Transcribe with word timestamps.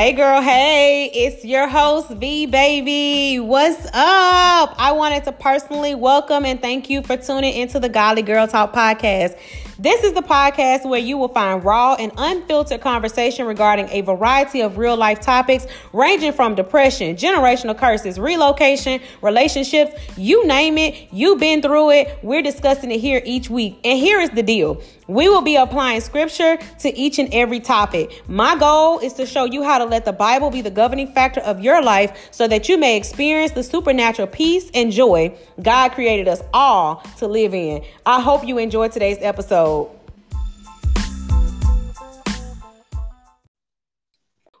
Hey 0.00 0.14
girl, 0.14 0.40
hey, 0.40 1.10
it's 1.12 1.44
your 1.44 1.68
host 1.68 2.08
V 2.08 2.46
Baby. 2.46 3.38
What's 3.38 3.84
up? 3.84 4.74
I 4.78 4.92
wanted 4.96 5.24
to 5.24 5.32
personally 5.32 5.94
welcome 5.94 6.46
and 6.46 6.58
thank 6.58 6.88
you 6.88 7.02
for 7.02 7.18
tuning 7.18 7.52
into 7.52 7.78
the 7.78 7.90
Godly 7.90 8.22
Girl 8.22 8.48
Talk 8.48 8.72
podcast. 8.72 9.38
This 9.78 10.02
is 10.02 10.14
the 10.14 10.22
podcast 10.22 10.88
where 10.88 11.00
you 11.00 11.18
will 11.18 11.28
find 11.28 11.62
raw 11.62 11.96
and 11.96 12.12
unfiltered 12.16 12.80
conversation 12.80 13.44
regarding 13.44 13.90
a 13.90 14.00
variety 14.00 14.62
of 14.62 14.78
real 14.78 14.96
life 14.96 15.20
topics 15.20 15.66
ranging 15.92 16.32
from 16.32 16.54
depression, 16.54 17.14
generational 17.14 17.76
curses, 17.76 18.18
relocation, 18.18 19.02
relationships, 19.20 19.92
you 20.16 20.46
name 20.46 20.78
it, 20.78 21.08
you've 21.12 21.40
been 21.40 21.60
through 21.60 21.90
it. 21.90 22.18
We're 22.22 22.42
discussing 22.42 22.90
it 22.90 23.00
here 23.00 23.20
each 23.26 23.50
week. 23.50 23.78
And 23.84 23.98
here 23.98 24.18
is 24.20 24.30
the 24.30 24.42
deal. 24.42 24.82
We 25.10 25.28
will 25.28 25.42
be 25.42 25.56
applying 25.56 26.00
scripture 26.02 26.56
to 26.78 26.96
each 26.96 27.18
and 27.18 27.34
every 27.34 27.58
topic. 27.58 28.22
My 28.28 28.54
goal 28.54 29.00
is 29.00 29.12
to 29.14 29.26
show 29.26 29.44
you 29.44 29.64
how 29.64 29.78
to 29.78 29.84
let 29.84 30.04
the 30.04 30.12
Bible 30.12 30.50
be 30.50 30.62
the 30.62 30.70
governing 30.70 31.12
factor 31.12 31.40
of 31.40 31.58
your 31.58 31.82
life 31.82 32.28
so 32.30 32.46
that 32.46 32.68
you 32.68 32.78
may 32.78 32.96
experience 32.96 33.50
the 33.50 33.64
supernatural 33.64 34.28
peace 34.28 34.70
and 34.72 34.92
joy 34.92 35.36
God 35.60 35.90
created 35.90 36.28
us 36.28 36.42
all 36.54 37.02
to 37.18 37.26
live 37.26 37.54
in. 37.54 37.82
I 38.06 38.20
hope 38.20 38.46
you 38.46 38.58
enjoyed 38.58 38.92
today's 38.92 39.18
episode. 39.20 39.90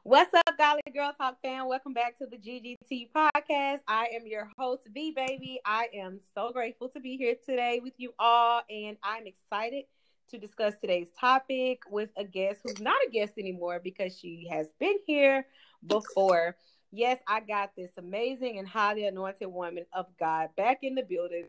What's 0.02 0.34
up, 0.34 0.58
Godly 0.58 0.82
Girl 0.92 1.12
Talk 1.16 1.40
fan? 1.42 1.68
Welcome 1.68 1.92
back 1.92 2.18
to 2.18 2.26
the 2.26 2.36
GGT 2.36 3.10
podcast. 3.14 3.82
I 3.86 4.08
am 4.16 4.26
your 4.26 4.50
host, 4.58 4.82
V 4.92 5.12
Baby. 5.12 5.60
I 5.64 5.86
am 5.94 6.18
so 6.34 6.50
grateful 6.50 6.88
to 6.88 6.98
be 6.98 7.16
here 7.16 7.36
today 7.46 7.78
with 7.80 7.92
you 7.98 8.12
all, 8.18 8.62
and 8.68 8.96
I'm 9.04 9.28
excited 9.28 9.84
to 10.30 10.38
discuss 10.38 10.74
today's 10.80 11.10
topic 11.18 11.82
with 11.90 12.10
a 12.16 12.22
guest 12.22 12.60
who's 12.62 12.80
not 12.80 12.96
a 13.06 13.10
guest 13.10 13.32
anymore 13.36 13.80
because 13.82 14.16
she 14.16 14.46
has 14.48 14.68
been 14.78 14.96
here 15.04 15.44
before. 15.84 16.56
Yes, 16.92 17.18
I 17.26 17.40
got 17.40 17.70
this 17.76 17.90
amazing 17.98 18.58
and 18.58 18.68
highly 18.68 19.06
anointed 19.06 19.48
woman 19.48 19.86
of 19.92 20.06
God 20.18 20.50
back 20.56 20.78
in 20.82 20.94
the 20.94 21.02
building. 21.02 21.46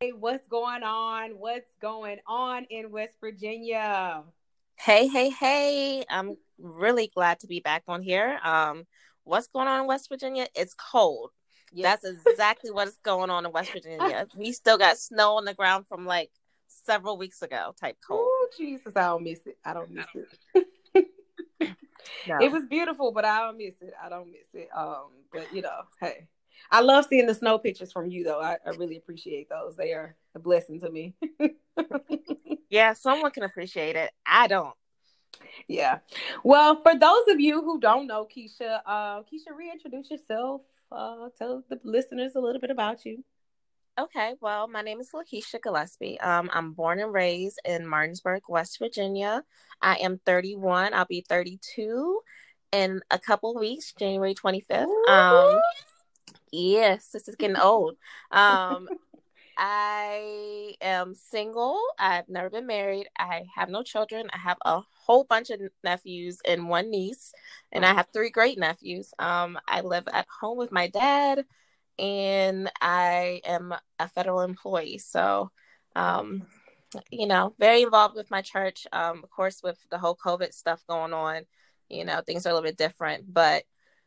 Hey, 0.00 0.12
what's 0.12 0.48
going 0.48 0.82
on? 0.82 1.32
What's 1.38 1.70
going 1.80 2.18
on 2.26 2.64
in 2.70 2.90
West 2.90 3.14
Virginia? 3.20 4.24
Hey, 4.76 5.06
hey, 5.06 5.30
hey. 5.30 6.04
I'm 6.10 6.36
really 6.58 7.10
glad 7.14 7.38
to 7.40 7.46
be 7.46 7.60
back 7.60 7.84
on 7.86 8.02
here. 8.02 8.40
Um, 8.42 8.84
what's 9.22 9.46
going 9.46 9.68
on 9.68 9.82
in 9.82 9.86
West 9.86 10.08
Virginia? 10.08 10.48
It's 10.56 10.74
cold. 10.74 11.30
Yes. 11.72 12.00
That's 12.02 12.16
exactly 12.26 12.72
what's 12.72 12.96
going 13.04 13.30
on 13.30 13.46
in 13.46 13.52
West 13.52 13.72
Virginia. 13.72 14.26
we 14.36 14.50
still 14.50 14.78
got 14.78 14.98
snow 14.98 15.36
on 15.36 15.44
the 15.44 15.54
ground 15.54 15.84
from 15.88 16.04
like 16.04 16.30
several 16.84 17.16
weeks 17.16 17.42
ago 17.42 17.74
type 17.78 17.96
cold. 18.06 18.20
Oh 18.22 18.48
Jesus, 18.56 18.96
I 18.96 19.02
don't 19.02 19.24
miss 19.24 19.40
it. 19.46 19.58
I 19.64 19.74
don't 19.74 19.90
miss 19.90 20.06
it. 20.14 21.06
no. 22.28 22.38
It 22.40 22.50
was 22.50 22.64
beautiful, 22.66 23.12
but 23.12 23.24
I 23.24 23.40
don't 23.40 23.58
miss 23.58 23.74
it. 23.80 23.92
I 24.02 24.08
don't 24.08 24.30
miss 24.30 24.46
it. 24.54 24.68
Um, 24.76 25.08
but 25.32 25.52
you 25.52 25.62
know, 25.62 25.80
hey. 26.00 26.28
I 26.70 26.82
love 26.82 27.06
seeing 27.08 27.26
the 27.26 27.34
snow 27.34 27.58
pictures 27.58 27.90
from 27.90 28.10
you 28.10 28.22
though. 28.22 28.40
I, 28.40 28.58
I 28.64 28.70
really 28.70 28.96
appreciate 28.96 29.48
those. 29.48 29.76
They 29.76 29.92
are 29.92 30.14
a 30.34 30.38
blessing 30.38 30.80
to 30.80 30.90
me. 30.90 31.14
yeah, 32.70 32.92
someone 32.92 33.30
can 33.30 33.42
appreciate 33.42 33.96
it. 33.96 34.10
I 34.26 34.46
don't. 34.46 34.74
Yeah. 35.68 35.98
Well, 36.44 36.80
for 36.82 36.96
those 36.98 37.24
of 37.28 37.40
you 37.40 37.62
who 37.62 37.80
don't 37.80 38.06
know 38.06 38.26
Kiesha, 38.26 38.80
uh, 38.86 39.20
Kiesha, 39.22 39.56
reintroduce 39.56 40.10
yourself. 40.10 40.62
Uh, 40.92 41.28
tell 41.38 41.62
the 41.68 41.80
listeners 41.84 42.34
a 42.34 42.40
little 42.40 42.60
bit 42.60 42.70
about 42.70 43.04
you. 43.04 43.24
Okay, 44.00 44.32
well, 44.40 44.66
my 44.66 44.80
name 44.80 44.98
is 44.98 45.10
Lakiesha 45.10 45.60
Gillispie. 45.60 46.24
Um, 46.24 46.48
I'm 46.54 46.72
born 46.72 47.00
and 47.00 47.12
raised 47.12 47.60
in 47.66 47.86
Martinsburg, 47.86 48.40
West 48.48 48.78
Virginia. 48.78 49.44
I 49.82 49.96
am 49.96 50.18
31. 50.24 50.94
I'll 50.94 51.04
be 51.04 51.22
32 51.28 52.20
in 52.72 53.02
a 53.10 53.18
couple 53.18 53.54
weeks, 53.54 53.92
January 53.92 54.34
25th. 54.34 54.86
Um, 55.06 55.60
yes, 56.50 57.08
this 57.12 57.28
is 57.28 57.36
getting 57.36 57.58
old. 57.58 57.96
Um, 58.30 58.88
I 59.58 60.76
am 60.80 61.14
single. 61.14 61.78
I've 61.98 62.30
never 62.30 62.48
been 62.48 62.66
married. 62.66 63.06
I 63.18 63.42
have 63.54 63.68
no 63.68 63.82
children. 63.82 64.28
I 64.32 64.38
have 64.38 64.56
a 64.64 64.80
whole 65.04 65.24
bunch 65.24 65.50
of 65.50 65.60
nephews 65.84 66.38
and 66.48 66.70
one 66.70 66.88
niece, 66.88 67.34
and 67.70 67.84
I 67.84 67.92
have 67.92 68.06
three 68.14 68.30
great 68.30 68.58
nephews. 68.58 69.12
Um, 69.18 69.58
I 69.68 69.82
live 69.82 70.08
at 70.10 70.26
home 70.40 70.56
with 70.56 70.72
my 70.72 70.86
dad 70.86 71.44
and 72.00 72.70
I 72.80 73.42
am 73.44 73.74
a 73.98 74.08
federal 74.08 74.40
employee. 74.40 74.98
So, 74.98 75.50
um, 75.94 76.46
you 77.10 77.26
know, 77.26 77.54
very 77.58 77.82
involved 77.82 78.16
with 78.16 78.30
my 78.30 78.40
church. 78.40 78.86
Um, 78.92 79.20
of 79.22 79.30
course, 79.30 79.60
with 79.62 79.78
the 79.90 79.98
whole 79.98 80.16
COVID 80.16 80.52
stuff 80.54 80.82
going 80.88 81.12
on, 81.12 81.42
you 81.88 82.04
know, 82.04 82.22
things 82.22 82.46
are 82.46 82.50
a 82.50 82.54
little 82.54 82.66
bit 82.66 82.78
different, 82.78 83.32
but 83.32 83.64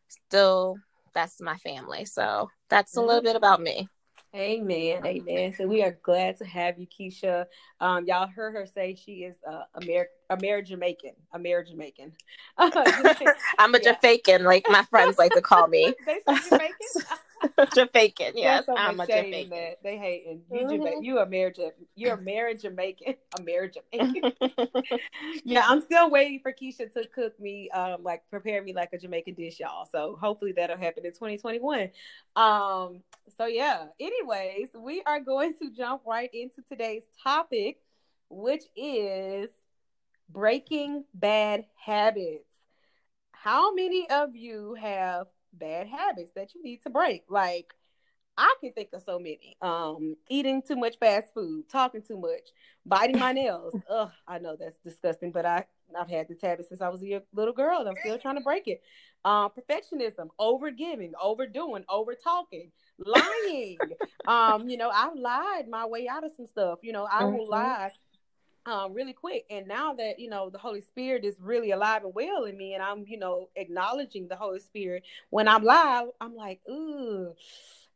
still, 0.08 0.78
that's 1.14 1.40
my 1.40 1.56
family. 1.58 2.06
So 2.06 2.50
that's 2.70 2.98
a 2.98 3.02
little 3.02 3.22
bit 3.22 3.36
about 3.36 3.62
me. 3.62 3.88
Amen. 4.36 5.06
Amen. 5.06 5.54
So 5.56 5.68
we 5.68 5.84
are 5.84 5.96
glad 6.02 6.38
to 6.38 6.46
have 6.46 6.80
you, 6.80 6.88
Kiesha. 6.88 7.46
Um, 7.80 8.06
y'all 8.08 8.28
heard 8.28 8.56
her 8.56 8.66
say 8.66 8.96
she 8.96 9.26
is 9.26 9.36
uh, 9.48 9.62
Amer- 9.80 10.08
a 10.32 10.34
Amer 10.34 10.64
Jamaican. 10.64 11.12
Amer 11.36 11.64
Jamaican. 11.64 12.14
I'm 12.58 13.76
a 13.76 13.80
yeah. 13.80 13.96
Jamaican, 14.02 14.44
like 14.44 14.66
my 14.68 14.82
friends 14.86 15.20
like 15.20 15.34
to 15.34 15.42
call 15.42 15.68
me. 15.68 15.94
they 16.08 16.20
say 16.28 16.50
Jamaican. 16.50 16.76
Jamaican, 17.76 18.34
yes. 18.36 18.66
I'm 18.76 19.00
a 19.00 19.08
Jamaican. 19.08 19.50
That. 19.50 19.84
They 19.84 19.98
hating 19.98 20.42
you. 20.52 20.68
Mm-hmm. 20.68 21.04
You 21.04 21.20
a 21.20 21.26
marriage. 21.26 21.60
You're 21.96 22.16
a 22.16 22.22
married 22.22 22.62
Jamaican. 22.62 23.16
A 23.40 23.42
married 23.42 23.74
Jamaican. 23.74 24.32
yeah, 25.44 25.66
I'm 25.68 25.82
still 25.82 26.10
waiting 26.12 26.40
for 26.40 26.54
Kiesha 26.54 26.92
to 26.94 27.08
cook 27.08 27.40
me, 27.40 27.70
um, 27.72 28.04
like 28.04 28.24
prepare 28.30 28.62
me 28.62 28.74
like 28.74 28.94
a 28.94 28.98
Jamaican 28.98 29.34
dish, 29.34 29.60
y'all. 29.60 29.88
So 29.92 30.18
hopefully 30.22 30.52
that'll 30.52 30.78
happen 30.78 31.06
in 31.06 31.12
2021. 31.12 31.90
Um, 32.36 33.02
so 33.38 33.46
yeah. 33.46 33.86
Anyways, 34.00 34.70
we 34.76 35.02
are 35.06 35.20
going 35.20 35.56
to 35.62 35.72
jump 35.72 36.04
right 36.06 36.30
into 36.34 36.62
today's 36.70 37.04
topic, 37.24 37.80
which 38.30 38.64
is 38.76 39.50
breaking 40.30 41.06
bad 41.14 41.66
habits. 41.76 42.46
How 43.32 43.74
many 43.74 44.10
of 44.10 44.36
you 44.36 44.76
have 44.76 45.28
bad 45.54 45.88
habits 45.88 46.32
that 46.36 46.54
you 46.56 46.64
need 46.64 46.82
to 46.84 46.90
break. 46.90 47.24
Like 47.30 47.74
I 48.38 48.56
can 48.62 48.74
think 48.74 48.90
of 48.94 49.04
so 49.04 49.20
many. 49.20 49.56
Um, 49.62 50.16
eating 50.30 50.62
too 50.62 50.76
much 50.76 50.98
fast 51.00 51.34
food, 51.34 51.70
talking 51.70 52.02
too 52.02 52.18
much, 52.18 52.50
biting 52.86 53.20
my 53.20 53.32
nails. 53.32 53.76
Ugh, 53.90 54.12
I 54.28 54.40
know 54.40 54.56
that's 54.60 54.78
disgusting, 54.84 55.32
but 55.32 55.46
I 55.46 55.66
I've 56.00 56.10
had 56.10 56.28
this 56.28 56.42
habit 56.42 56.68
since 56.68 56.82
I 56.82 56.90
was 56.90 57.04
a 57.04 57.22
little 57.34 57.54
girl, 57.54 57.80
and 57.80 57.90
I'm 57.90 57.96
still 58.04 58.18
trying 58.18 58.38
to 58.38 58.42
break 58.42 58.68
it. 58.68 58.82
Um, 59.26 59.52
perfectionism, 59.52 60.30
over 60.40 60.72
giving, 60.72 61.14
overdoing, 61.22 61.84
over 61.88 62.16
talking, 62.16 62.72
lying. 62.98 63.78
um, 64.28 64.68
you 64.68 64.78
know, 64.78 64.90
I've 64.90 65.16
lied 65.16 65.68
my 65.70 65.86
way 65.86 66.08
out 66.08 66.26
of 66.26 66.32
some 66.36 66.48
stuff. 66.48 66.80
You 66.82 66.94
know, 66.94 67.08
I 67.10 67.26
will 67.26 67.44
mm-hmm. 67.44 67.52
lie 67.52 67.92
um, 68.66 68.94
really 68.94 69.14
quick. 69.14 69.46
And 69.50 69.68
now 69.68 69.94
that, 69.94 70.20
you 70.20 70.30
know, 70.30 70.50
the 70.50 70.58
Holy 70.58 70.82
Spirit 70.82 71.26
is 71.26 71.36
really 71.40 71.72
alive 71.72 72.04
and 72.04 72.14
well 72.14 72.46
in 72.46 72.58
me, 72.58 72.74
and 72.74 72.84
I'm, 72.84 73.06
you 73.08 73.18
know, 73.18 73.50
acknowledging 73.56 74.28
the 74.28 74.36
Holy 74.36 74.60
Spirit, 74.60 75.04
when 75.30 75.48
I'm 75.48 75.64
live, 75.64 76.08
I'm 76.22 76.36
like, 76.36 76.62
ooh, 76.70 77.34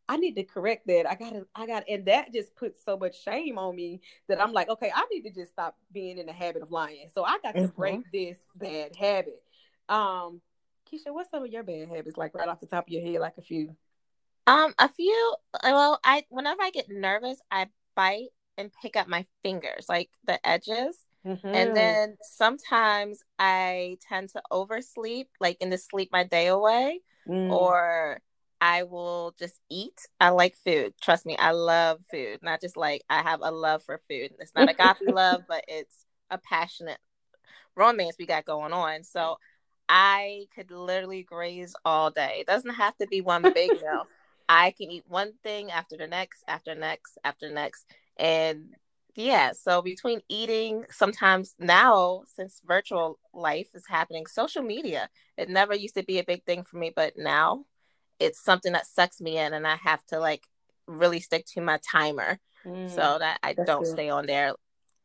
I 0.10 0.18
need 0.18 0.36
to 0.36 0.44
correct 0.44 0.88
that. 0.88 1.10
I 1.10 1.16
gotta, 1.16 1.46
I 1.54 1.68
got, 1.68 1.84
and 1.90 2.06
that 2.06 2.34
just 2.34 2.56
puts 2.56 2.84
so 2.84 2.98
much 2.98 3.22
shame 3.24 3.58
on 3.58 3.76
me 3.76 4.02
that 4.28 4.42
I'm 4.42 4.54
like, 4.54 4.70
okay, 4.70 4.92
I 4.94 5.06
need 5.12 5.24
to 5.24 5.32
just 5.32 5.52
stop 5.52 5.78
being 5.92 6.18
in 6.18 6.26
the 6.26 6.34
habit 6.34 6.62
of 6.62 6.72
lying. 6.72 7.10
So 7.14 7.24
I 7.24 7.40
got 7.44 7.56
to 7.56 7.64
mm-hmm. 7.64 7.80
break 7.80 8.12
this 8.12 8.38
bad 8.56 8.96
habit. 8.96 9.42
Um, 9.90 10.42
Kiesha, 10.90 11.14
what's 11.14 11.30
some 11.30 11.44
of 11.44 11.52
your 11.52 11.64
bad 11.64 11.90
habits, 11.90 12.18
like 12.18 12.34
right 12.34 12.48
off 12.48 12.62
the 12.62 12.68
top 12.68 12.88
of 12.88 12.94
your 12.94 13.02
head, 13.02 13.20
like 13.20 13.38
a 13.38 13.42
few? 13.42 13.76
Um, 14.48 14.74
a 14.80 14.88
few. 14.88 15.36
Well, 15.62 16.00
I 16.06 16.24
whenever 16.30 16.62
I 16.62 16.70
get 16.70 16.90
nervous, 16.90 17.40
I 17.52 17.68
bite 17.96 18.30
and 18.58 18.72
pick 18.82 18.96
up 18.96 19.08
my 19.08 19.26
fingers, 19.44 19.86
like 19.88 20.10
the 20.26 20.46
edges. 20.48 20.98
Mm-hmm. 21.26 21.48
And 21.48 21.76
then 21.76 22.18
sometimes 22.22 23.20
I 23.38 23.98
tend 24.08 24.30
to 24.30 24.42
oversleep, 24.52 25.30
like 25.40 25.58
in 25.60 25.70
the 25.70 25.78
sleep 25.78 26.10
my 26.12 26.24
day 26.24 26.48
away, 26.48 27.02
mm. 27.28 27.52
or 27.52 28.22
I 28.62 28.84
will 28.84 29.36
just 29.38 29.60
eat. 29.70 30.08
I 30.20 30.30
like 30.30 30.56
food. 30.56 30.94
Trust 31.02 31.26
me, 31.26 31.38
I 31.38 31.52
love 31.52 32.00
food. 32.10 32.40
Not 32.42 32.62
just 32.62 32.78
like 32.78 33.04
I 33.10 33.22
have 33.22 33.42
a 33.42 33.52
love 33.52 33.84
for 33.84 34.02
food. 34.10 34.32
It's 34.40 34.54
not 34.56 34.70
a 34.70 34.72
agape 34.72 35.08
love, 35.14 35.44
but 35.48 35.64
it's 35.68 36.06
a 36.30 36.38
passionate 36.38 37.00
romance 37.76 38.16
we 38.18 38.26
got 38.26 38.46
going 38.46 38.74
on. 38.74 39.04
So 39.04 39.38
I 39.90 40.46
could 40.56 40.72
literally 40.72 41.24
graze 41.24 41.76
all 41.86 42.10
day. 42.10 42.38
It 42.40 42.48
doesn't 42.48 42.74
have 42.74 42.98
to 42.98 43.08
be 43.08 43.22
one 43.22 43.42
big 43.42 43.72
meal. 43.72 44.08
I 44.50 44.72
can 44.72 44.90
eat 44.90 45.04
one 45.08 45.34
thing 45.44 45.72
after 45.72 45.98
the 45.98 46.08
next, 46.08 46.44
after 46.48 46.74
next, 46.74 47.18
after 47.24 47.50
next. 47.52 47.86
And 48.20 48.76
yeah, 49.16 49.52
so 49.54 49.82
between 49.82 50.22
eating, 50.30 50.86
sometimes 50.90 51.56
now, 51.60 52.24
since 52.36 52.62
virtual 52.66 53.20
life 53.34 53.70
is 53.74 53.86
happening, 53.88 54.28
social 54.28 54.62
media, 54.62 55.10
it 55.38 55.50
never 55.50 55.76
used 55.76 55.96
to 55.96 56.04
be 56.04 56.20
a 56.20 56.24
big 56.24 56.44
thing 56.44 56.64
for 56.64 56.78
me, 56.78 56.92
but 56.96 57.14
now 57.18 57.66
it's 58.20 58.40
something 58.40 58.74
that 58.74 58.88
sucks 58.88 59.22
me 59.22 59.38
in 59.38 59.54
and 59.54 59.68
I 59.68 59.76
have 59.76 60.04
to 60.08 60.20
like 60.20 60.48
really 60.88 61.20
stick 61.20 61.46
to 61.54 61.62
my 61.62 61.80
timer 61.90 62.40
mm, 62.66 62.90
so 62.90 63.18
that 63.20 63.40
I 63.44 63.54
don't 63.54 63.84
good. 63.84 63.88
stay 63.88 64.10
on 64.10 64.26
there 64.26 64.54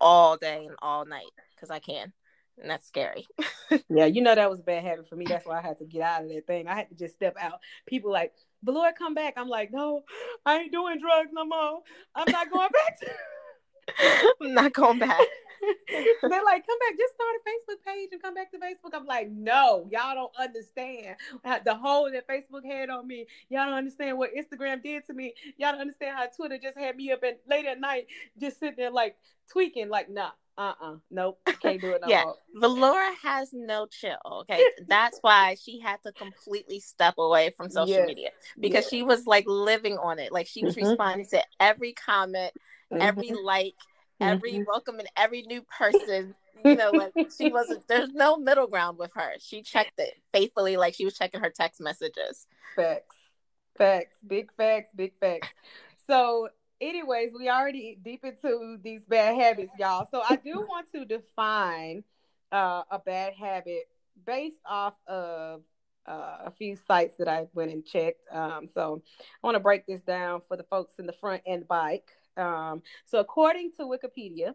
all 0.01 0.37
day 0.37 0.67
and 0.67 0.77
all 0.81 1.05
night 1.05 1.31
because 1.55 1.71
I 1.71 1.79
can. 1.79 2.13
and 2.61 2.71
that's 2.71 2.87
scary. 2.87 3.27
yeah, 3.89 4.07
you 4.07 4.21
know 4.23 4.35
that 4.35 4.51
was 4.51 4.61
a 4.61 4.65
bad 4.65 4.85
habit 4.85 5.09
for 5.09 5.17
me. 5.17 5.25
That's 5.27 5.47
why 5.47 5.59
I 5.59 5.63
had 5.63 5.79
to 5.79 5.85
get 5.85 6.03
out 6.03 6.25
of 6.25 6.29
that 6.29 6.47
thing. 6.47 6.69
I 6.69 6.75
had 6.75 6.89
to 6.91 6.95
just 6.95 7.15
step 7.15 7.37
out. 7.41 7.61
People 7.87 8.11
like, 8.11 8.33
the 8.63 8.73
Lord 8.73 8.95
come 8.99 9.15
back. 9.15 9.35
I'm 9.37 9.49
like, 9.49 9.71
no, 9.73 10.03
I 10.47 10.59
ain't 10.59 10.73
doing 10.73 10.99
drugs 11.01 11.31
no 11.33 11.45
more. 11.45 11.81
I'm 12.15 12.31
not 12.31 12.51
going 12.51 12.69
back. 12.73 13.01
To- 13.01 14.35
I'm 14.41 14.55
not 14.55 14.73
going 14.73 14.99
back. 14.99 15.21
They're 15.89 16.45
like, 16.45 16.67
come 16.67 16.79
back, 16.79 16.99
just 16.99 17.15
start 17.15 17.35
a 17.37 17.49
Facebook 17.49 17.85
page 17.87 18.09
and 18.13 18.23
come 18.23 18.35
back 18.35 18.51
to 18.53 18.59
Facebook. 18.59 18.95
I'm 18.95 19.07
like, 19.07 19.31
no, 19.31 19.89
y'all 19.91 20.15
don't 20.15 20.33
understand 20.39 21.17
the 21.65 21.75
hold 21.75 22.15
that 22.15 22.29
Facebook 22.29 22.65
had 22.65 22.91
on 22.91 23.07
me. 23.07 23.27
Y'all 23.49 23.67
don't 23.67 23.75
understand 23.75 24.19
what 24.19 24.31
Instagram 24.35 24.83
did 24.83 25.07
to 25.07 25.15
me. 25.15 25.35
Y'all 25.57 25.73
don't 25.73 25.81
understand 25.81 26.17
how 26.17 26.27
Twitter 26.27 26.59
just 26.59 26.79
had 26.79 26.97
me 26.97 27.13
up 27.13 27.23
and 27.23 27.37
late 27.49 27.67
at 27.67 27.81
night, 27.81 28.07
just 28.41 28.59
sitting 28.61 28.77
there 28.77 28.91
like 28.91 29.17
tweaking, 29.51 29.89
like, 29.89 30.11
nah, 30.11 30.31
uh-uh 30.59 30.97
nope 31.11 31.39
can't 31.63 31.81
do 31.81 31.93
it 31.93 32.03
no 32.03 32.09
yeah 32.09 32.25
valora 32.61 33.11
has 33.23 33.51
no 33.55 33.87
chill 33.87 34.19
okay 34.31 34.63
that's 34.87 35.19
why 35.23 35.57
she 35.59 35.81
had 35.81 35.97
to 36.03 36.13
completely 36.13 36.79
step 36.79 37.15
away 37.17 37.51
from 37.57 37.71
social 37.71 37.89
yes. 37.89 38.07
media 38.07 38.29
because 38.61 38.85
yes. 38.85 38.91
she 38.91 39.03
was 39.03 39.27
like 39.27 39.45
living 39.47 39.97
on 39.97 40.19
it 40.19 40.31
like 40.31 40.47
she 40.47 40.63
was 40.63 40.77
mm-hmm. 40.77 40.89
responding 40.89 41.27
to 41.27 41.43
every 41.59 41.95
comment 41.95 42.53
mm-hmm. 42.93 43.01
every 43.01 43.33
like 43.43 43.75
every 44.23 44.53
mm-hmm. 44.53 44.63
welcome 44.67 44.99
and 44.99 45.09
every 45.17 45.43
new 45.43 45.63
person 45.63 46.35
you 46.65 46.77
know 46.77 46.91
like 46.91 47.13
she 47.37 47.51
wasn't 47.51 47.87
there's 47.89 48.13
no 48.13 48.37
middle 48.37 48.67
ground 48.67 48.99
with 48.99 49.11
her 49.15 49.33
she 49.41 49.63
checked 49.63 49.99
it 49.99 50.15
faithfully 50.33 50.77
like 50.77 50.95
she 50.95 51.05
was 51.05 51.17
checking 51.17 51.41
her 51.41 51.51
text 51.51 51.81
messages 51.81 52.47
facts 52.77 53.17
facts 53.77 54.17
big 54.27 54.51
facts 54.57 54.93
big 54.95 55.13
facts 55.21 55.49
so 56.07 56.49
anyways, 56.83 57.31
we 57.39 57.49
already 57.49 57.97
deep 58.05 58.25
into 58.25 58.77
these 58.83 59.05
bad 59.05 59.37
habits, 59.37 59.73
y'all. 59.79 60.07
So 60.11 60.23
I 60.29 60.37
do 60.37 60.67
want 60.69 60.89
to 60.93 61.05
define 61.05 62.05
uh, 62.51 62.83
a 62.91 62.99
bad 62.99 63.35
habit 63.35 63.89
based 64.27 64.61
off 64.67 64.95
of 65.07 65.63
uh, 66.07 66.39
a 66.47 66.51
few 66.51 66.77
sites 66.89 67.15
that 67.19 67.29
I 67.29 67.47
went 67.55 67.71
and 67.71 67.87
checked. 67.87 68.27
Um, 68.31 68.69
so 68.75 69.03
I 69.43 69.47
want 69.47 69.55
to 69.55 69.61
break 69.61 69.87
this 69.87 70.03
down 70.03 70.43
for 70.49 70.57
the 70.57 70.65
folks 70.65 70.95
in 70.99 71.07
the 71.07 71.13
front 71.13 71.43
and 71.47 71.67
bike. 71.67 72.11
Um, 72.37 72.83
so 73.05 73.19
according 73.19 73.73
to 73.79 73.85
Wikipedia, 73.85 74.55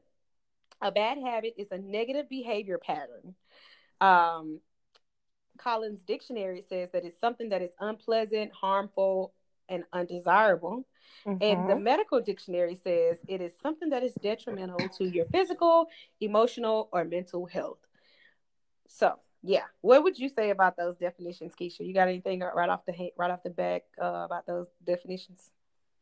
a 0.82 0.92
bad 0.92 1.18
habit 1.18 1.56
is 1.58 1.72
a 1.72 1.78
negative 1.78 2.30
behavior 2.30 2.78
pattern. 2.78 3.36
Um, 4.00 4.60
Collins 5.58 6.04
Dictionary 6.04 6.62
says 6.62 6.92
that 6.92 7.04
it's 7.04 7.20
something 7.20 7.50
that 7.50 7.62
is 7.62 7.72
unpleasant, 7.80 8.52
harmful, 8.54 9.34
and 9.70 9.84
undesirable. 9.92 10.86
Mm-hmm. 11.26 11.44
And 11.44 11.70
the 11.70 11.74
mm-hmm. 11.74 11.84
medical 11.84 12.22
dictionary 12.22 12.76
says 12.76 13.18
it 13.28 13.42
is 13.42 13.54
something 13.62 13.90
that 13.90 14.04
is 14.04 14.14
detrimental 14.22 14.88
to 14.98 15.06
your 15.06 15.26
physical, 15.26 15.88
emotional, 16.22 16.90
or 16.92 17.04
mental 17.06 17.46
health. 17.46 17.80
So, 18.88 19.16
yeah, 19.44 19.64
what 19.82 20.04
would 20.04 20.18
you 20.18 20.30
say 20.30 20.52
about 20.52 20.78
those 20.78 20.98
definitions, 20.98 21.54
Kiesha? 21.60 21.86
You 21.86 21.94
got 21.94 22.08
anything 22.08 22.40
right 22.40 22.70
off 22.70 22.86
the 22.86 23.12
right 23.18 23.32
off 23.32 23.44
the 23.44 23.50
back 23.50 23.84
uh, 24.02 24.24
about 24.26 24.46
those 24.46 24.68
definitions? 24.86 25.52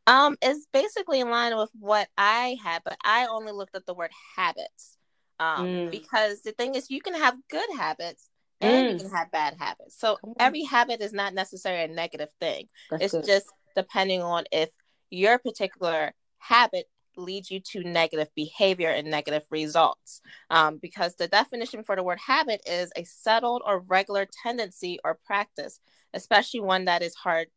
Um, 0.08 0.38
it's 0.42 0.68
basically 0.72 1.20
in 1.20 1.30
line 1.30 1.58
with 1.58 1.72
what 1.80 2.08
I 2.18 2.58
had, 2.64 2.82
but 2.84 2.98
I 3.04 3.28
only 3.28 3.52
looked 3.52 3.76
at 3.76 3.86
the 3.86 3.94
word 3.94 4.12
habits. 4.36 4.98
Um, 5.40 5.68
mm. 5.68 5.92
because 5.92 6.42
the 6.44 6.54
thing 6.54 6.76
is, 6.76 6.90
you 6.90 7.02
can 7.02 7.14
have 7.16 7.36
good 7.50 7.68
habits 7.78 8.30
and 8.62 8.88
mm. 8.88 8.94
you 8.94 9.00
can 9.00 9.16
have 9.16 9.32
bad 9.32 9.56
habits. 9.60 10.00
So 10.00 10.18
every 10.40 10.64
habit 10.64 11.02
is 11.02 11.12
not 11.12 11.34
necessarily 11.34 11.92
a 11.92 11.94
negative 11.94 12.30
thing. 12.40 12.70
That's 12.90 13.04
it's 13.04 13.14
good. 13.14 13.26
just 13.26 13.48
depending 13.76 14.22
on 14.22 14.46
if 14.52 14.70
your 15.10 15.38
particular 15.38 16.14
habit 16.38 16.86
leads 17.18 17.50
you 17.50 17.60
to 17.60 17.84
negative 17.84 18.30
behavior 18.36 18.90
and 18.90 19.10
negative 19.10 19.44
results. 19.50 20.22
Um, 20.50 20.78
because 20.78 21.16
the 21.16 21.28
definition 21.28 21.84
for 21.84 21.96
the 21.96 22.04
word 22.04 22.20
habit 22.20 22.62
is 22.66 22.92
a 22.96 23.04
settled 23.04 23.62
or 23.66 23.80
regular 23.80 24.28
tendency 24.44 25.00
or 25.04 25.20
practice, 25.26 25.80
especially 26.14 26.62
one 26.62 26.86
that 26.86 27.02
is 27.02 27.16
hard 27.16 27.48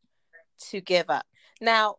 to 0.71 0.81
give 0.81 1.11
up. 1.11 1.27
Now, 1.61 1.97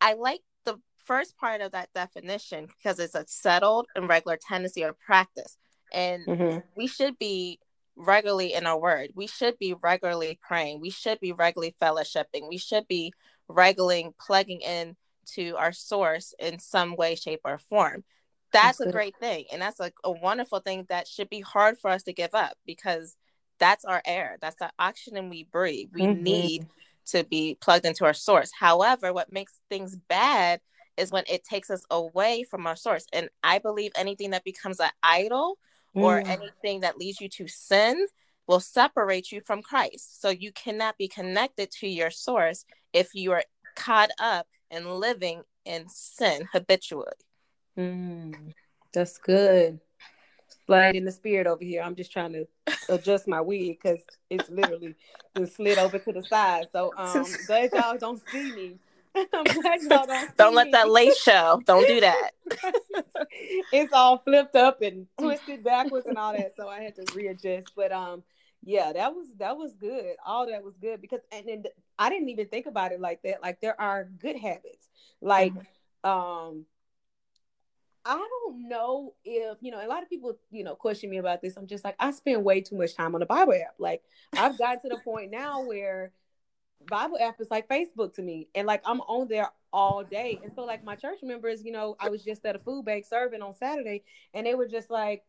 I 0.00 0.14
like 0.14 0.40
the 0.64 0.78
first 1.04 1.36
part 1.36 1.60
of 1.60 1.72
that 1.72 1.92
definition 1.94 2.66
because 2.66 2.98
it's 2.98 3.14
a 3.14 3.24
settled 3.26 3.86
and 3.94 4.08
regular 4.08 4.38
tendency 4.40 4.84
or 4.84 4.92
practice. 4.92 5.56
And 5.92 6.26
mm-hmm. 6.26 6.58
we 6.76 6.86
should 6.86 7.18
be 7.18 7.58
regularly 7.96 8.54
in 8.54 8.66
our 8.66 8.78
word. 8.78 9.10
We 9.14 9.26
should 9.26 9.58
be 9.58 9.74
regularly 9.74 10.38
praying. 10.42 10.80
We 10.80 10.90
should 10.90 11.20
be 11.20 11.32
regularly 11.32 11.74
fellowshipping. 11.80 12.48
We 12.48 12.58
should 12.58 12.86
be 12.88 13.12
regularly 13.48 14.10
plugging 14.18 14.60
in 14.60 14.96
to 15.34 15.56
our 15.56 15.72
source 15.72 16.34
in 16.38 16.58
some 16.58 16.96
way, 16.96 17.14
shape, 17.14 17.40
or 17.44 17.58
form. 17.58 18.04
That's, 18.52 18.78
that's 18.78 18.88
a 18.88 18.92
great 18.92 19.16
thing. 19.20 19.44
And 19.52 19.62
that's 19.62 19.78
like 19.78 19.94
a 20.02 20.10
wonderful 20.10 20.60
thing 20.60 20.86
that 20.88 21.06
should 21.06 21.28
be 21.28 21.40
hard 21.40 21.78
for 21.78 21.90
us 21.90 22.02
to 22.04 22.12
give 22.12 22.34
up 22.34 22.56
because 22.66 23.16
that's 23.58 23.84
our 23.84 24.02
air. 24.04 24.38
That's 24.40 24.56
the 24.56 24.72
oxygen 24.78 25.30
we 25.30 25.44
breathe. 25.44 25.90
We 25.92 26.02
mm-hmm. 26.02 26.22
need 26.22 26.66
to 27.10 27.24
be 27.24 27.56
plugged 27.60 27.86
into 27.86 28.04
our 28.04 28.14
source. 28.14 28.50
However, 28.58 29.12
what 29.12 29.32
makes 29.32 29.60
things 29.68 29.96
bad 30.08 30.60
is 30.96 31.10
when 31.10 31.24
it 31.28 31.44
takes 31.44 31.70
us 31.70 31.84
away 31.90 32.44
from 32.44 32.66
our 32.66 32.76
source. 32.76 33.06
And 33.12 33.28
I 33.42 33.58
believe 33.58 33.92
anything 33.96 34.30
that 34.30 34.44
becomes 34.44 34.80
an 34.80 34.90
idol 35.02 35.58
mm. 35.96 36.02
or 36.02 36.18
anything 36.18 36.80
that 36.80 36.98
leads 36.98 37.20
you 37.20 37.28
to 37.30 37.48
sin 37.48 38.06
will 38.46 38.60
separate 38.60 39.30
you 39.30 39.40
from 39.40 39.62
Christ. 39.62 40.20
So 40.20 40.28
you 40.28 40.52
cannot 40.52 40.98
be 40.98 41.08
connected 41.08 41.70
to 41.80 41.88
your 41.88 42.10
source 42.10 42.64
if 42.92 43.14
you 43.14 43.32
are 43.32 43.44
caught 43.76 44.10
up 44.18 44.46
in 44.70 44.88
living 44.88 45.42
in 45.64 45.88
sin 45.88 46.48
habitually. 46.52 47.12
Mm, 47.78 48.52
that's 48.92 49.18
good. 49.18 49.80
Slide 50.70 50.94
in 50.94 51.04
the 51.04 51.10
spirit 51.10 51.48
over 51.48 51.64
here. 51.64 51.82
I'm 51.82 51.96
just 51.96 52.12
trying 52.12 52.32
to 52.32 52.46
adjust 52.88 53.26
my 53.26 53.40
wig 53.40 53.80
because 53.82 53.98
it's 54.30 54.48
literally 54.48 54.94
just 55.36 55.56
slid 55.56 55.78
over 55.78 55.98
to 55.98 56.12
the 56.12 56.22
side. 56.22 56.68
So 56.70 56.92
um 56.96 57.26
glad 57.48 57.72
y'all 57.72 57.98
don't 57.98 58.22
see 58.30 58.52
me. 58.52 58.78
I'm 59.16 59.42
glad 59.42 59.82
y'all 59.82 60.06
don't 60.06 60.36
Don't 60.36 60.54
let 60.54 60.66
me. 60.66 60.70
that 60.70 60.88
lace 60.88 61.20
show. 61.20 61.60
Don't 61.66 61.88
do 61.88 62.00
that. 62.00 62.30
it's 63.72 63.92
all 63.92 64.18
flipped 64.18 64.54
up 64.54 64.80
and 64.80 65.08
twisted 65.18 65.64
backwards 65.64 66.06
and 66.06 66.16
all 66.16 66.34
that. 66.34 66.54
So 66.56 66.68
I 66.68 66.82
had 66.82 66.94
to 66.94 67.04
readjust. 67.16 67.72
But 67.74 67.90
um 67.90 68.22
yeah 68.62 68.92
that 68.92 69.12
was 69.12 69.26
that 69.38 69.56
was 69.56 69.72
good 69.74 70.16
all 70.24 70.46
that 70.46 70.62
was 70.62 70.74
good 70.82 71.00
because 71.00 71.20
and, 71.32 71.48
and 71.48 71.68
i 71.98 72.10
didn't 72.10 72.28
even 72.28 72.46
think 72.46 72.66
about 72.66 72.92
it 72.92 73.00
like 73.00 73.22
that 73.22 73.40
like 73.42 73.58
there 73.62 73.80
are 73.80 74.04
good 74.20 74.36
habits 74.36 74.86
like 75.22 75.54
mm-hmm. 75.54 76.10
um 76.10 76.66
i 78.04 78.16
don't 78.16 78.68
know 78.68 79.14
if 79.24 79.58
you 79.60 79.70
know 79.70 79.84
a 79.84 79.88
lot 79.88 80.02
of 80.02 80.08
people 80.08 80.36
you 80.50 80.64
know 80.64 80.74
question 80.74 81.10
me 81.10 81.18
about 81.18 81.42
this. 81.42 81.56
I'm 81.56 81.66
just 81.66 81.84
like 81.84 81.96
i 81.98 82.10
spend 82.10 82.44
way 82.44 82.60
too 82.60 82.76
much 82.76 82.94
time 82.94 83.14
on 83.14 83.20
the 83.20 83.26
bible 83.26 83.54
app. 83.54 83.74
Like 83.78 84.02
i've 84.36 84.58
gotten 84.58 84.80
to 84.82 84.88
the 84.96 85.02
point 85.02 85.30
now 85.30 85.64
where 85.64 86.12
bible 86.88 87.18
app 87.20 87.40
is 87.40 87.50
like 87.50 87.68
facebook 87.68 88.14
to 88.14 88.22
me. 88.22 88.48
And 88.54 88.66
like 88.66 88.82
i'm 88.84 89.00
on 89.02 89.28
there 89.28 89.50
all 89.72 90.02
day. 90.02 90.40
And 90.42 90.52
so 90.54 90.64
like 90.64 90.82
my 90.82 90.96
church 90.96 91.18
members 91.22 91.64
you 91.64 91.72
know 91.72 91.96
i 92.00 92.08
was 92.08 92.24
just 92.24 92.44
at 92.46 92.56
a 92.56 92.58
food 92.58 92.84
bank 92.84 93.04
serving 93.06 93.42
on 93.42 93.54
saturday 93.54 94.02
and 94.34 94.46
they 94.46 94.54
were 94.54 94.68
just 94.68 94.90
like 94.90 95.24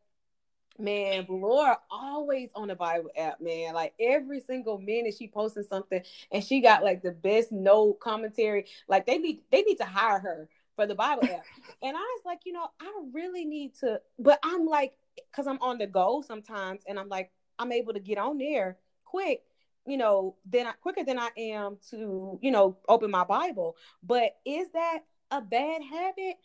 Man, 0.79 1.25
Laura 1.29 1.77
always 1.89 2.49
on 2.55 2.69
the 2.69 2.75
Bible 2.75 3.09
app, 3.15 3.41
man. 3.41 3.73
Like 3.73 3.93
every 3.99 4.39
single 4.39 4.79
minute 4.79 5.15
she 5.17 5.27
posting 5.27 5.63
something 5.63 6.01
and 6.31 6.43
she 6.43 6.61
got 6.61 6.83
like 6.83 7.03
the 7.03 7.11
best 7.11 7.51
note 7.51 7.99
commentary. 7.99 8.65
Like 8.87 9.05
they 9.05 9.17
need 9.17 9.41
they 9.51 9.61
need 9.61 9.77
to 9.77 9.85
hire 9.85 10.19
her 10.19 10.49
for 10.81 10.87
the 10.87 10.95
Bible 10.95 11.23
app. 11.25 11.45
and 11.83 11.95
I 11.95 11.99
was 11.99 12.21
like, 12.25 12.39
you 12.45 12.53
know, 12.53 12.67
I 12.79 12.91
really 13.13 13.45
need 13.45 13.75
to, 13.81 14.01
but 14.17 14.39
I'm 14.43 14.65
like, 14.65 14.93
because 15.29 15.45
I'm 15.45 15.61
on 15.61 15.77
the 15.77 15.85
go 15.85 16.23
sometimes, 16.25 16.81
and 16.87 16.97
I'm 16.97 17.09
like, 17.09 17.31
I'm 17.59 17.71
able 17.71 17.93
to 17.93 17.99
get 17.99 18.17
on 18.17 18.39
there 18.39 18.77
quick, 19.05 19.43
you 19.85 19.97
know, 19.97 20.35
then 20.45 20.65
I 20.65 20.71
quicker 20.71 21.03
than 21.03 21.19
I 21.19 21.29
am 21.37 21.77
to, 21.91 22.39
you 22.41 22.49
know, 22.49 22.77
open 22.87 23.11
my 23.11 23.23
Bible. 23.23 23.75
But 24.01 24.37
is 24.45 24.69
that 24.73 24.99
a 25.29 25.41
bad 25.41 25.81
habit? 25.83 26.37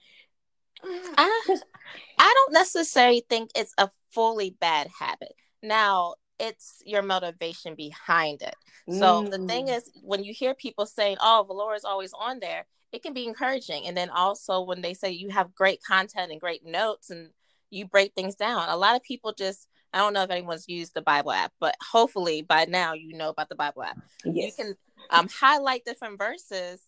I, 0.85 1.59
I 2.19 2.35
don't 2.35 2.53
necessarily 2.53 3.25
think 3.29 3.51
it's 3.55 3.73
a 3.79 3.89
fully 4.11 4.55
bad 4.61 4.89
habit. 4.99 5.33
Now, 5.63 6.17
it's 6.39 6.83
your 6.85 7.01
motivation 7.01 7.75
behind 7.75 8.43
it. 8.43 8.55
So 8.91 9.23
mm. 9.23 9.31
the 9.31 9.39
thing 9.39 9.69
mm. 9.69 9.77
is, 9.77 9.91
when 10.03 10.23
you 10.23 10.35
hear 10.35 10.55
people 10.55 10.85
saying, 10.85 11.17
"Oh, 11.21 11.47
Valora 11.49 11.77
is 11.77 11.85
always 11.85 12.13
on 12.13 12.41
there," 12.41 12.67
it 12.93 13.03
can 13.03 13.13
be 13.13 13.27
encouraging. 13.27 13.87
And 13.87 13.97
then 13.97 14.11
also 14.11 14.63
when 14.63 14.81
they 14.81 14.95
say 14.95 15.11
you 15.11 15.31
have 15.31 15.55
great 15.55 15.83
content 15.83 16.33
and 16.33 16.41
great 16.41 16.65
notes 16.65 17.11
and 17.11 17.31
you 17.71 17.87
break 17.87 18.15
things 18.15 18.35
down, 18.35 18.69
a 18.69 18.77
lot 18.77 18.97
of 18.97 19.03
people 19.03 19.33
just 19.33 19.69
I 19.93 19.99
don't 19.99 20.13
know 20.13 20.25
if 20.25 20.31
anyone's 20.31 20.69
used 20.69 20.95
the 20.95 21.01
Bible 21.01 21.33
app, 21.33 21.53
but 21.59 21.75
hopefully 21.81 22.43
by 22.43 22.67
now 22.67 22.93
you 22.93 23.17
know 23.17 23.31
about 23.31 23.49
the 23.49 23.55
Bible 23.55 23.83
app. 23.83 23.99
Yes. 24.25 24.59
You 24.59 24.65
can 24.65 24.77
um, 25.11 25.29
highlight 25.29 25.85
different 25.85 26.19
verses 26.19 26.81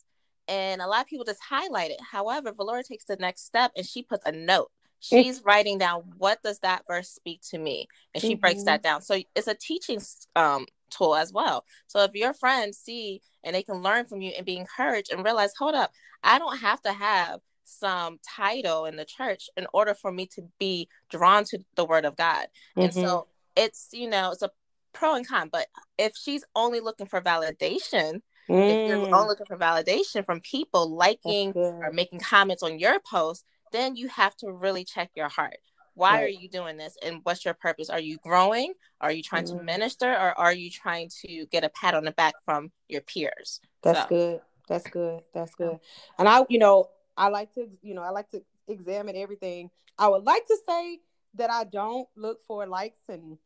and 0.48 0.80
a 0.80 0.86
lot 0.86 1.02
of 1.02 1.06
people 1.06 1.24
just 1.24 1.42
highlight 1.42 1.90
it. 1.90 2.00
However, 2.00 2.52
Valora 2.52 2.82
takes 2.82 3.04
the 3.04 3.16
next 3.16 3.46
step 3.46 3.70
and 3.76 3.86
she 3.86 4.02
puts 4.02 4.24
a 4.26 4.32
note. 4.32 4.70
She's 5.00 5.44
writing 5.44 5.78
down 5.78 6.02
what 6.16 6.42
does 6.42 6.58
that 6.60 6.82
verse 6.88 7.08
speak 7.08 7.40
to 7.50 7.58
me, 7.58 7.86
and 8.12 8.20
she 8.20 8.32
mm-hmm. 8.32 8.40
breaks 8.40 8.64
that 8.64 8.82
down. 8.82 9.00
So 9.00 9.20
it's 9.36 9.46
a 9.46 9.54
teaching 9.54 10.00
um, 10.34 10.66
tool 10.90 11.14
as 11.14 11.32
well. 11.32 11.64
So 11.86 12.02
if 12.02 12.14
your 12.14 12.32
friends 12.34 12.78
see 12.78 13.20
and 13.44 13.54
they 13.54 13.62
can 13.62 13.82
learn 13.82 14.06
from 14.06 14.20
you 14.20 14.32
and 14.36 14.46
be 14.46 14.56
encouraged 14.56 15.12
and 15.12 15.24
realize, 15.24 15.52
hold 15.58 15.74
up, 15.74 15.92
I 16.22 16.38
don't 16.38 16.58
have 16.58 16.82
to 16.82 16.92
have 16.92 17.40
some 17.64 18.18
title 18.26 18.86
in 18.86 18.96
the 18.96 19.04
church 19.04 19.48
in 19.56 19.66
order 19.72 19.94
for 19.94 20.10
me 20.10 20.26
to 20.26 20.42
be 20.58 20.88
drawn 21.10 21.44
to 21.44 21.58
the 21.76 21.84
word 21.84 22.04
of 22.04 22.16
God. 22.16 22.46
Mm-hmm. 22.76 22.80
And 22.80 22.94
so 22.94 23.26
it's, 23.56 23.88
you 23.92 24.08
know, 24.08 24.32
it's 24.32 24.42
a 24.42 24.50
pro 24.92 25.14
and 25.14 25.26
con, 25.26 25.48
but 25.52 25.66
if 25.98 26.16
she's 26.16 26.44
only 26.56 26.80
looking 26.80 27.06
for 27.06 27.20
validation, 27.20 28.20
mm. 28.48 28.70
if 28.70 28.88
you're 28.88 28.98
mm. 28.98 29.12
only 29.12 29.28
looking 29.28 29.46
for 29.46 29.58
validation 29.58 30.24
from 30.24 30.40
people 30.40 30.94
liking 30.94 31.52
or 31.54 31.90
making 31.92 32.20
comments 32.20 32.62
on 32.62 32.78
your 32.78 32.98
post, 33.00 33.44
then 33.72 33.96
you 33.96 34.08
have 34.08 34.34
to 34.36 34.50
really 34.50 34.84
check 34.84 35.10
your 35.14 35.28
heart. 35.28 35.58
Why 35.98 36.12
right. 36.12 36.22
are 36.22 36.28
you 36.28 36.48
doing 36.48 36.76
this? 36.76 36.96
And 37.02 37.18
what's 37.24 37.44
your 37.44 37.54
purpose? 37.54 37.90
Are 37.90 37.98
you 37.98 38.18
growing? 38.18 38.74
Are 39.00 39.10
you 39.10 39.20
trying 39.20 39.46
mm. 39.46 39.58
to 39.58 39.64
minister 39.64 40.08
or 40.08 40.38
are 40.38 40.54
you 40.54 40.70
trying 40.70 41.10
to 41.24 41.44
get 41.46 41.64
a 41.64 41.68
pat 41.70 41.94
on 41.94 42.04
the 42.04 42.12
back 42.12 42.34
from 42.44 42.70
your 42.88 43.00
peers? 43.00 43.60
That's 43.82 44.02
so. 44.02 44.06
good. 44.08 44.40
That's 44.68 44.88
good. 44.88 45.22
That's 45.34 45.56
good. 45.56 45.80
And 46.16 46.28
I, 46.28 46.44
you 46.48 46.60
know, 46.60 46.88
I 47.16 47.28
like 47.30 47.52
to, 47.54 47.68
you 47.82 47.94
know, 47.94 48.02
I 48.02 48.10
like 48.10 48.30
to 48.30 48.42
examine 48.68 49.16
everything. 49.16 49.70
I 49.98 50.06
would 50.06 50.22
like 50.22 50.46
to 50.46 50.56
say 50.68 51.00
that 51.34 51.50
I 51.50 51.64
don't 51.64 52.08
look 52.14 52.44
for 52.46 52.64
likes 52.64 53.00
and 53.08 53.36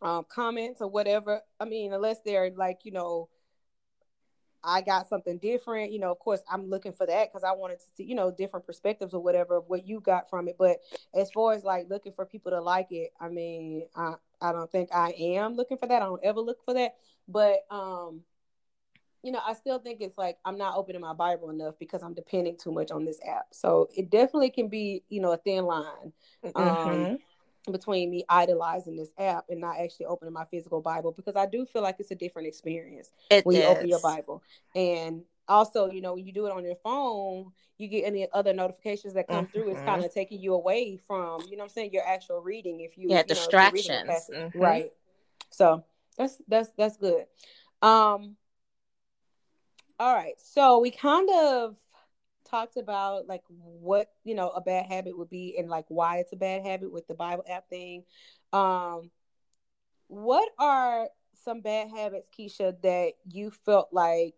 um, 0.00 0.26
comments 0.28 0.80
or 0.80 0.86
whatever. 0.86 1.40
I 1.58 1.64
mean, 1.64 1.92
unless 1.92 2.18
they're 2.24 2.52
like, 2.54 2.80
you 2.84 2.92
know, 2.92 3.28
I 4.64 4.80
got 4.80 5.08
something 5.08 5.38
different, 5.38 5.92
you 5.92 5.98
know, 5.98 6.10
of 6.10 6.18
course 6.18 6.40
I'm 6.50 6.68
looking 6.68 6.92
for 6.92 7.06
that 7.06 7.30
because 7.30 7.44
I 7.44 7.52
wanted 7.52 7.80
to 7.80 7.86
see, 7.96 8.04
you 8.04 8.14
know, 8.14 8.30
different 8.30 8.66
perspectives 8.66 9.14
or 9.14 9.22
whatever, 9.22 9.60
what 9.60 9.86
you 9.86 10.00
got 10.00 10.30
from 10.30 10.48
it. 10.48 10.56
But 10.58 10.78
as 11.14 11.30
far 11.30 11.52
as 11.52 11.64
like 11.64 11.88
looking 11.88 12.12
for 12.12 12.26
people 12.26 12.52
to 12.52 12.60
like 12.60 12.90
it, 12.90 13.12
I 13.20 13.28
mean, 13.28 13.86
I, 13.94 14.14
I 14.40 14.52
don't 14.52 14.70
think 14.70 14.90
I 14.94 15.10
am 15.10 15.54
looking 15.54 15.78
for 15.78 15.86
that. 15.86 16.02
I 16.02 16.06
don't 16.06 16.24
ever 16.24 16.40
look 16.40 16.64
for 16.64 16.74
that. 16.74 16.94
But 17.28 17.60
um, 17.70 18.22
you 19.22 19.32
know, 19.32 19.40
I 19.44 19.54
still 19.54 19.78
think 19.78 20.02
it's 20.02 20.18
like 20.18 20.36
I'm 20.44 20.58
not 20.58 20.76
opening 20.76 21.00
my 21.00 21.14
Bible 21.14 21.50
enough 21.50 21.78
because 21.78 22.02
I'm 22.02 22.12
depending 22.14 22.58
too 22.58 22.72
much 22.72 22.90
on 22.90 23.06
this 23.06 23.18
app. 23.26 23.46
So 23.52 23.88
it 23.96 24.10
definitely 24.10 24.50
can 24.50 24.68
be, 24.68 25.02
you 25.08 25.20
know, 25.22 25.32
a 25.32 25.38
thin 25.38 25.64
line 25.64 26.12
um, 26.54 26.64
mm-hmm. 26.64 27.14
Between 27.70 28.10
me 28.10 28.24
idolizing 28.28 28.96
this 28.96 29.12
app 29.18 29.46
and 29.48 29.60
not 29.60 29.78
actually 29.78 30.06
opening 30.06 30.34
my 30.34 30.44
physical 30.44 30.80
Bible 30.80 31.12
because 31.12 31.36
I 31.36 31.46
do 31.46 31.64
feel 31.64 31.82
like 31.82 31.96
it's 31.98 32.10
a 32.10 32.14
different 32.14 32.48
experience 32.48 33.10
it 33.30 33.44
when 33.46 33.56
is. 33.56 33.62
you 33.62 33.68
open 33.68 33.88
your 33.88 34.00
Bible. 34.00 34.42
And 34.74 35.22
also, 35.48 35.90
you 35.90 36.00
know, 36.00 36.14
when 36.14 36.26
you 36.26 36.32
do 36.32 36.46
it 36.46 36.52
on 36.52 36.64
your 36.64 36.76
phone, 36.76 37.52
you 37.78 37.88
get 37.88 38.04
any 38.04 38.28
other 38.32 38.52
notifications 38.52 39.14
that 39.14 39.28
come 39.28 39.46
mm-hmm. 39.46 39.52
through. 39.52 39.70
It's 39.70 39.80
kind 39.80 40.00
of 40.00 40.10
mm-hmm. 40.10 40.14
taking 40.14 40.40
you 40.40 40.54
away 40.54 40.98
from, 41.06 41.40
you 41.50 41.56
know, 41.56 41.64
I'm 41.64 41.68
saying 41.68 41.90
your 41.92 42.06
actual 42.06 42.40
reading. 42.40 42.80
If 42.80 42.96
you 42.96 43.08
yeah 43.10 43.18
you 43.18 43.24
distractions, 43.24 43.88
know, 43.88 44.36
mm-hmm. 44.36 44.58
right? 44.58 44.92
So 45.50 45.84
that's 46.16 46.36
that's 46.46 46.68
that's 46.76 46.96
good. 46.96 47.26
Um, 47.82 48.36
all 49.98 50.14
right. 50.14 50.34
So 50.38 50.80
we 50.80 50.90
kind 50.90 51.28
of 51.30 51.76
talked 52.54 52.76
about 52.76 53.26
like 53.26 53.42
what, 53.48 54.10
you 54.24 54.34
know, 54.34 54.50
a 54.50 54.60
bad 54.60 54.86
habit 54.86 55.16
would 55.18 55.30
be 55.30 55.56
and 55.58 55.68
like 55.68 55.86
why 55.88 56.18
it's 56.18 56.32
a 56.32 56.36
bad 56.36 56.62
habit 56.62 56.92
with 56.92 57.06
the 57.08 57.14
Bible 57.14 57.44
app 57.48 57.68
thing. 57.68 58.04
Um 58.52 59.10
what 60.08 60.48
are 60.58 61.08
some 61.34 61.60
bad 61.60 61.88
habits, 61.90 62.28
Kiesha, 62.38 62.80
that 62.82 63.14
you 63.28 63.50
felt 63.50 63.88
like 63.92 64.34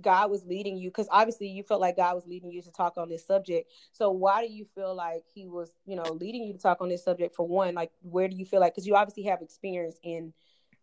God 0.00 0.30
was 0.30 0.44
leading 0.44 0.76
you 0.76 0.90
because 0.90 1.08
obviously 1.10 1.48
you 1.48 1.64
felt 1.64 1.80
like 1.80 1.96
God 1.96 2.14
was 2.14 2.26
leading 2.26 2.52
you 2.52 2.62
to 2.62 2.70
talk 2.70 2.96
on 2.96 3.08
this 3.08 3.26
subject. 3.26 3.72
So 3.92 4.10
why 4.12 4.46
do 4.46 4.52
you 4.52 4.64
feel 4.74 4.94
like 4.94 5.24
he 5.34 5.48
was, 5.48 5.72
you 5.86 5.96
know, 5.96 6.04
leading 6.12 6.44
you 6.44 6.52
to 6.52 6.58
talk 6.58 6.80
on 6.80 6.88
this 6.88 7.02
subject 7.02 7.34
for 7.34 7.46
one? 7.46 7.74
Like 7.74 7.90
where 8.02 8.28
do 8.28 8.36
you 8.36 8.44
feel 8.44 8.60
like 8.60 8.74
cuz 8.76 8.86
you 8.86 8.94
obviously 8.94 9.24
have 9.24 9.42
experience 9.42 9.98
in 10.02 10.32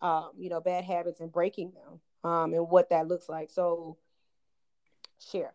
um, 0.02 0.32
you 0.38 0.50
know, 0.50 0.60
bad 0.60 0.84
habits 0.84 1.22
and 1.22 1.32
breaking 1.32 1.72
them 1.72 2.30
um, 2.30 2.54
and 2.54 2.70
what 2.70 2.90
that 2.90 3.08
looks 3.08 3.30
like. 3.30 3.50
So, 3.50 3.98
share. 5.20 5.54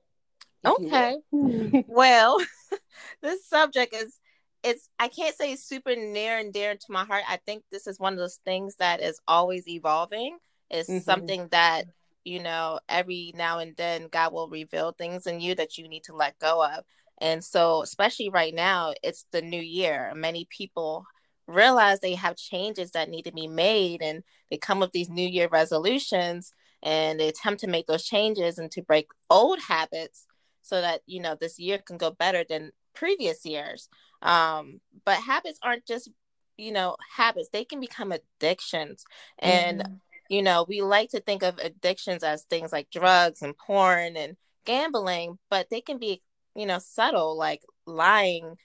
Okay. 0.65 1.17
well, 1.89 2.39
this 3.23 3.47
subject 3.47 3.95
is 3.95 4.19
it's 4.63 4.89
I 4.99 5.09
can't 5.09 5.35
say 5.35 5.57
super 5.57 5.97
near 5.97 6.39
and 6.39 6.53
dear 6.53 6.75
to 6.75 6.93
my 6.93 7.05
heart. 7.05 7.25
I 7.29 7.39
think 7.39 7.65
this 7.71 7.87
is 7.87 7.99
one 7.99 8.13
of 8.13 8.19
those 8.19 8.41
things 8.45 8.77
that 8.77 9.01
is 9.01 9.21
always 9.27 9.67
evolving. 9.69 10.39
It's 10.71 10.89
mm-hmm. 10.89 10.99
something 10.99 11.49
that 11.51 11.85
you 12.25 12.43
know 12.43 12.81
every 12.89 13.33
now 13.35 13.59
and 13.59 13.75
then 13.77 14.09
God 14.11 14.33
will 14.33 14.49
reveal 14.49 14.93
things 14.93 15.27
in 15.27 15.41
you 15.41 15.55
that 15.55 15.79
you 15.79 15.89
need 15.89 16.05
to 16.05 16.15
let 16.15 16.39
go 16.39 16.65
of. 16.65 16.85
And 17.19 17.45
so, 17.45 17.83
especially 17.83 18.31
right 18.31 18.55
now, 18.55 18.95
it's 19.03 19.25
the 19.31 19.43
new 19.43 19.61
year. 19.61 20.13
Many 20.15 20.47
people 20.51 21.05
realize 21.47 22.01
they 22.01 22.15
have 22.15 22.37
changes 22.37 22.93
that 22.93 23.11
need 23.11 23.25
to 23.25 23.33
be 23.33 23.49
made 23.49 24.03
and 24.03 24.23
they 24.51 24.57
come 24.57 24.81
with 24.81 24.93
these 24.93 25.11
new 25.11 25.27
year 25.27 25.49
resolutions 25.49 26.53
and 26.83 27.19
they 27.19 27.29
attempt 27.29 27.61
to 27.61 27.67
make 27.67 27.87
those 27.87 28.05
changes 28.05 28.59
and 28.59 28.71
to 28.71 28.83
break 28.83 29.09
old 29.29 29.59
habits 29.61 30.27
so 30.63 30.81
that 30.81 31.01
you 31.07 31.21
know 31.21 31.37
this 31.39 31.59
year 31.59 31.79
can 31.79 31.97
go 31.97 32.11
better 32.11 32.45
than 32.49 32.71
previous 32.95 33.45
years 33.45 33.89
um 34.23 34.81
but 35.05 35.17
habits 35.17 35.59
aren't 35.63 35.87
just 35.87 36.11
you 36.57 36.73
know 36.73 36.97
habits 37.17 37.49
they 37.53 37.65
can 37.65 37.81
become 37.81 38.13
addictions 38.13 39.05
and 39.39 39.81
mm-hmm. 39.81 39.95
you 40.29 40.43
know 40.43 40.65
we 40.69 40.83
like 40.83 41.11
to 41.11 41.21
think 41.21 41.43
of 41.43 41.59
addictions 41.59 42.23
as 42.23 42.43
things 42.45 42.73
like 42.73 42.91
drugs 42.91 43.43
and 43.43 43.57
porn 43.57 44.17
and 44.17 44.37
gambling 44.65 45.39
but 45.49 45.69
they 45.71 45.81
can 45.81 45.99
be 45.99 46.21
you 46.55 46.67
know 46.67 46.79
subtle 46.79 47.37
like 47.39 47.63
lying 47.87 48.57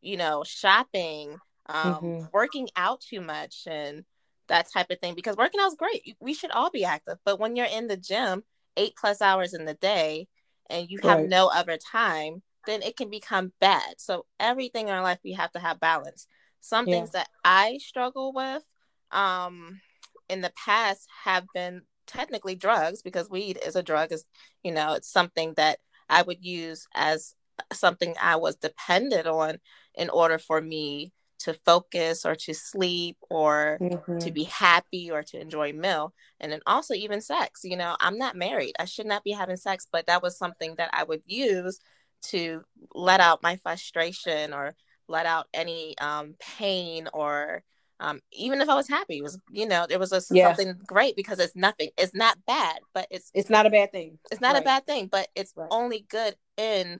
you 0.00 0.16
know 0.16 0.42
shopping 0.46 1.36
um, 1.66 1.94
mm-hmm. 1.94 2.24
working 2.32 2.68
out 2.76 3.00
too 3.00 3.20
much 3.20 3.66
and 3.66 4.04
that 4.48 4.70
type 4.72 4.90
of 4.90 4.98
thing 5.00 5.14
because 5.14 5.36
working 5.36 5.60
out 5.60 5.68
is 5.68 5.74
great. 5.74 6.16
We 6.20 6.34
should 6.34 6.50
all 6.50 6.70
be 6.70 6.84
active, 6.84 7.18
but 7.24 7.40
when 7.40 7.56
you're 7.56 7.66
in 7.66 7.88
the 7.88 7.96
gym 7.96 8.44
eight 8.76 8.94
plus 8.96 9.20
hours 9.20 9.54
in 9.54 9.64
the 9.64 9.74
day 9.74 10.28
and 10.72 10.90
you 10.90 10.98
have 11.02 11.18
right. 11.18 11.28
no 11.28 11.48
other 11.48 11.76
time, 11.76 12.42
then 12.66 12.82
it 12.82 12.96
can 12.96 13.10
become 13.10 13.52
bad. 13.60 13.94
So 13.98 14.24
everything 14.40 14.88
in 14.88 14.94
our 14.94 15.02
life 15.02 15.18
we 15.22 15.32
have 15.32 15.52
to 15.52 15.58
have 15.58 15.78
balance. 15.78 16.26
Some 16.60 16.88
yeah. 16.88 16.96
things 16.96 17.10
that 17.10 17.28
I 17.44 17.78
struggle 17.78 18.32
with 18.32 18.64
um 19.10 19.80
in 20.28 20.40
the 20.40 20.52
past 20.64 21.06
have 21.24 21.44
been 21.54 21.82
technically 22.06 22.54
drugs 22.54 23.02
because 23.02 23.28
weed 23.28 23.58
is 23.64 23.76
a 23.76 23.82
drug 23.82 24.10
is 24.10 24.24
you 24.64 24.72
know 24.72 24.94
it's 24.94 25.12
something 25.12 25.52
that 25.56 25.78
I 26.08 26.22
would 26.22 26.44
use 26.44 26.86
as 26.94 27.34
something 27.72 28.14
I 28.20 28.36
was 28.36 28.56
dependent 28.56 29.26
on 29.26 29.58
in 29.94 30.08
order 30.08 30.38
for 30.38 30.60
me 30.60 31.12
to 31.42 31.54
focus 31.54 32.24
or 32.24 32.34
to 32.34 32.54
sleep 32.54 33.16
or 33.30 33.78
mm-hmm. 33.80 34.18
to 34.18 34.30
be 34.30 34.44
happy 34.44 35.10
or 35.10 35.22
to 35.22 35.40
enjoy 35.40 35.72
meal 35.72 36.12
and 36.40 36.52
then 36.52 36.60
also 36.66 36.94
even 36.94 37.20
sex 37.20 37.60
you 37.64 37.76
know 37.76 37.96
i'm 38.00 38.18
not 38.18 38.36
married 38.36 38.74
i 38.78 38.84
should 38.84 39.06
not 39.06 39.24
be 39.24 39.32
having 39.32 39.56
sex 39.56 39.86
but 39.90 40.06
that 40.06 40.22
was 40.22 40.38
something 40.38 40.74
that 40.76 40.90
i 40.92 41.02
would 41.02 41.22
use 41.26 41.80
to 42.22 42.62
let 42.94 43.20
out 43.20 43.42
my 43.42 43.56
frustration 43.56 44.52
or 44.52 44.74
let 45.08 45.26
out 45.26 45.46
any 45.52 45.96
um, 45.98 46.34
pain 46.38 47.08
or 47.12 47.62
um, 48.00 48.20
even 48.32 48.60
if 48.60 48.68
I 48.68 48.74
was 48.74 48.88
happy, 48.88 49.18
it 49.18 49.22
was 49.22 49.38
you 49.52 49.66
know 49.66 49.86
it 49.88 49.98
was 50.00 50.12
a, 50.12 50.20
yeah. 50.32 50.48
something 50.48 50.74
great 50.84 51.14
because 51.14 51.38
it's 51.38 51.54
nothing. 51.54 51.90
It's 51.96 52.14
not 52.14 52.36
bad, 52.46 52.80
but 52.92 53.06
it's 53.12 53.30
it's 53.32 53.48
not 53.48 53.64
a 53.64 53.70
bad 53.70 53.92
thing. 53.92 54.18
It's 54.32 54.40
not 54.40 54.54
right. 54.54 54.62
a 54.62 54.64
bad 54.64 54.86
thing, 54.86 55.06
but 55.06 55.28
it's 55.36 55.52
right. 55.56 55.68
only 55.70 56.04
good 56.08 56.34
in 56.56 56.98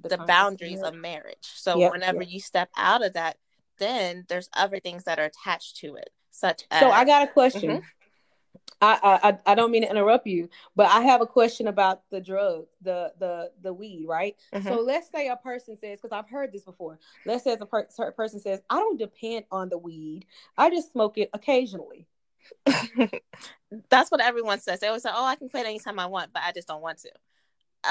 the, 0.00 0.10
the 0.10 0.18
boundaries 0.18 0.82
of 0.82 0.94
marriage. 0.94 1.36
So 1.42 1.78
yep, 1.78 1.90
whenever 1.90 2.22
yep. 2.22 2.30
you 2.30 2.38
step 2.38 2.68
out 2.76 3.04
of 3.04 3.14
that, 3.14 3.36
then 3.78 4.24
there's 4.28 4.48
other 4.54 4.80
things 4.80 5.04
that 5.04 5.18
are 5.18 5.24
attached 5.24 5.76
to 5.78 5.96
it, 5.96 6.10
such 6.30 6.64
as. 6.70 6.80
So 6.80 6.90
I 6.90 7.04
got 7.04 7.28
a 7.28 7.32
question. 7.32 7.70
Mm-hmm. 7.70 7.84
I, 8.82 8.98
I 9.22 9.52
I 9.52 9.54
don't 9.54 9.70
mean 9.70 9.82
to 9.82 9.90
interrupt 9.90 10.26
you, 10.26 10.50
but 10.74 10.86
I 10.90 11.00
have 11.02 11.22
a 11.22 11.26
question 11.26 11.66
about 11.66 12.02
the 12.10 12.20
drug, 12.20 12.66
the 12.82 13.12
the 13.18 13.50
the 13.62 13.72
weed, 13.72 14.04
right? 14.06 14.36
Mm-hmm. 14.52 14.68
So 14.68 14.80
let's 14.80 15.10
say 15.10 15.28
a 15.28 15.36
person 15.36 15.76
says, 15.78 16.00
because 16.00 16.16
I've 16.16 16.28
heard 16.28 16.52
this 16.52 16.64
before. 16.64 16.98
Let's 17.24 17.44
say 17.44 17.56
a 17.58 17.66
per- 17.66 17.88
person 18.12 18.40
says, 18.40 18.60
I 18.68 18.76
don't 18.76 18.98
depend 18.98 19.46
on 19.50 19.70
the 19.70 19.78
weed. 19.78 20.26
I 20.58 20.68
just 20.68 20.92
smoke 20.92 21.16
it 21.16 21.30
occasionally. 21.32 22.06
That's 23.88 24.10
what 24.10 24.20
everyone 24.20 24.60
says. 24.60 24.80
They 24.80 24.88
always 24.88 25.02
say, 25.02 25.10
"Oh, 25.12 25.24
I 25.24 25.36
can 25.36 25.48
quit 25.48 25.66
anytime 25.66 25.98
I 25.98 26.06
want, 26.06 26.32
but 26.32 26.42
I 26.44 26.52
just 26.52 26.68
don't 26.68 26.82
want 26.82 26.98
to." 26.98 27.10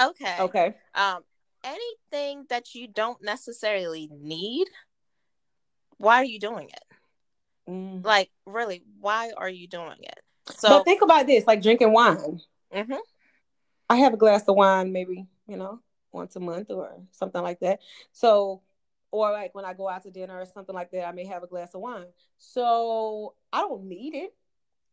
Okay. 0.10 0.36
Okay. 0.40 0.76
Um, 0.94 1.24
anything 1.64 2.46
that 2.50 2.76
you 2.76 2.88
don't 2.88 3.22
necessarily 3.24 4.10
need 4.14 4.68
why 5.98 6.18
are 6.18 6.26
you 6.26 6.40
doing 6.40 6.70
it? 6.70 6.84
Mm. 7.70 8.04
Like, 8.04 8.30
really, 8.46 8.84
why 9.00 9.32
are 9.36 9.50
you 9.50 9.68
doing 9.68 9.98
it? 10.02 10.20
So, 10.52 10.70
but 10.70 10.84
think 10.86 11.02
about 11.02 11.28
this: 11.28 11.46
like 11.48 11.62
drinking 11.62 11.94
wine. 11.94 12.42
Mm-hmm. 12.74 12.94
I 13.90 13.96
have 13.98 14.14
a 14.14 14.18
glass 14.18 14.44
of 14.48 14.56
wine, 14.56 14.92
maybe 14.92 15.28
you 15.48 15.58
know, 15.58 15.80
once 16.12 16.36
a 16.36 16.40
month 16.40 16.72
or 16.72 16.92
something 17.12 17.42
like 17.42 17.60
that. 17.60 17.80
So, 18.12 18.62
or 19.12 19.32
like 19.32 19.54
when 19.54 19.66
I 19.66 19.74
go 19.74 19.90
out 19.90 20.04
to 20.04 20.12
dinner 20.12 20.40
or 20.40 20.46
something 20.46 20.76
like 20.76 20.92
that, 20.92 21.08
I 21.08 21.12
may 21.12 21.26
have 21.26 21.44
a 21.44 21.48
glass 21.48 21.74
of 21.74 21.82
wine. 21.82 22.08
So 22.38 23.34
I 23.52 23.62
don't 23.62 23.86
need 23.86 24.16
it. 24.16 24.34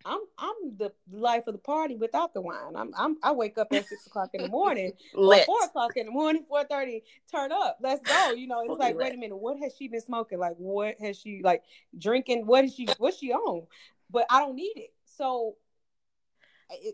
I'm 0.04 0.20
I'm 0.38 0.76
the 0.76 0.92
life 1.10 1.46
of 1.46 1.54
the 1.54 1.58
party 1.58 1.96
without 1.96 2.34
the 2.34 2.40
wine. 2.40 2.76
I'm 2.76 2.92
I'm 2.96 3.16
I 3.22 3.32
wake 3.32 3.58
up 3.58 3.68
at 3.72 3.86
six 3.88 4.06
o'clock 4.06 4.30
in 4.34 4.42
the 4.42 4.48
morning, 4.48 4.92
four 5.14 5.64
o'clock 5.64 5.96
in 5.96 6.06
the 6.06 6.12
morning, 6.12 6.44
four 6.48 6.64
thirty. 6.64 7.02
Turn 7.30 7.52
up, 7.52 7.78
let's 7.80 8.02
go. 8.02 8.32
You 8.32 8.46
know, 8.46 8.62
it's 8.66 8.78
like, 8.78 8.96
wait 8.96 9.14
a 9.14 9.16
minute, 9.16 9.36
what 9.36 9.58
has 9.58 9.74
she 9.76 9.88
been 9.88 10.00
smoking? 10.00 10.38
Like, 10.38 10.54
what 10.56 10.96
has 11.00 11.18
she 11.18 11.40
like 11.42 11.62
drinking? 11.96 12.46
What 12.46 12.64
is 12.64 12.74
she? 12.74 12.88
What's 12.98 13.18
she 13.18 13.32
on? 13.32 13.66
But 14.10 14.26
I 14.30 14.40
don't 14.40 14.56
need 14.56 14.74
it. 14.76 14.92
So, 15.04 15.56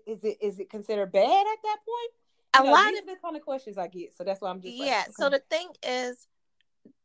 is 0.07 0.25
it 0.25 0.39
is 0.41 0.59
it 0.59 0.71
considered 0.71 1.13
bad 1.13 1.25
at 1.25 1.63
that 1.63 1.79
point? 1.85 2.13
a 2.55 2.65
know, 2.65 2.73
lot 2.73 2.99
of 2.99 3.07
the 3.07 3.17
kind 3.23 3.37
of 3.37 3.43
questions 3.43 3.79
I 3.79 3.89
get. 3.89 4.17
So 4.17 4.25
that's 4.25 4.41
why 4.41 4.51
I'm 4.51 4.61
just 4.61 4.75
yeah. 4.75 4.85
Like, 4.85 5.03
okay. 5.09 5.13
So 5.19 5.31
the 5.31 5.43
thing 5.51 5.69
is, 5.83 6.27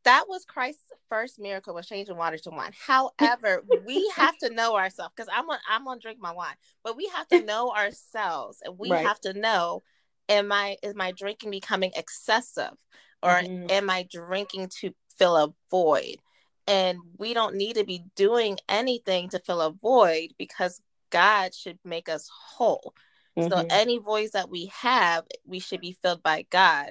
that 0.04 0.24
was 0.28 0.44
Christ's 0.44 0.92
first 1.08 1.38
miracle 1.38 1.74
was 1.74 1.86
changing 1.86 2.16
water 2.16 2.38
to 2.38 2.50
wine. 2.50 2.72
However, 2.86 3.62
we 3.86 4.10
have 4.16 4.36
to 4.38 4.50
know 4.50 4.76
ourselves 4.76 5.12
because 5.16 5.30
I'm 5.34 5.48
on 5.48 5.58
I'm 5.68 5.84
gonna 5.84 6.00
drink 6.00 6.18
my 6.20 6.32
wine, 6.32 6.54
but 6.82 6.96
we 6.96 7.10
have 7.14 7.28
to 7.28 7.42
know 7.44 7.70
ourselves 7.70 8.58
and 8.64 8.78
we 8.78 8.90
right. 8.90 9.06
have 9.06 9.20
to 9.20 9.32
know 9.32 9.82
am 10.28 10.52
I 10.52 10.76
is 10.82 10.94
my 10.94 11.12
drinking 11.12 11.50
becoming 11.50 11.92
excessive 11.96 12.74
or 13.22 13.30
mm-hmm. 13.30 13.70
am 13.70 13.90
I 13.90 14.06
drinking 14.10 14.70
to 14.80 14.94
fill 15.18 15.36
a 15.36 15.54
void? 15.70 16.16
And 16.66 16.98
we 17.18 17.34
don't 17.34 17.56
need 17.56 17.76
to 17.76 17.84
be 17.84 18.04
doing 18.16 18.58
anything 18.68 19.28
to 19.30 19.38
fill 19.38 19.60
a 19.60 19.70
void 19.70 20.30
because 20.38 20.80
God 21.10 21.54
should 21.54 21.78
make 21.84 22.08
us 22.08 22.28
whole. 22.32 22.94
Mm-hmm. 23.38 23.50
So 23.50 23.66
any 23.70 23.98
voids 23.98 24.32
that 24.32 24.48
we 24.48 24.70
have, 24.80 25.24
we 25.46 25.58
should 25.58 25.80
be 25.80 25.96
filled 26.00 26.22
by 26.22 26.46
God 26.50 26.90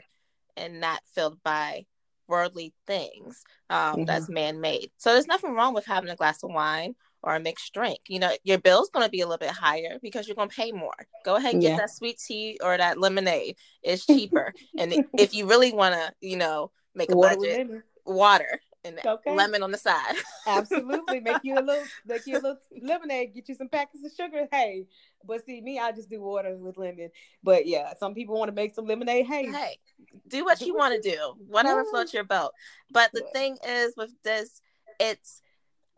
and 0.56 0.80
not 0.80 1.02
filled 1.14 1.42
by 1.44 1.86
worldly 2.28 2.74
things 2.88 3.44
um, 3.70 3.78
mm-hmm. 3.78 4.06
that's 4.06 4.30
man 4.30 4.62
made. 4.62 4.92
So 4.98 5.14
there's 5.14 5.28
nothing 5.28 5.54
wrong 5.54 5.74
with 5.74 5.86
having 5.86 6.10
a 6.10 6.16
glass 6.16 6.44
of 6.44 6.52
wine 6.52 6.96
or 7.22 7.36
a 7.36 7.40
mixed 7.40 7.74
drink. 7.74 8.00
You 8.08 8.20
know, 8.20 8.32
your 8.44 8.58
bill's 8.58 8.90
going 8.90 9.06
to 9.06 9.10
be 9.10 9.22
a 9.22 9.26
little 9.26 9.46
bit 9.46 9.52
higher 9.52 9.98
because 10.02 10.28
you're 10.28 10.36
going 10.36 10.50
to 10.50 10.56
pay 10.56 10.72
more. 10.72 10.94
Go 11.26 11.36
ahead 11.36 11.54
and 11.54 11.62
get 11.62 11.72
yeah. 11.72 11.78
that 11.78 11.90
sweet 11.90 12.20
tea 12.20 12.60
or 12.62 12.78
that 12.78 13.00
lemonade. 13.00 13.58
It's 13.82 14.06
cheaper. 14.08 14.54
and 14.78 15.06
if 15.18 15.34
you 15.34 15.48
really 15.48 15.74
want 15.74 15.96
to, 15.96 16.14
you 16.22 16.38
know, 16.38 16.72
make 16.94 17.12
a 17.12 17.16
water 17.16 17.36
budget, 17.38 17.68
water 18.06 18.60
and 18.86 19.00
okay. 19.06 19.34
lemon 19.34 19.64
on 19.64 19.72
the 19.72 19.78
side. 19.78 20.16
Absolutely. 20.48 21.20
Make 21.20 21.44
you 21.44 21.58
a 21.58 21.62
little 21.62 21.84
make 22.06 22.26
you 22.28 22.36
a 22.36 22.42
little 22.42 22.58
lemonade, 22.82 23.34
get 23.34 23.50
you 23.50 23.56
some 23.56 23.70
packets 23.70 24.04
of 24.06 24.12
sugar. 24.12 24.48
Hey. 24.52 24.86
But 25.26 25.46
see 25.46 25.62
me, 25.62 25.80
I 25.80 25.92
just 25.92 26.10
do 26.10 26.22
water 26.22 26.56
with 26.58 26.78
lemon. 26.78 27.10
But 27.44 27.66
yeah, 27.66 27.94
some 27.98 28.14
people 28.14 28.38
want 28.38 28.50
to 28.50 28.56
make 28.56 28.76
some 28.76 28.86
lemonade. 28.86 29.26
Hey. 29.26 29.52
Hey. 29.52 29.80
Do 30.28 30.44
what 30.44 30.62
you 30.62 30.76
want 30.76 31.02
to 31.02 31.10
do. 31.10 31.36
Whatever 31.48 31.86
floats 31.86 32.14
your 32.14 32.26
boat. 32.26 32.52
But 32.92 33.12
the 33.14 33.26
thing 33.34 33.58
is 33.68 33.94
with 33.96 34.12
this, 34.24 34.62
it's 35.00 35.42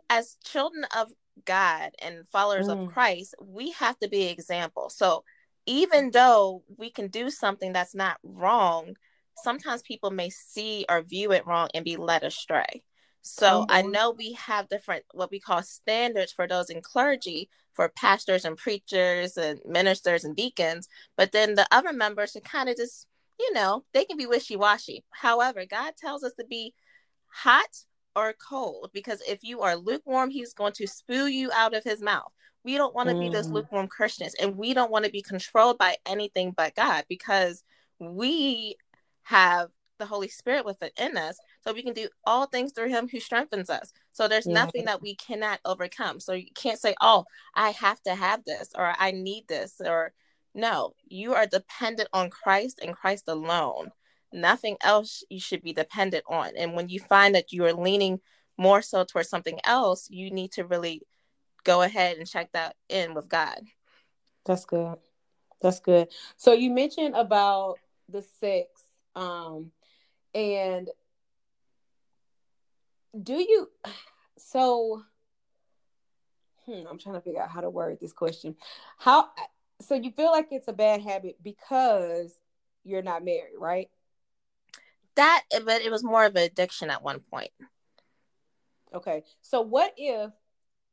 as 0.09 0.37
children 0.43 0.85
of 0.95 1.11
God 1.45 1.91
and 2.01 2.27
followers 2.31 2.67
mm. 2.67 2.83
of 2.83 2.93
Christ, 2.93 3.35
we 3.41 3.71
have 3.71 3.97
to 3.99 4.07
be 4.07 4.27
example. 4.27 4.89
So 4.89 5.23
even 5.65 6.11
though 6.11 6.63
we 6.77 6.89
can 6.89 7.07
do 7.07 7.29
something 7.29 7.73
that's 7.73 7.95
not 7.95 8.17
wrong, 8.23 8.95
sometimes 9.43 9.81
people 9.81 10.11
may 10.11 10.29
see 10.29 10.85
or 10.89 11.01
view 11.01 11.31
it 11.31 11.45
wrong 11.45 11.69
and 11.73 11.85
be 11.85 11.97
led 11.97 12.23
astray. 12.23 12.83
So 13.21 13.61
mm-hmm. 13.61 13.71
I 13.71 13.81
know 13.81 14.11
we 14.11 14.33
have 14.33 14.69
different 14.69 15.03
what 15.13 15.31
we 15.31 15.39
call 15.39 15.63
standards 15.63 16.31
for 16.31 16.47
those 16.47 16.69
in 16.69 16.81
clergy 16.81 17.49
for 17.73 17.89
pastors 17.89 18.45
and 18.45 18.55
preachers 18.55 19.35
and 19.35 19.59
ministers 19.65 20.23
and 20.23 20.35
deacons, 20.35 20.87
but 21.17 21.31
then 21.31 21.55
the 21.55 21.67
other 21.71 21.91
members 21.91 22.35
are 22.35 22.41
kind 22.41 22.69
of 22.69 22.77
just, 22.77 23.07
you 23.39 23.51
know, 23.53 23.83
they 23.93 24.05
can 24.05 24.15
be 24.15 24.27
wishy-washy. 24.27 25.03
However, 25.09 25.65
God 25.65 25.93
tells 25.97 26.23
us 26.23 26.33
to 26.39 26.45
be 26.45 26.73
hot 27.27 27.83
or 28.15 28.33
cold 28.33 28.91
because 28.93 29.21
if 29.27 29.43
you 29.43 29.61
are 29.61 29.75
lukewarm, 29.75 30.29
he's 30.29 30.53
going 30.53 30.73
to 30.73 30.87
spew 30.87 31.25
you 31.25 31.51
out 31.51 31.75
of 31.75 31.83
his 31.83 32.01
mouth. 32.01 32.31
We 32.63 32.77
don't 32.77 32.95
want 32.95 33.09
to 33.09 33.15
mm. 33.15 33.21
be 33.21 33.29
those 33.29 33.47
mm. 33.47 33.53
lukewarm 33.53 33.87
Christians 33.87 34.35
and 34.39 34.55
we 34.55 34.73
don't 34.73 34.91
want 34.91 35.05
to 35.05 35.11
be 35.11 35.21
controlled 35.21 35.77
by 35.77 35.97
anything 36.05 36.51
but 36.55 36.75
God 36.75 37.05
because 37.09 37.63
we 37.99 38.75
have 39.25 39.69
the 39.97 40.05
Holy 40.05 40.27
Spirit 40.27 40.65
within 40.65 41.17
us, 41.17 41.37
so 41.61 41.73
we 41.73 41.83
can 41.83 41.93
do 41.93 42.09
all 42.25 42.47
things 42.47 42.71
through 42.73 42.89
Him 42.89 43.07
who 43.07 43.19
strengthens 43.19 43.69
us. 43.69 43.93
So 44.11 44.27
there's 44.27 44.47
yeah. 44.47 44.53
nothing 44.53 44.85
that 44.85 45.01
we 45.01 45.15
cannot 45.15 45.59
overcome. 45.65 46.19
So 46.19 46.33
you 46.33 46.47
can't 46.55 46.79
say, 46.79 46.95
"Oh, 47.01 47.25
I 47.53 47.71
have 47.71 48.01
to 48.03 48.15
have 48.15 48.43
this," 48.45 48.69
or 48.75 48.93
"I 48.97 49.11
need 49.11 49.47
this," 49.47 49.81
or 49.83 50.13
no. 50.53 50.93
You 51.07 51.33
are 51.33 51.45
dependent 51.45 52.09
on 52.13 52.29
Christ 52.29 52.79
and 52.81 52.95
Christ 52.95 53.25
alone. 53.27 53.91
Nothing 54.33 54.77
else 54.81 55.23
you 55.29 55.39
should 55.39 55.61
be 55.61 55.73
dependent 55.73 56.25
on. 56.27 56.51
And 56.57 56.73
when 56.73 56.89
you 56.89 56.99
find 56.99 57.35
that 57.35 57.53
you 57.53 57.65
are 57.65 57.73
leaning 57.73 58.19
more 58.57 58.81
so 58.81 59.03
towards 59.03 59.29
something 59.29 59.59
else, 59.63 60.09
you 60.09 60.31
need 60.31 60.51
to 60.53 60.65
really 60.65 61.01
go 61.63 61.81
ahead 61.81 62.17
and 62.17 62.27
check 62.27 62.51
that 62.53 62.75
in 62.89 63.13
with 63.13 63.29
God. 63.29 63.59
That's 64.45 64.65
good. 64.65 64.97
That's 65.61 65.79
good. 65.79 66.09
So 66.37 66.53
you 66.53 66.69
mentioned 66.69 67.15
about 67.15 67.79
the 68.09 68.21
sex 68.21 68.74
um, 69.15 69.71
and 70.33 70.89
do 73.21 73.33
you, 73.33 73.69
so, 74.37 75.03
hmm, 76.65 76.83
I'm 76.89 76.97
trying 76.97 77.15
to 77.15 77.21
figure 77.21 77.41
out 77.41 77.49
how 77.49 77.61
to 77.61 77.69
word 77.69 77.97
this 78.01 78.13
question. 78.13 78.55
How, 78.97 79.29
so 79.81 79.95
you 79.95 80.11
feel 80.11 80.31
like 80.31 80.49
it's 80.51 80.67
a 80.67 80.73
bad 80.73 81.01
habit 81.01 81.37
because 81.41 82.33
you're 82.83 83.01
not 83.01 83.23
married, 83.23 83.55
right? 83.57 83.89
That, 85.15 85.43
but 85.63 85.81
it 85.81 85.91
was 85.91 86.03
more 86.03 86.25
of 86.25 86.35
an 86.35 86.43
addiction 86.43 86.89
at 86.89 87.01
one 87.01 87.21
point. 87.21 87.51
Okay. 88.93 89.23
So 89.41 89.61
what 89.61 89.93
if, 89.95 90.31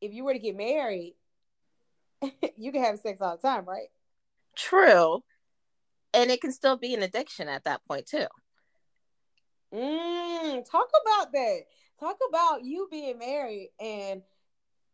if 0.00 0.12
you 0.12 0.24
were 0.24 0.32
to 0.32 0.38
get 0.38 0.56
married, 0.56 1.16
you 2.56 2.70
can 2.70 2.84
have 2.84 3.00
sex 3.00 3.20
all 3.20 3.36
the 3.36 3.42
time, 3.42 3.64
right? 3.64 3.88
True 4.54 5.24
and 6.14 6.30
it 6.30 6.40
can 6.40 6.52
still 6.52 6.76
be 6.76 6.94
an 6.94 7.02
addiction 7.02 7.48
at 7.48 7.64
that 7.64 7.80
point 7.86 8.06
too. 8.06 8.26
Mm, 9.74 10.68
talk 10.70 10.88
about 11.04 11.32
that. 11.32 11.60
Talk 11.98 12.18
about 12.28 12.64
you 12.64 12.88
being 12.90 13.18
married 13.18 13.70
and 13.80 14.22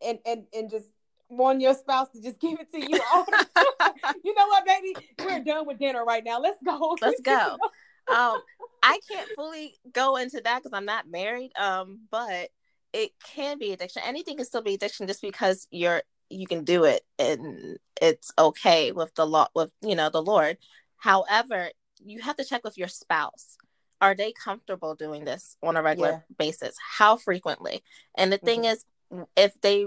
and 0.04 0.18
and 0.24 0.44
and 0.54 0.70
just 0.70 0.88
want 1.28 1.60
your 1.60 1.74
spouse 1.74 2.08
to 2.10 2.22
just 2.22 2.40
give 2.40 2.58
it 2.60 2.70
to 2.72 2.80
you 2.80 3.00
all 3.12 3.26
you 4.24 4.34
know 4.34 4.46
what, 4.46 4.64
baby? 4.66 4.94
We're 5.18 5.40
done 5.40 5.66
with 5.66 5.78
dinner 5.78 6.04
right 6.04 6.24
now. 6.24 6.40
Let's 6.40 6.58
go. 6.64 6.96
Let's 7.02 7.20
go. 7.20 7.58
um, 8.08 8.40
I 8.82 9.00
can't 9.10 9.28
fully 9.34 9.74
go 9.92 10.16
into 10.16 10.40
that 10.44 10.62
because 10.62 10.72
I'm 10.72 10.84
not 10.84 11.08
married. 11.08 11.50
Um, 11.58 12.00
but 12.10 12.50
it 12.92 13.12
can 13.24 13.58
be 13.58 13.72
addiction. 13.72 14.02
Anything 14.04 14.36
can 14.36 14.46
still 14.46 14.62
be 14.62 14.74
addiction 14.74 15.06
just 15.06 15.22
because 15.22 15.66
you're 15.70 16.02
you 16.30 16.46
can 16.46 16.62
do 16.62 16.84
it 16.84 17.06
and 17.18 17.78
it's 18.02 18.30
okay 18.38 18.92
with 18.92 19.14
the 19.14 19.26
law 19.26 19.48
with 19.54 19.70
you 19.82 19.96
know 19.96 20.10
the 20.10 20.22
Lord. 20.22 20.58
However, 20.98 21.70
you 22.04 22.20
have 22.20 22.36
to 22.36 22.44
check 22.44 22.62
with 22.64 22.76
your 22.76 22.88
spouse. 22.88 23.56
Are 24.00 24.14
they 24.14 24.32
comfortable 24.32 24.94
doing 24.94 25.24
this 25.24 25.56
on 25.62 25.76
a 25.76 25.82
regular 25.82 26.10
yeah. 26.10 26.36
basis? 26.38 26.76
How 26.98 27.16
frequently? 27.16 27.82
And 28.16 28.32
the 28.32 28.38
thing 28.38 28.62
mm-hmm. 28.62 29.20
is, 29.20 29.26
if 29.36 29.60
they 29.60 29.86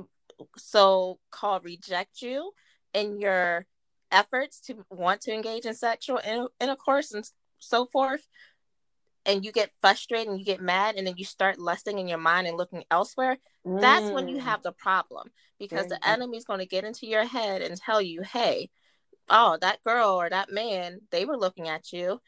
so 0.57 1.19
called 1.29 1.63
reject 1.63 2.21
you 2.21 2.51
in 2.93 3.19
your 3.19 3.65
efforts 4.11 4.59
to 4.61 4.85
want 4.89 5.21
to 5.21 5.33
engage 5.33 5.65
in 5.65 5.73
sexual 5.73 6.19
intercourse 6.59 7.13
and 7.13 7.29
so 7.59 7.85
forth, 7.85 8.27
and 9.25 9.45
you 9.45 9.51
get 9.51 9.71
frustrated 9.81 10.27
and 10.27 10.39
you 10.39 10.45
get 10.45 10.61
mad 10.61 10.95
and 10.95 11.05
then 11.05 11.13
you 11.15 11.25
start 11.25 11.59
lusting 11.59 11.99
in 11.99 12.07
your 12.07 12.17
mind 12.17 12.47
and 12.47 12.57
looking 12.57 12.83
elsewhere, 12.89 13.37
mm. 13.65 13.79
that's 13.79 14.09
when 14.09 14.27
you 14.27 14.37
mm. 14.37 14.41
have 14.41 14.63
the 14.63 14.71
problem 14.71 15.29
because 15.59 15.85
the 15.87 16.07
enemy 16.07 16.37
is 16.37 16.43
going 16.43 16.59
to 16.59 16.65
get 16.65 16.83
into 16.83 17.05
your 17.05 17.23
head 17.23 17.61
and 17.61 17.77
tell 17.77 18.01
you, 18.01 18.23
hey, 18.23 18.69
oh, 19.29 19.57
that 19.61 19.83
girl 19.83 20.09
or 20.09 20.29
that 20.29 20.51
man, 20.51 21.01
they 21.11 21.25
were 21.25 21.37
looking 21.37 21.67
at 21.67 21.91
you. 21.91 22.21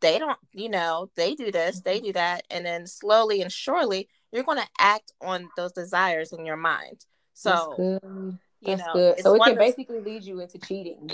They 0.00 0.18
don't, 0.18 0.38
you 0.52 0.68
know, 0.68 1.10
they 1.16 1.34
do 1.34 1.50
this, 1.50 1.80
they 1.80 1.96
mm-hmm. 1.96 2.06
do 2.06 2.12
that. 2.14 2.44
And 2.50 2.64
then 2.64 2.86
slowly 2.86 3.42
and 3.42 3.50
surely, 3.50 4.08
you're 4.32 4.44
going 4.44 4.58
to 4.58 4.68
act 4.78 5.12
on 5.20 5.48
those 5.56 5.72
desires 5.72 6.32
in 6.32 6.44
your 6.44 6.56
mind. 6.56 7.04
So, 7.34 7.74
That's 7.78 8.38
you 8.60 8.76
know, 8.76 8.92
good. 8.92 9.20
so 9.20 9.34
it 9.34 9.42
can 9.42 9.56
basically 9.56 10.00
lead 10.00 10.24
you 10.24 10.40
into 10.40 10.58
cheating. 10.58 11.10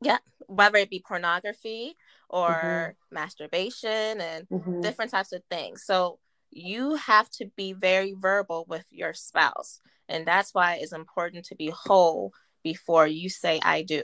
Yeah, 0.00 0.18
whether 0.46 0.78
it 0.78 0.90
be 0.90 1.02
pornography 1.06 1.94
or 2.28 2.48
mm-hmm. 2.50 3.14
masturbation 3.14 4.20
and 4.20 4.48
mm-hmm. 4.48 4.80
different 4.80 5.10
types 5.10 5.32
of 5.32 5.42
things. 5.50 5.84
So, 5.84 6.18
you 6.50 6.94
have 6.96 7.28
to 7.30 7.46
be 7.56 7.72
very 7.72 8.14
verbal 8.18 8.64
with 8.68 8.86
your 8.90 9.14
spouse. 9.14 9.80
And 10.08 10.26
that's 10.26 10.54
why 10.54 10.78
it's 10.80 10.92
important 10.92 11.44
to 11.46 11.54
be 11.54 11.68
whole 11.68 12.32
before 12.62 13.06
you 13.06 13.28
say, 13.28 13.60
I 13.62 13.82
do. 13.82 14.02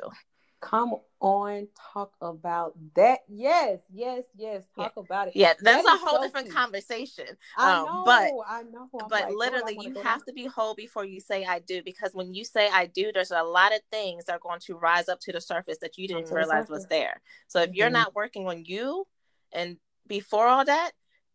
Come 0.64 0.94
on, 1.20 1.68
talk 1.92 2.12
about 2.22 2.72
that. 2.96 3.20
Yes, 3.28 3.80
yes, 3.92 4.24
yes. 4.34 4.64
Talk 4.74 4.94
yeah. 4.96 5.02
about 5.02 5.28
it. 5.28 5.36
Yeah, 5.36 5.52
that's 5.60 5.84
that 5.84 5.94
a 5.94 5.98
whole 5.98 6.18
so 6.18 6.22
different 6.22 6.50
conversation. 6.50 7.26
I 7.58 7.80
um, 7.80 7.84
know, 7.84 8.02
but 8.06 8.32
I 8.48 8.62
know. 8.62 8.88
I'm 8.98 9.08
but 9.08 9.10
like, 9.10 9.34
literally, 9.34 9.78
you 9.78 9.94
have 10.02 10.24
to 10.24 10.32
be 10.32 10.46
whole 10.46 10.74
before 10.74 11.04
you 11.04 11.20
say 11.20 11.44
I 11.44 11.58
do, 11.58 11.82
because 11.84 12.12
when 12.14 12.32
you 12.32 12.44
say 12.44 12.70
I 12.72 12.86
do, 12.86 13.12
there's 13.12 13.30
a 13.30 13.42
lot 13.42 13.74
of 13.74 13.80
things 13.90 14.24
that 14.24 14.32
are 14.32 14.38
going 14.38 14.60
to 14.60 14.76
rise 14.76 15.10
up 15.10 15.20
to 15.20 15.32
the 15.32 15.40
surface 15.40 15.78
that 15.82 15.98
you 15.98 16.08
didn't 16.08 16.30
realize 16.30 16.70
was 16.70 16.86
there. 16.86 17.20
So 17.46 17.60
if 17.60 17.66
mm-hmm. 17.66 17.76
you're 17.76 17.90
not 17.90 18.14
working 18.14 18.48
on 18.48 18.64
you, 18.64 19.06
and 19.52 19.76
before 20.06 20.46
all 20.46 20.64
that, 20.64 20.92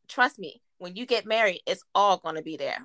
trust 0.08 0.40
me, 0.40 0.62
when 0.80 0.96
you 0.96 1.06
get 1.06 1.28
married, 1.28 1.62
it's 1.68 1.84
all 1.94 2.18
going 2.18 2.36
to 2.36 2.42
be 2.42 2.58
there. 2.58 2.80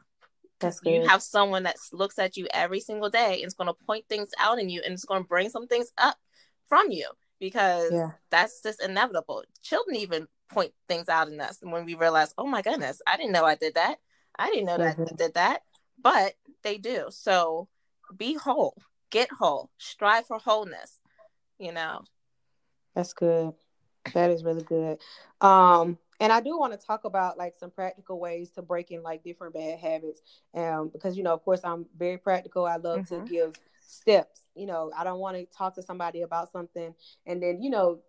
That's 0.61 0.81
good. 0.81 0.93
You 0.93 1.09
have 1.09 1.23
someone 1.23 1.63
that 1.65 1.77
looks 1.93 2.19
at 2.19 2.37
you 2.37 2.47
every 2.53 2.81
single 2.81 3.11
day 3.11 3.37
and 3.37 3.47
is 3.47 3.55
going 3.55 3.69
to 3.69 3.85
point 3.87 4.05
things 4.09 4.31
out 4.39 4.59
in 4.59 4.69
you 4.69 4.83
and 4.85 4.95
it's 4.95 5.05
going 5.05 5.23
to 5.23 5.29
bring 5.29 5.51
some 5.51 5.67
things 5.67 5.91
up 5.99 6.17
from 6.68 6.90
you 6.90 7.09
because 7.40 7.90
yeah. 7.92 8.12
that's 8.31 8.62
just 8.62 8.83
inevitable. 8.83 9.44
Children 9.62 9.96
even 9.96 10.29
point 10.48 10.72
things 10.88 11.09
out 11.09 11.29
in 11.29 11.40
us 11.40 11.61
and 11.62 11.72
when 11.72 11.85
we 11.85 11.94
realize, 11.94 12.35
oh 12.38 12.46
my 12.46 12.62
goodness, 12.62 13.00
I 13.07 13.16
didn't 13.16 13.33
know 13.33 13.44
I 13.44 13.57
did 13.57 13.74
that. 13.74 13.98
I 14.38 14.50
didn't 14.50 14.66
know 14.66 14.79
that 14.79 14.96
mm-hmm. 14.96 15.14
I 15.14 15.16
did 15.16 15.35
that. 15.35 15.62
But 16.00 16.35
they 16.62 16.79
do. 16.79 17.07
So 17.11 17.68
be 18.16 18.35
whole, 18.35 18.77
get 19.11 19.31
whole, 19.31 19.70
strive 19.79 20.27
for 20.27 20.38
wholeness, 20.38 21.00
you 21.59 21.72
know. 21.72 22.03
That's 22.94 23.12
good. 23.12 23.53
That 24.12 24.31
is 24.31 24.44
really 24.44 24.62
good. 24.62 24.98
Um, 25.40 25.98
and 26.20 26.33
I 26.33 26.40
do 26.40 26.59
want 26.59 26.79
to 26.79 26.87
talk 26.87 27.05
about 27.05 27.38
like 27.38 27.55
some 27.59 27.70
practical 27.70 28.20
ways 28.20 28.50
to 28.53 28.62
break 28.62 28.90
in 28.90 29.03
like 29.03 29.24
different 29.24 29.55
bad 29.55 29.79
habits. 29.79 30.20
Um, 30.55 30.90
because 30.92 31.16
you 31.16 31.22
know, 31.22 31.33
of 31.33 31.44
course, 31.44 31.61
I'm 31.64 31.87
very 31.96 32.18
practical. 32.18 32.66
I 32.66 32.77
love 32.77 33.00
mm-hmm. 33.00 33.24
to 33.24 33.31
give 33.31 33.55
steps. 33.87 34.42
You 34.55 34.67
know, 34.67 34.90
I 34.97 35.05
don't 35.05 35.19
want 35.19 35.37
to 35.37 35.47
talk 35.47 35.75
to 35.77 35.83
somebody 35.83 36.23
about 36.23 36.51
something 36.53 36.95
and 37.27 37.43
then 37.43 37.62
you 37.62 37.71
know 37.71 38.01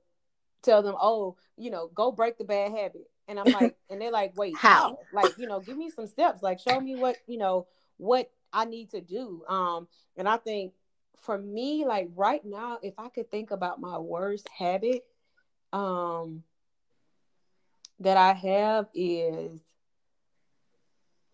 tell 0.66 0.82
them, 0.82 0.96
oh, 1.00 1.38
you 1.58 1.70
know, 1.70 1.90
go 1.94 2.12
break 2.12 2.38
the 2.38 2.44
bad 2.44 2.72
habit. 2.72 3.10
And 3.28 3.40
I'm 3.40 3.52
like, 3.52 3.76
and 3.90 4.02
they're 4.02 4.12
like, 4.12 4.34
wait, 4.36 4.56
how? 4.58 4.98
Like, 5.14 5.38
you 5.38 5.48
know, 5.48 5.60
give 5.60 5.78
me 5.78 5.90
some 5.90 6.08
steps. 6.08 6.44
Like, 6.44 6.60
show 6.60 6.80
me 6.80 6.96
what 6.96 7.18
you 7.28 7.38
know 7.38 7.68
what 7.98 8.30
I 8.52 8.66
need 8.66 8.90
to 8.92 9.02
do. 9.02 9.44
Um, 9.48 9.88
and 10.18 10.28
I 10.28 10.38
think 10.38 10.74
for 11.22 11.38
me, 11.38 11.86
like 11.86 12.10
right 12.16 12.44
now, 12.44 12.80
if 12.82 12.96
I 12.98 13.10
could 13.10 13.32
think 13.32 13.52
about 13.52 13.80
my 13.80 13.98
worst 13.98 14.50
habit, 14.50 15.06
um, 15.72 16.44
that 18.00 18.18
I 18.18 18.34
have 18.34 18.88
is, 18.94 19.62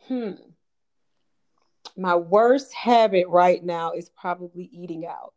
hmm, 0.08 0.34
my 1.97 2.15
worst 2.15 2.73
habit 2.73 3.27
right 3.27 3.63
now 3.63 3.91
is 3.91 4.10
probably 4.10 4.69
eating 4.71 5.06
out, 5.06 5.34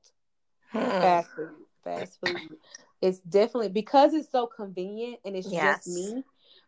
hmm. 0.70 0.78
fast 0.78 1.30
food, 1.34 1.50
fast 1.82 2.18
food. 2.24 2.56
It's 3.00 3.20
definitely 3.20 3.68
because 3.68 4.14
it's 4.14 4.30
so 4.30 4.46
convenient 4.46 5.18
and 5.24 5.36
it's 5.36 5.50
yes. 5.50 5.84
just 5.84 5.88
me. 5.88 6.24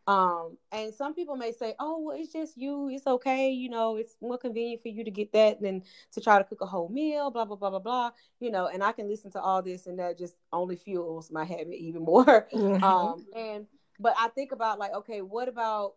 Um, 0.07 0.57
and 0.71 0.95
some 0.95 1.15
people 1.15 1.35
may 1.37 1.51
say, 1.51 1.75
"Oh, 1.81 1.99
well, 1.99 2.17
it's 2.17 2.33
just 2.33 2.57
you. 2.57 2.89
It's 2.89 3.07
okay. 3.07 3.51
You 3.51 3.69
know, 3.69 3.97
it's 3.97 4.17
more 4.21 4.39
convenient 4.39 4.83
for 4.83 4.89
you 4.89 5.03
to 5.03 5.11
get 5.11 5.33
that 5.33 5.61
than 5.61 5.83
to 6.13 6.21
try 6.21 6.39
to 6.39 6.45
cook 6.45 6.61
a 6.61 6.67
whole 6.67 6.89
meal." 6.89 7.31
Blah 7.31 7.45
blah 7.45 7.57
blah 7.57 7.71
blah 7.71 7.81
blah. 7.81 8.11
You 8.39 8.53
know, 8.53 8.69
and 8.69 8.85
I 8.85 8.93
can 8.93 9.09
listen 9.09 9.33
to 9.33 9.41
all 9.41 9.63
this, 9.63 9.87
and 9.87 9.99
that 9.99 10.17
just 10.17 10.37
only 10.53 10.77
fuels 10.77 11.33
my 11.33 11.45
habit 11.45 11.75
even 11.75 12.03
more. 12.03 12.49
Mm-hmm. 12.57 12.83
Um, 12.83 13.27
and 13.37 13.67
but 13.99 14.15
I 14.19 14.29
think 14.29 14.53
about 14.53 14.79
like, 14.79 14.93
okay, 14.95 15.21
what 15.21 15.49
about 15.49 15.95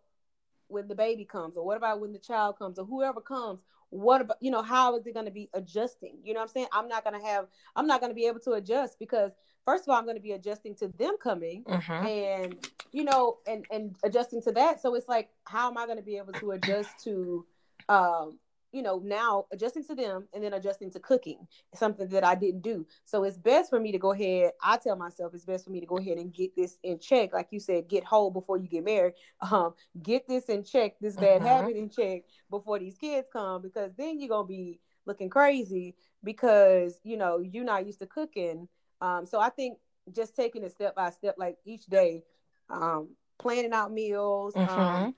when 0.68 0.88
the 0.88 0.94
baby 0.94 1.24
comes, 1.24 1.56
or 1.56 1.64
what 1.64 1.76
about 1.76 2.00
when 2.00 2.12
the 2.12 2.18
child 2.18 2.58
comes, 2.58 2.78
or 2.78 2.84
whoever 2.84 3.20
comes? 3.20 3.60
What 3.90 4.20
about 4.20 4.36
you 4.40 4.50
know 4.50 4.62
how 4.62 4.96
is 4.96 5.06
it 5.06 5.14
going 5.14 5.26
to 5.26 5.32
be 5.32 5.50
adjusting? 5.52 6.18
You 6.24 6.34
know 6.34 6.40
what 6.40 6.48
I'm 6.48 6.52
saying? 6.52 6.66
I'm 6.72 6.88
not 6.88 7.04
going 7.04 7.20
to 7.20 7.26
have. 7.26 7.46
I'm 7.76 7.86
not 7.86 8.00
going 8.00 8.10
to 8.10 8.14
be 8.14 8.26
able 8.26 8.40
to 8.40 8.52
adjust 8.52 8.98
because 8.98 9.32
first 9.64 9.84
of 9.84 9.90
all, 9.90 9.96
I'm 9.96 10.04
going 10.04 10.16
to 10.16 10.22
be 10.22 10.32
adjusting 10.32 10.74
to 10.76 10.88
them 10.88 11.16
coming 11.22 11.64
mm-hmm. 11.64 12.06
and, 12.06 12.68
you 12.92 13.04
know, 13.04 13.38
and, 13.46 13.64
and 13.70 13.96
adjusting 14.04 14.42
to 14.42 14.52
that. 14.52 14.80
So 14.80 14.94
it's 14.94 15.08
like, 15.08 15.28
how 15.44 15.70
am 15.70 15.78
I 15.78 15.86
going 15.86 15.98
to 15.98 16.04
be 16.04 16.16
able 16.16 16.32
to 16.34 16.52
adjust 16.52 16.90
to, 17.04 17.46
um, 17.88 18.38
you 18.72 18.82
know, 18.82 19.00
now 19.04 19.46
adjusting 19.52 19.84
to 19.84 19.94
them 19.94 20.28
and 20.32 20.42
then 20.42 20.52
adjusting 20.52 20.90
to 20.92 21.00
cooking, 21.00 21.46
something 21.74 22.08
that 22.08 22.24
I 22.24 22.34
didn't 22.34 22.62
do. 22.62 22.86
So 23.04 23.24
it's 23.24 23.36
best 23.36 23.70
for 23.70 23.80
me 23.80 23.92
to 23.92 23.98
go 23.98 24.12
ahead. 24.12 24.52
I 24.62 24.76
tell 24.76 24.96
myself 24.96 25.34
it's 25.34 25.44
best 25.44 25.64
for 25.64 25.70
me 25.70 25.80
to 25.80 25.86
go 25.86 25.98
ahead 25.98 26.18
and 26.18 26.32
get 26.32 26.54
this 26.56 26.78
in 26.82 26.98
check. 26.98 27.32
Like 27.32 27.48
you 27.50 27.60
said, 27.60 27.88
get 27.88 28.04
whole 28.04 28.30
before 28.30 28.58
you 28.58 28.68
get 28.68 28.84
married. 28.84 29.14
Um, 29.50 29.74
get 30.00 30.28
this 30.28 30.44
in 30.44 30.62
check, 30.62 30.92
this 31.00 31.16
bad 31.16 31.40
mm-hmm. 31.40 31.46
habit 31.46 31.76
in 31.76 31.88
check 31.88 32.22
before 32.50 32.78
these 32.78 32.96
kids 32.96 33.26
come, 33.32 33.62
because 33.62 33.90
then 33.96 34.20
you're 34.20 34.28
going 34.28 34.44
to 34.44 34.48
be 34.48 34.80
looking 35.06 35.28
crazy 35.28 35.96
because, 36.22 37.00
you 37.02 37.16
know, 37.16 37.40
you're 37.40 37.64
not 37.64 37.86
used 37.86 37.98
to 38.00 38.06
cooking 38.06 38.68
um, 39.00 39.26
so 39.26 39.40
I 39.40 39.48
think 39.50 39.78
just 40.14 40.36
taking 40.36 40.62
it 40.62 40.72
step 40.72 40.94
by 40.94 41.10
step, 41.10 41.36
like 41.38 41.56
each 41.64 41.86
day, 41.86 42.22
um, 42.68 43.10
planning 43.38 43.72
out 43.72 43.92
meals, 43.92 44.54
um, 44.56 44.66
mm-hmm. 44.66 44.80
um, 44.80 45.14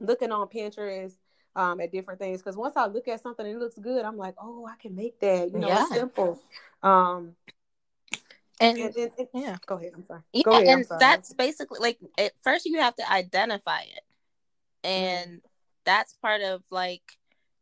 looking 0.00 0.32
on 0.32 0.48
Pinterest 0.48 1.14
um, 1.56 1.80
at 1.80 1.92
different 1.92 2.20
things. 2.20 2.40
Because 2.40 2.56
once 2.56 2.76
I 2.76 2.86
look 2.86 3.08
at 3.08 3.22
something 3.22 3.46
and 3.46 3.56
it 3.56 3.58
looks 3.58 3.78
good, 3.78 4.04
I'm 4.04 4.16
like, 4.16 4.34
oh, 4.40 4.66
I 4.66 4.74
can 4.80 4.94
make 4.94 5.20
that. 5.20 5.52
You 5.52 5.58
know, 5.58 5.68
yeah. 5.68 5.82
it's 5.82 5.94
simple. 5.94 6.40
Um, 6.82 7.34
and, 8.60 8.78
and, 8.78 8.96
and, 8.96 9.10
and, 9.18 9.28
yeah, 9.34 9.56
go 9.66 9.76
ahead. 9.76 9.92
I'm 9.94 10.04
sorry. 10.06 10.20
Yeah, 10.32 10.42
go 10.44 10.52
ahead. 10.52 10.66
And 10.66 10.86
that's 11.00 11.32
basically 11.32 11.80
like 11.80 11.98
at 12.18 12.32
first 12.42 12.66
you 12.66 12.80
have 12.80 12.94
to 12.96 13.10
identify 13.10 13.80
it, 13.80 14.00
and 14.84 15.30
mm-hmm. 15.30 15.46
that's 15.84 16.14
part 16.22 16.40
of 16.42 16.62
like 16.70 17.02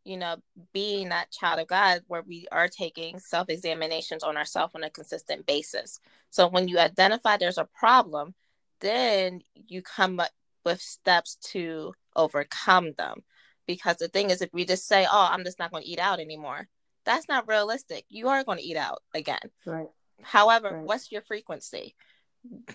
you 0.05 0.16
know, 0.16 0.37
being 0.72 1.11
that 1.11 1.31
child 1.31 1.61
of 1.61 1.68
God 1.68 2.02
where 2.09 2.22
we 2.22 2.46
are 2.50 2.68
taking 2.68 3.18
self 3.18 3.48
examinations 3.48 4.22
on 4.22 4.37
ourselves 4.37 4.74
on 4.74 4.85
a 4.85 4.90
consistent 4.90 5.46
basis. 5.46 6.00
So 6.31 6.48
when 6.48 6.68
you 6.68 6.78
identify 6.78 7.37
there's 7.37 7.59
a 7.59 7.68
problem, 7.78 8.35
then 8.81 9.42
you 9.68 9.83
come 9.83 10.18
up 10.18 10.31
with 10.64 10.81
steps 10.81 11.37
to 11.52 11.92
overcome 12.16 12.92
them. 12.96 13.22
Because 13.66 13.96
the 13.96 14.09
thing 14.09 14.31
is, 14.31 14.42
if 14.42 14.51
we 14.53 14.64
just 14.64 14.87
say, 14.87 15.07
oh, 15.11 15.29
I'm 15.31 15.44
just 15.44 15.59
not 15.59 15.70
going 15.70 15.85
to 15.85 15.88
eat 15.88 15.98
out 15.98 16.20
anymore, 16.20 16.68
that's 17.05 17.29
not 17.29 17.48
realistic. 17.48 18.05
You 18.09 18.29
are 18.29 18.44
going 18.44 18.59
to 18.59 18.64
eat 18.64 18.77
out 18.77 19.03
again. 19.14 19.51
Right. 19.64 19.88
However, 20.22 20.70
right. 20.70 20.85
what's 20.85 21.12
your 21.12 21.22
frequency? 21.22 21.94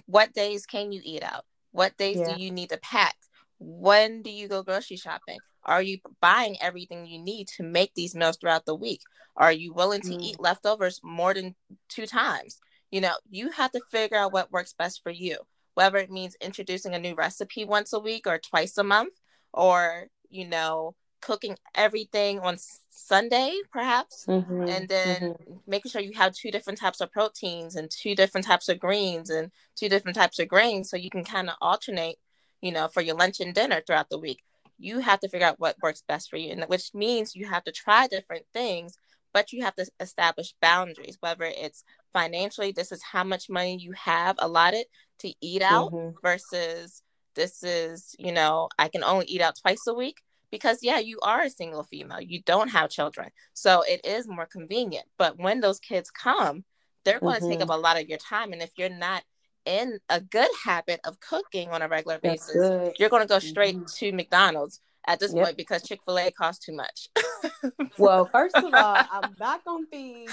What 0.05 0.33
days 0.33 0.65
can 0.65 0.91
you 0.91 1.01
eat 1.03 1.23
out? 1.23 1.45
What 1.71 1.97
days 1.97 2.17
yeah. 2.17 2.35
do 2.35 2.41
you 2.41 2.51
need 2.51 2.69
to 2.69 2.77
pack? 2.77 3.15
When 3.59 4.21
do 4.21 4.29
you 4.29 4.47
go 4.47 4.63
grocery 4.63 4.97
shopping? 4.97 5.39
Are 5.63 5.81
you 5.81 5.97
buying 6.21 6.57
everything 6.61 7.05
you 7.05 7.19
need 7.19 7.47
to 7.57 7.63
make 7.63 7.93
these 7.93 8.15
meals 8.15 8.37
throughout 8.37 8.65
the 8.65 8.75
week? 8.75 9.01
Are 9.35 9.51
you 9.51 9.73
willing 9.73 10.01
to 10.01 10.11
mm. 10.11 10.21
eat 10.21 10.39
leftovers 10.39 11.01
more 11.03 11.33
than 11.33 11.55
two 11.89 12.05
times? 12.05 12.59
You 12.91 13.01
know, 13.01 13.15
you 13.29 13.51
have 13.51 13.71
to 13.71 13.81
figure 13.91 14.17
out 14.17 14.31
what 14.31 14.51
works 14.51 14.73
best 14.77 15.01
for 15.03 15.11
you, 15.11 15.39
whether 15.73 15.97
it 15.97 16.09
means 16.09 16.37
introducing 16.39 16.93
a 16.93 16.99
new 16.99 17.15
recipe 17.15 17.65
once 17.65 17.91
a 17.93 17.99
week 17.99 18.27
or 18.27 18.39
twice 18.39 18.77
a 18.77 18.83
month, 18.83 19.13
or, 19.53 20.07
you 20.29 20.47
know, 20.47 20.95
cooking 21.21 21.57
everything 21.75 22.39
on 22.39 22.57
Sunday, 22.89 23.53
perhaps, 23.71 24.25
mm-hmm, 24.27 24.63
and 24.67 24.87
then 24.87 25.21
mm-hmm. 25.21 25.53
making 25.65 25.91
sure 25.91 26.01
you 26.01 26.13
have 26.15 26.33
two 26.33 26.51
different 26.51 26.79
types 26.79 27.01
of 27.01 27.11
proteins 27.11 27.75
and 27.75 27.89
two 27.89 28.15
different 28.15 28.45
types 28.45 28.69
of 28.69 28.79
greens 28.79 29.29
and 29.29 29.51
two 29.75 29.89
different 29.89 30.15
types 30.15 30.39
of 30.39 30.47
grains 30.47 30.89
so 30.89 30.97
you 30.97 31.09
can 31.09 31.23
kind 31.23 31.49
of 31.49 31.55
alternate, 31.61 32.17
you 32.61 32.71
know, 32.71 32.87
for 32.87 33.01
your 33.01 33.15
lunch 33.15 33.39
and 33.39 33.53
dinner 33.53 33.81
throughout 33.85 34.09
the 34.09 34.19
week 34.19 34.41
you 34.77 34.99
have 34.99 35.19
to 35.19 35.29
figure 35.29 35.47
out 35.47 35.59
what 35.59 35.75
works 35.81 36.03
best 36.07 36.29
for 36.29 36.37
you 36.37 36.51
and 36.51 36.63
which 36.65 36.93
means 36.93 37.35
you 37.35 37.47
have 37.47 37.63
to 37.63 37.71
try 37.71 38.07
different 38.07 38.45
things 38.53 38.97
but 39.33 39.51
you 39.51 39.63
have 39.63 39.75
to 39.75 39.85
establish 39.99 40.53
boundaries 40.61 41.17
whether 41.19 41.43
it's 41.43 41.83
financially 42.13 42.71
this 42.71 42.91
is 42.91 43.01
how 43.03 43.23
much 43.23 43.49
money 43.49 43.77
you 43.77 43.91
have 43.93 44.35
allotted 44.39 44.85
to 45.19 45.33
eat 45.41 45.61
out 45.61 45.91
mm-hmm. 45.91 46.15
versus 46.21 47.01
this 47.37 47.63
is 47.63 48.15
you 48.19 48.33
know 48.33 48.67
i 48.77 48.89
can 48.89 49.03
only 49.03 49.25
eat 49.27 49.41
out 49.41 49.55
twice 49.61 49.87
a 49.87 49.93
week 49.93 50.17
because 50.51 50.79
yeah 50.81 50.99
you 50.99 51.19
are 51.21 51.43
a 51.43 51.49
single 51.49 51.83
female 51.83 52.19
you 52.19 52.41
don't 52.41 52.69
have 52.69 52.89
children 52.89 53.29
so 53.53 53.83
it 53.87 54.05
is 54.05 54.27
more 54.27 54.45
convenient 54.45 55.05
but 55.17 55.37
when 55.37 55.61
those 55.61 55.79
kids 55.79 56.11
come 56.11 56.65
they're 57.05 57.21
going 57.21 57.37
mm-hmm. 57.37 57.45
to 57.45 57.51
take 57.51 57.61
up 57.61 57.69
a 57.69 57.73
lot 57.79 57.97
of 57.97 58.09
your 58.09 58.17
time 58.17 58.51
and 58.51 58.61
if 58.61 58.71
you're 58.75 58.89
not 58.89 59.23
in 59.67 59.99
a 60.09 60.21
good 60.21 60.49
habit 60.63 60.99
of 61.03 61.19
cooking 61.19 61.69
on 61.69 61.81
a 61.81 61.89
regular 61.89 62.17
basis, 62.19 62.55
you're 62.97 63.09
going 63.09 63.21
to 63.21 63.27
go 63.27 63.37
straight 63.37 63.75
mm-hmm. 63.75 64.05
to 64.05 64.11
McDonald's 64.13 64.79
at 65.05 65.19
this 65.19 65.33
yep. 65.33 65.43
point 65.43 65.57
because 65.57 65.83
Chick 65.83 65.99
fil 66.05 66.17
A 66.17 66.31
costs 66.31 66.65
too 66.65 66.73
much. 66.73 67.09
well, 67.97 68.25
first 68.25 68.55
of 68.55 68.73
all, 68.73 68.97
I'm 69.11 69.35
not 69.39 69.65
going 69.65 69.85
to 69.85 69.91
feed 69.91 70.29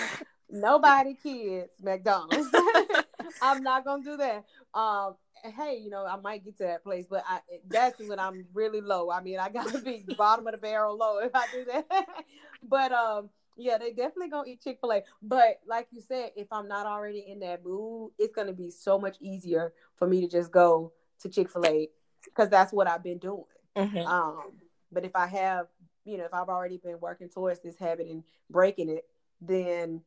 nobody 0.48 1.14
kids 1.20 1.72
McDonald's. 1.82 2.48
I'm 3.42 3.62
not 3.62 3.84
going 3.84 4.04
to 4.04 4.10
do 4.10 4.16
that. 4.18 4.44
Um, 4.72 5.16
hey, 5.44 5.78
you 5.82 5.90
know, 5.90 6.06
I 6.06 6.16
might 6.16 6.44
get 6.44 6.56
to 6.58 6.64
that 6.64 6.82
place, 6.82 7.06
but 7.08 7.24
I, 7.28 7.40
that's 7.68 8.00
when 8.00 8.18
I'm 8.18 8.46
really 8.54 8.80
low. 8.80 9.10
I 9.10 9.20
mean, 9.20 9.38
I 9.38 9.48
got 9.50 9.68
to 9.68 9.80
be 9.80 10.04
bottom 10.18 10.46
of 10.46 10.52
the 10.54 10.58
barrel 10.58 10.96
low 10.96 11.18
if 11.18 11.32
I 11.34 11.46
do 11.52 11.64
that. 11.66 12.06
but, 12.68 12.92
um, 12.92 13.30
yeah, 13.56 13.78
they 13.78 13.90
definitely 13.90 14.30
gonna 14.30 14.48
eat 14.48 14.62
Chick 14.62 14.78
Fil 14.80 14.92
A. 14.92 15.02
But 15.22 15.60
like 15.66 15.86
you 15.92 16.00
said, 16.00 16.32
if 16.36 16.48
I'm 16.50 16.66
not 16.66 16.86
already 16.86 17.24
in 17.28 17.38
that 17.40 17.64
mood, 17.64 18.10
it's 18.18 18.34
gonna 18.34 18.52
be 18.52 18.70
so 18.70 18.98
much 18.98 19.16
easier 19.20 19.72
for 19.96 20.08
me 20.08 20.20
to 20.22 20.28
just 20.28 20.50
go 20.50 20.92
to 21.20 21.28
Chick 21.28 21.50
Fil 21.50 21.64
A 21.66 21.88
because 22.24 22.48
that's 22.48 22.72
what 22.72 22.88
I've 22.88 23.04
been 23.04 23.18
doing. 23.18 23.44
Mm-hmm. 23.76 23.98
Um, 23.98 24.52
but 24.90 25.04
if 25.04 25.14
I 25.14 25.26
have, 25.26 25.66
you 26.04 26.18
know, 26.18 26.24
if 26.24 26.34
I've 26.34 26.48
already 26.48 26.78
been 26.78 26.98
working 27.00 27.28
towards 27.28 27.60
this 27.60 27.78
habit 27.78 28.08
and 28.08 28.24
breaking 28.50 28.88
it, 28.88 29.04
then 29.40 30.00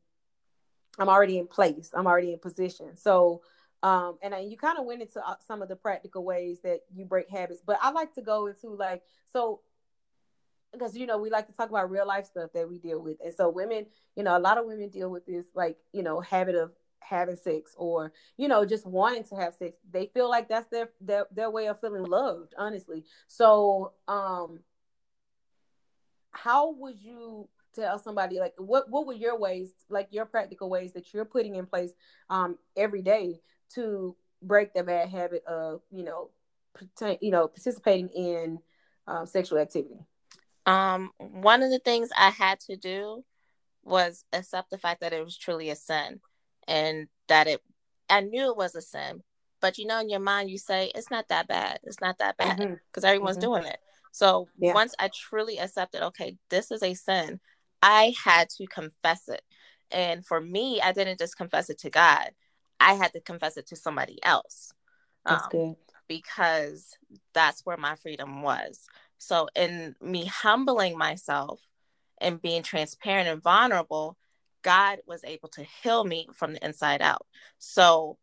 I'm 1.00 1.10
already 1.10 1.38
in 1.38 1.48
place. 1.48 1.92
I'm 1.94 2.08
already 2.08 2.34
in 2.34 2.40
position. 2.40 2.96
So, 2.96 3.42
um, 3.84 4.18
and 4.22 4.34
I, 4.34 4.40
you 4.40 4.58
kind 4.58 4.80
of 4.80 4.86
went 4.86 5.02
into 5.02 5.26
uh, 5.26 5.36
some 5.48 5.62
of 5.62 5.70
the 5.70 5.76
practical 5.76 6.24
ways 6.24 6.60
that 6.64 6.82
you 6.94 7.06
break 7.06 7.30
habits, 7.30 7.62
but 7.66 7.78
I 7.82 7.92
like 7.92 8.14
to 8.16 8.22
go 8.22 8.48
into 8.48 8.70
like 8.70 9.04
so 9.32 9.62
because 10.72 10.96
you 10.96 11.06
know 11.06 11.18
we 11.18 11.30
like 11.30 11.48
to 11.48 11.54
talk 11.54 11.70
about 11.70 11.90
real 11.90 12.08
life 12.08 12.26
stuff 12.26 12.52
that 12.54 12.68
we 12.68 12.78
deal 12.80 13.02
with. 13.02 13.18
And 13.24 13.34
so 13.34 13.50
women 13.50 13.86
you 14.16 14.24
know 14.24 14.38
a 14.38 14.40
lot 14.40 14.58
of 14.58 14.66
women 14.66 14.90
deal 14.90 15.10
with 15.10 15.26
this 15.26 15.46
like 15.54 15.78
you 15.94 16.04
know 16.04 16.20
habit 16.22 16.56
of 16.56 16.72
having 17.00 17.38
sex 17.38 17.74
or 17.78 18.12
you 18.36 18.48
know 18.48 18.66
just 18.66 18.86
wanting 18.86 19.24
to 19.26 19.36
have 19.36 19.54
sex. 19.54 19.78
They 19.92 20.08
feel 20.14 20.30
like 20.30 20.50
that's 20.50 20.68
their 20.68 20.90
their, 21.00 21.28
their 21.32 21.50
way 21.50 21.68
of 21.68 21.80
feeling 21.80 22.06
loved 22.06 22.54
honestly. 22.58 23.06
So 23.28 23.94
um 24.08 24.60
how 26.32 26.72
would 26.74 27.00
you 27.00 27.48
tell 27.74 28.00
somebody 28.00 28.40
like 28.40 28.54
what 28.58 28.90
what 28.90 29.06
were 29.06 29.14
your 29.14 29.38
ways 29.38 29.72
like 29.90 30.08
your 30.12 30.26
practical 30.26 30.70
ways 30.70 30.94
that 30.94 31.14
you're 31.14 31.26
putting 31.26 31.56
in 31.56 31.66
place 31.66 31.92
um 32.30 32.58
every 32.76 33.02
day 33.02 33.40
to 33.76 34.16
break 34.42 34.74
the 34.74 34.84
bad 34.84 35.10
habit 35.10 35.44
of 35.46 35.82
you 35.92 36.04
know 36.04 36.30
you 37.22 37.32
know 37.32 37.48
participating 37.48 38.10
in 38.10 38.60
um, 39.08 39.26
sexual 39.26 39.58
activity 39.58 40.00
um, 40.66 41.12
one 41.18 41.64
of 41.64 41.72
the 41.72 41.80
things 41.80 42.10
I 42.18 42.30
had 42.30 42.60
to 42.62 42.76
do 42.76 43.24
was 43.84 44.26
accept 44.34 44.70
the 44.70 44.78
fact 44.78 45.00
that 45.00 45.14
it 45.14 45.24
was 45.24 45.38
truly 45.38 45.70
a 45.70 45.76
sin 45.76 46.20
and 46.68 47.08
that 47.30 47.48
it 47.48 47.62
I 48.10 48.22
knew 48.22 48.50
it 48.52 48.58
was 48.58 48.76
a 48.76 48.82
sin, 48.82 49.24
but 49.62 49.78
you 49.78 49.86
know 49.86 50.00
in 50.00 50.10
your 50.10 50.20
mind 50.20 50.50
you 50.50 50.58
say 50.58 50.92
it's 50.96 51.12
not 51.12 51.28
that 51.30 51.48
bad 51.48 51.80
it's 51.84 52.02
not 52.02 52.18
that 52.20 52.38
bad 52.38 52.58
because 52.58 52.70
mm-hmm. 52.70 53.06
everyone's 53.06 53.38
mm-hmm. 53.38 53.48
doing 53.48 53.66
it 53.66 53.80
so 54.12 54.48
yeah. 54.58 54.74
once 54.74 54.94
i 55.00 55.10
truly 55.14 55.60
accepted 55.60 56.04
okay 56.04 56.38
this 56.50 56.72
is 56.72 56.84
a 56.84 56.94
sin 56.94 57.40
i 57.82 58.14
had 58.24 58.50
to 58.50 58.66
confess 58.68 59.28
it 59.28 59.42
and 59.92 60.26
for 60.26 60.40
me 60.40 60.82
i 60.82 60.92
didn't 60.92 61.20
just 61.20 61.38
confess 61.38 61.70
it 61.70 61.80
to 61.80 61.90
god 61.90 62.30
i 62.80 62.94
had 62.94 63.14
to 63.14 63.20
confess 63.22 63.58
it 63.58 63.68
to 63.68 63.76
somebody 63.76 64.20
else 64.24 64.74
that's 65.28 65.44
um, 65.44 65.50
good. 65.52 65.76
because 66.08 66.98
that's 67.34 67.66
where 67.66 67.78
my 67.78 67.96
freedom 67.96 68.42
was. 68.42 68.86
So 69.18 69.48
in 69.56 69.96
me 70.02 70.26
humbling 70.26 70.98
myself 70.98 71.60
and 72.20 72.42
being 72.42 72.64
transparent 72.64 73.28
and 73.28 73.42
vulnerable 73.42 74.18
god 74.64 75.00
was 75.06 75.24
able 75.24 75.48
to 75.50 75.64
heal 75.64 76.04
me 76.04 76.28
from 76.34 76.54
the 76.54 76.66
inside 76.66 77.02
out. 77.02 77.26
So 77.58 78.18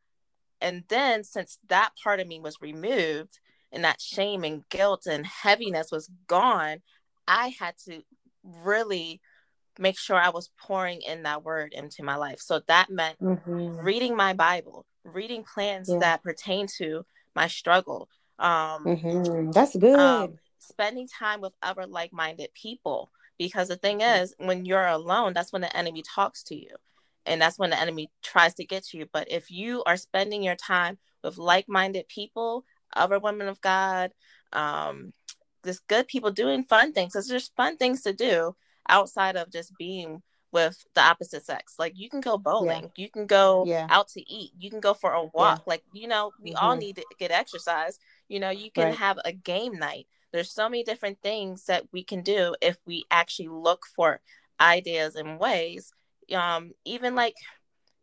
and 0.61 0.85
then 0.89 1.25
since 1.25 1.59
that 1.69 1.91
part 2.03 2.21
of 2.21 2.27
me 2.27 2.41
was 2.41 2.61
removed 2.61 3.41
and 3.73 3.85
that 3.85 4.01
shame 4.01 4.45
and 4.45 4.67
guilt 4.69 5.07
and 5.07 5.27
heaviness 5.27 5.91
was 5.91 6.09
gone, 6.27 6.79
I 7.27 7.55
had 7.59 7.77
to 7.87 8.03
really 8.43 9.21
make 9.79 9.99
sure 9.99 10.17
I 10.17 10.31
was 10.31 10.51
pouring 10.59 11.03
in 11.03 11.25
that 11.25 11.45
word 11.45 11.73
into 11.73 12.03
my 12.03 12.17
life. 12.17 12.41
So 12.41 12.61
that 12.69 12.91
meant 12.91 13.19
mm-hmm. 13.21 13.79
reading 13.79 14.17
my 14.17 14.33
Bible, 14.33 14.87
reading 15.05 15.45
plans 15.45 15.89
yeah. 15.89 15.99
that 15.99 16.23
pertain 16.23 16.67
to 16.79 17.05
my 17.35 17.49
struggle. 17.49 18.09
Um, 18.39 18.85
mm-hmm. 18.85 19.51
That's 19.51 19.77
good. 19.77 19.99
Um, 19.99 20.39
spending 20.59 21.09
time 21.09 21.41
with 21.41 21.53
other 21.63 21.87
like 21.87 22.13
minded 22.13 22.51
people. 22.55 23.11
Because 23.37 23.67
the 23.67 23.77
thing 23.77 24.01
is, 24.01 24.33
when 24.39 24.65
you're 24.65 24.87
alone, 24.87 25.33
that's 25.33 25.53
when 25.53 25.63
the 25.63 25.77
enemy 25.77 26.05
talks 26.15 26.45
to 26.45 26.55
you 26.55 26.69
and 27.27 27.41
that's 27.41 27.59
when 27.59 27.71
the 27.71 27.81
enemy 27.81 28.11
tries 28.23 28.55
to 28.55 28.65
get 28.65 28.85
to 28.85 28.99
you 28.99 29.07
but 29.13 29.31
if 29.31 29.51
you 29.51 29.83
are 29.85 29.97
spending 29.97 30.43
your 30.43 30.57
time 30.57 30.99
with 31.23 31.39
like-minded 31.39 32.07
people 32.09 32.65
other 32.95 33.19
women 33.19 33.49
of 33.49 33.61
god 33.61 34.13
um 34.53 35.13
just 35.65 35.87
good 35.89 36.07
people 36.07 36.31
doing 36.31 36.65
fun 36.65 36.93
things 36.93 37.13
there's 37.13 37.29
just 37.29 37.55
fun 37.57 37.77
things 37.77 38.03
to 38.03 38.13
do 38.13 38.55
outside 38.89 39.37
of 39.37 39.51
just 39.51 39.73
being 39.79 40.23
with 40.53 40.85
the 40.95 41.01
opposite 41.01 41.45
sex 41.45 41.75
like 41.81 41.93
you 41.97 42.09
can 42.09 42.21
go 42.21 42.39
bowling 42.39 42.83
yeah. 42.83 42.89
you 42.97 43.11
can 43.11 43.27
go 43.27 43.65
yeah. 43.67 43.89
out 43.91 44.07
to 44.07 44.21
eat 44.33 44.53
you 44.57 44.71
can 44.71 44.79
go 44.79 44.95
for 44.95 45.13
a 45.13 45.25
walk 45.35 45.59
yeah. 45.59 45.65
like 45.67 45.83
you 45.93 46.07
know 46.07 46.31
we 46.41 46.51
mm-hmm. 46.51 46.65
all 46.65 46.77
need 46.77 46.95
to 46.95 47.05
get 47.19 47.33
exercise 47.33 47.99
you 48.29 48.39
know 48.39 48.51
you 48.51 48.71
can 48.71 48.85
right. 48.85 48.95
have 48.95 49.19
a 49.25 49.33
game 49.33 49.75
night 49.75 50.07
there's 50.33 50.51
so 50.51 50.69
many 50.69 50.85
different 50.85 51.19
things 51.23 51.67
that 51.67 51.85
we 51.93 52.05
can 52.05 52.23
do 52.23 52.55
if 52.61 52.77
we 52.87 53.05
actually 53.11 53.49
look 53.49 53.85
for 53.97 54.21
ideas 54.61 55.17
and 55.17 55.41
ways 55.41 55.93
um, 56.35 56.73
even 56.85 57.15
like 57.15 57.35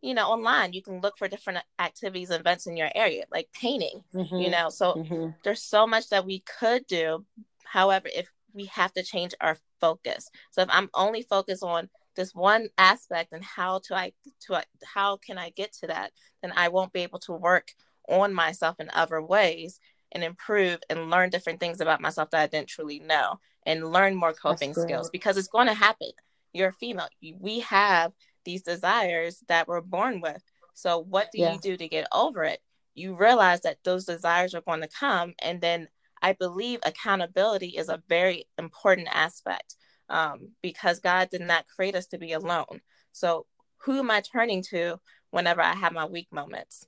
you 0.01 0.13
know 0.13 0.27
online 0.27 0.73
you 0.73 0.81
can 0.81 0.99
look 0.99 1.17
for 1.17 1.27
different 1.27 1.59
activities 1.79 2.29
and 2.29 2.39
events 2.41 2.67
in 2.67 2.75
your 2.75 2.89
area 2.95 3.23
like 3.31 3.47
painting 3.53 4.03
mm-hmm. 4.13 4.35
you 4.35 4.49
know 4.49 4.69
so 4.69 4.93
mm-hmm. 4.95 5.29
there's 5.43 5.61
so 5.61 5.87
much 5.87 6.09
that 6.09 6.25
we 6.25 6.43
could 6.59 6.85
do 6.87 7.25
however 7.63 8.09
if 8.13 8.29
we 8.53 8.65
have 8.65 8.93
to 8.93 9.03
change 9.03 9.33
our 9.41 9.57
focus 9.79 10.29
so 10.51 10.61
if 10.61 10.67
i'm 10.71 10.89
only 10.93 11.21
focused 11.21 11.63
on 11.63 11.89
this 12.15 12.35
one 12.35 12.67
aspect 12.77 13.31
and 13.31 13.43
how 13.43 13.79
to 13.79 13.95
i 13.95 14.11
to 14.39 14.61
how 14.93 15.17
can 15.17 15.37
i 15.37 15.49
get 15.51 15.71
to 15.73 15.87
that 15.87 16.11
then 16.41 16.51
i 16.55 16.67
won't 16.67 16.93
be 16.93 17.01
able 17.01 17.19
to 17.19 17.31
work 17.31 17.71
on 18.09 18.33
myself 18.33 18.75
in 18.79 18.89
other 18.93 19.21
ways 19.21 19.79
and 20.11 20.23
improve 20.23 20.79
and 20.89 21.09
learn 21.09 21.29
different 21.29 21.59
things 21.59 21.79
about 21.79 22.01
myself 22.01 22.29
that 22.29 22.41
i 22.41 22.47
didn't 22.47 22.67
truly 22.67 22.99
know 22.99 23.39
and 23.65 23.91
learn 23.91 24.15
more 24.15 24.33
coping 24.33 24.73
skills 24.73 25.09
because 25.09 25.37
it's 25.37 25.47
going 25.47 25.67
to 25.67 25.73
happen 25.73 26.09
you're 26.53 26.69
a 26.69 26.73
female. 26.73 27.07
We 27.39 27.59
have 27.61 28.11
these 28.45 28.61
desires 28.61 29.43
that 29.47 29.67
we're 29.67 29.81
born 29.81 30.21
with. 30.21 30.41
So 30.73 30.99
what 30.99 31.29
do 31.31 31.39
yeah. 31.39 31.53
you 31.53 31.59
do 31.59 31.77
to 31.77 31.87
get 31.87 32.07
over 32.11 32.43
it? 32.43 32.59
You 32.93 33.15
realize 33.15 33.61
that 33.61 33.77
those 33.83 34.05
desires 34.05 34.53
are 34.53 34.61
going 34.61 34.81
to 34.81 34.87
come. 34.87 35.33
And 35.41 35.61
then 35.61 35.87
I 36.21 36.33
believe 36.33 36.79
accountability 36.83 37.69
is 37.69 37.89
a 37.89 38.01
very 38.07 38.47
important 38.57 39.07
aspect 39.11 39.75
um, 40.09 40.49
because 40.61 40.99
God 40.99 41.29
did 41.29 41.41
not 41.41 41.65
create 41.75 41.95
us 41.95 42.07
to 42.07 42.17
be 42.17 42.33
alone. 42.33 42.81
So 43.11 43.45
who 43.83 43.99
am 43.99 44.11
I 44.11 44.21
turning 44.21 44.61
to 44.69 44.99
whenever 45.31 45.61
I 45.61 45.73
have 45.73 45.93
my 45.93 46.05
weak 46.05 46.27
moments? 46.31 46.85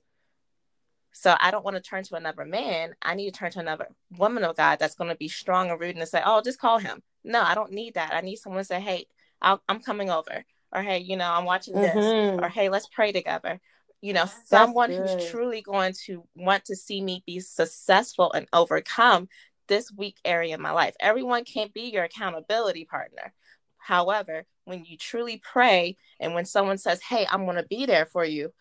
So 1.12 1.34
I 1.40 1.50
don't 1.50 1.64
want 1.64 1.76
to 1.76 1.82
turn 1.82 2.02
to 2.04 2.16
another 2.16 2.44
man. 2.44 2.94
I 3.00 3.14
need 3.14 3.32
to 3.32 3.38
turn 3.38 3.52
to 3.52 3.60
another 3.60 3.88
woman 4.18 4.42
of 4.44 4.56
God 4.56 4.78
that's 4.78 4.96
going 4.96 5.10
to 5.10 5.16
be 5.16 5.28
strong 5.28 5.70
and 5.70 5.80
rude 5.80 5.96
and 5.96 6.08
say, 6.08 6.20
oh, 6.24 6.42
just 6.42 6.58
call 6.58 6.78
him. 6.78 7.02
No, 7.22 7.40
I 7.40 7.54
don't 7.54 7.72
need 7.72 7.94
that. 7.94 8.12
I 8.12 8.20
need 8.20 8.36
someone 8.36 8.60
to 8.60 8.64
say, 8.64 8.80
hey, 8.80 9.06
i 9.44 9.56
am 9.68 9.80
coming 9.80 10.10
over 10.10 10.44
or 10.72 10.82
hey 10.82 10.98
you 10.98 11.16
know 11.16 11.30
i'm 11.30 11.44
watching 11.44 11.74
this 11.74 11.94
mm-hmm. 11.94 12.42
or 12.42 12.48
hey 12.48 12.68
let's 12.68 12.88
pray 12.88 13.12
together 13.12 13.60
you 14.04 14.12
know 14.12 14.26
someone 14.44 14.90
good. 14.90 15.08
who's 15.08 15.30
truly 15.30 15.62
going 15.62 15.94
to 16.04 16.22
want 16.36 16.66
to 16.66 16.76
see 16.76 17.00
me 17.00 17.22
be 17.26 17.40
successful 17.40 18.30
and 18.34 18.46
overcome 18.52 19.26
this 19.66 19.90
weak 19.90 20.18
area 20.26 20.54
in 20.54 20.60
my 20.60 20.72
life 20.72 20.94
everyone 21.00 21.42
can't 21.42 21.72
be 21.72 21.84
your 21.84 22.04
accountability 22.04 22.84
partner 22.84 23.32
however 23.78 24.44
when 24.66 24.84
you 24.84 24.98
truly 24.98 25.40
pray 25.42 25.96
and 26.20 26.34
when 26.34 26.44
someone 26.44 26.76
says 26.76 27.00
hey 27.00 27.26
i'm 27.32 27.46
going 27.46 27.56
to 27.56 27.66
be 27.70 27.86
there 27.86 28.04
for 28.04 28.26
you 28.26 28.52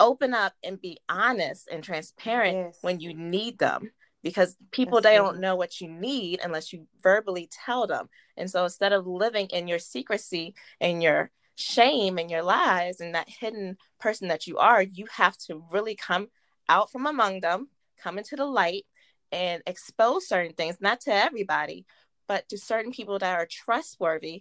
open 0.00 0.34
up 0.34 0.54
and 0.64 0.80
be 0.80 0.98
honest 1.08 1.68
and 1.70 1.84
transparent 1.84 2.56
yes. 2.56 2.78
when 2.80 2.98
you 2.98 3.14
need 3.14 3.60
them 3.60 3.92
because 4.24 4.56
people 4.72 5.00
That's 5.00 5.12
they 5.12 5.16
don't 5.18 5.38
know 5.38 5.54
what 5.54 5.80
you 5.80 5.88
need 5.88 6.40
unless 6.42 6.72
you 6.72 6.88
verbally 7.00 7.48
tell 7.64 7.86
them 7.86 8.08
and 8.36 8.50
so 8.50 8.64
instead 8.64 8.92
of 8.92 9.06
living 9.06 9.46
in 9.52 9.68
your 9.68 9.78
secrecy 9.78 10.56
and 10.80 11.00
your 11.00 11.30
shame 11.58 12.18
and 12.18 12.30
your 12.30 12.42
lies 12.42 13.00
and 13.00 13.16
that 13.16 13.28
hidden 13.28 13.76
person 13.98 14.28
that 14.28 14.46
you 14.46 14.58
are 14.58 14.80
you 14.80 15.06
have 15.10 15.36
to 15.36 15.64
really 15.72 15.96
come 15.96 16.28
out 16.68 16.90
from 16.92 17.04
among 17.04 17.40
them 17.40 17.68
come 18.00 18.16
into 18.16 18.36
the 18.36 18.44
light 18.44 18.86
and 19.32 19.60
expose 19.66 20.28
certain 20.28 20.52
things 20.52 20.76
not 20.80 21.00
to 21.00 21.12
everybody 21.12 21.84
but 22.28 22.48
to 22.48 22.56
certain 22.56 22.92
people 22.92 23.18
that 23.18 23.36
are 23.36 23.48
trustworthy 23.50 24.40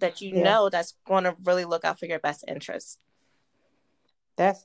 that 0.00 0.20
you 0.20 0.34
yeah. 0.34 0.42
know 0.42 0.68
that's 0.68 0.94
going 1.06 1.22
to 1.22 1.36
really 1.44 1.64
look 1.64 1.84
out 1.84 2.00
for 2.00 2.06
your 2.06 2.18
best 2.18 2.44
interest 2.48 2.98
that's 4.34 4.64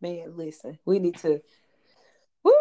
man 0.00 0.34
listen 0.34 0.78
we 0.86 0.98
need 0.98 1.18
to 1.18 1.42
woo, 2.42 2.52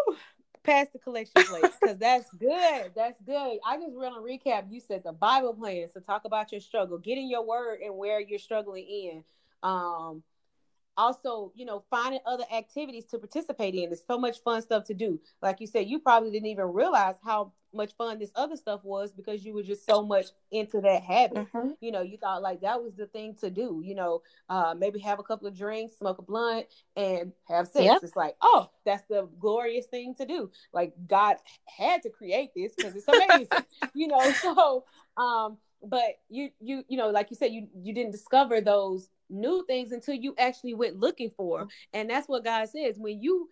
pass 0.63 0.88
the 0.93 1.00
collection 1.00 1.34
plate 1.43 1.65
because 1.80 1.97
that's 1.97 2.30
good. 2.39 2.91
That's 2.95 3.19
good. 3.21 3.60
I 3.65 3.78
just 3.78 3.95
want 3.95 4.15
to 4.15 4.21
recap. 4.21 4.65
You 4.69 4.80
said 4.80 5.04
the 5.04 5.13
Bible 5.13 5.54
plans 5.54 5.93
to 5.93 6.02
talk 6.02 6.26
about 6.26 6.52
your 6.52 6.62
struggle, 6.62 6.97
getting 6.97 7.30
your 7.30 7.45
word 7.45 7.80
and 7.84 7.95
where 7.95 8.19
you're 8.19 8.39
struggling 8.39 8.86
in. 8.86 9.24
Um, 9.63 10.24
also, 10.97 11.51
you 11.56 11.65
know, 11.65 11.84
finding 11.89 12.19
other 12.25 12.45
activities 12.54 13.06
to 13.06 13.17
participate 13.17 13.75
in. 13.75 13.89
There's 13.89 14.04
so 14.06 14.19
much 14.19 14.41
fun 14.43 14.62
stuff 14.62 14.86
to 14.86 14.93
do. 14.93 15.19
Like 15.41 15.60
you 15.60 15.67
said, 15.67 15.88
you 15.88 15.99
probably 15.99 16.32
didn't 16.32 16.47
even 16.47 16.65
realize 16.65 17.15
how 17.23 17.54
much 17.73 17.95
fun 17.95 18.19
this 18.19 18.32
other 18.36 18.56
stuff 18.56 18.82
was 18.84 19.12
because 19.12 19.45
you 19.45 19.54
were 19.54 19.63
just 19.63 19.86
so 19.86 20.04
much 20.04 20.27
into 20.51 20.82
that 20.82 21.04
habit. 21.04 21.47
Mm-hmm. 21.54 21.69
You 21.80 21.91
know, 21.91 22.01
you 22.01 22.17
thought 22.17 22.41
like 22.41 22.62
that 22.62 22.82
was 22.82 22.93
the 22.95 23.08
thing 23.08 23.36
to 23.41 23.49
do. 23.49 23.82
You 23.84 23.95
know, 23.95 24.21
uh, 24.49 24.75
maybe 24.77 24.99
have 24.99 25.19
a 25.19 25.23
couple 25.23 25.47
of 25.47 25.58
drinks, 25.58 25.97
smoke 25.97 26.17
a 26.19 26.21
blunt, 26.21 26.67
and 26.95 27.32
have 27.47 27.67
sex. 27.67 27.86
Yep. 27.86 27.99
It's 28.04 28.15
like, 28.15 28.36
oh, 28.41 28.69
that's 28.86 29.04
the 29.10 29.27
glorious 29.39 29.86
thing 29.86 30.15
to 30.15 30.25
do. 30.25 30.51
Like 30.73 30.93
God 31.08 31.38
had 31.65 32.04
to 32.04 32.10
create 32.10 32.51
this 32.56 32.73
because 32.75 32.95
it's 32.95 33.08
amazing. 33.08 33.47
you 33.93 34.08
know, 34.08 34.32
so 34.34 34.86
um, 35.17 35.58
but 35.84 36.20
you 36.30 36.50
you 36.60 36.84
you 36.88 36.98
know, 36.98 37.10
like 37.10 37.30
you 37.30 37.36
said, 37.36 37.52
you 37.52 37.67
you 37.82 37.94
didn't 37.94 38.12
discover 38.12 38.62
those 38.62 39.10
new 39.30 39.63
things 39.65 39.91
until 39.91 40.15
you 40.15 40.36
actually 40.38 40.74
went 40.74 41.00
looking 41.00 41.32
for. 41.36 41.67
And 41.94 42.10
that's 42.10 42.28
what 42.28 42.44
God 42.44 42.67
says. 42.70 42.98
When 42.98 43.22
you 43.22 43.50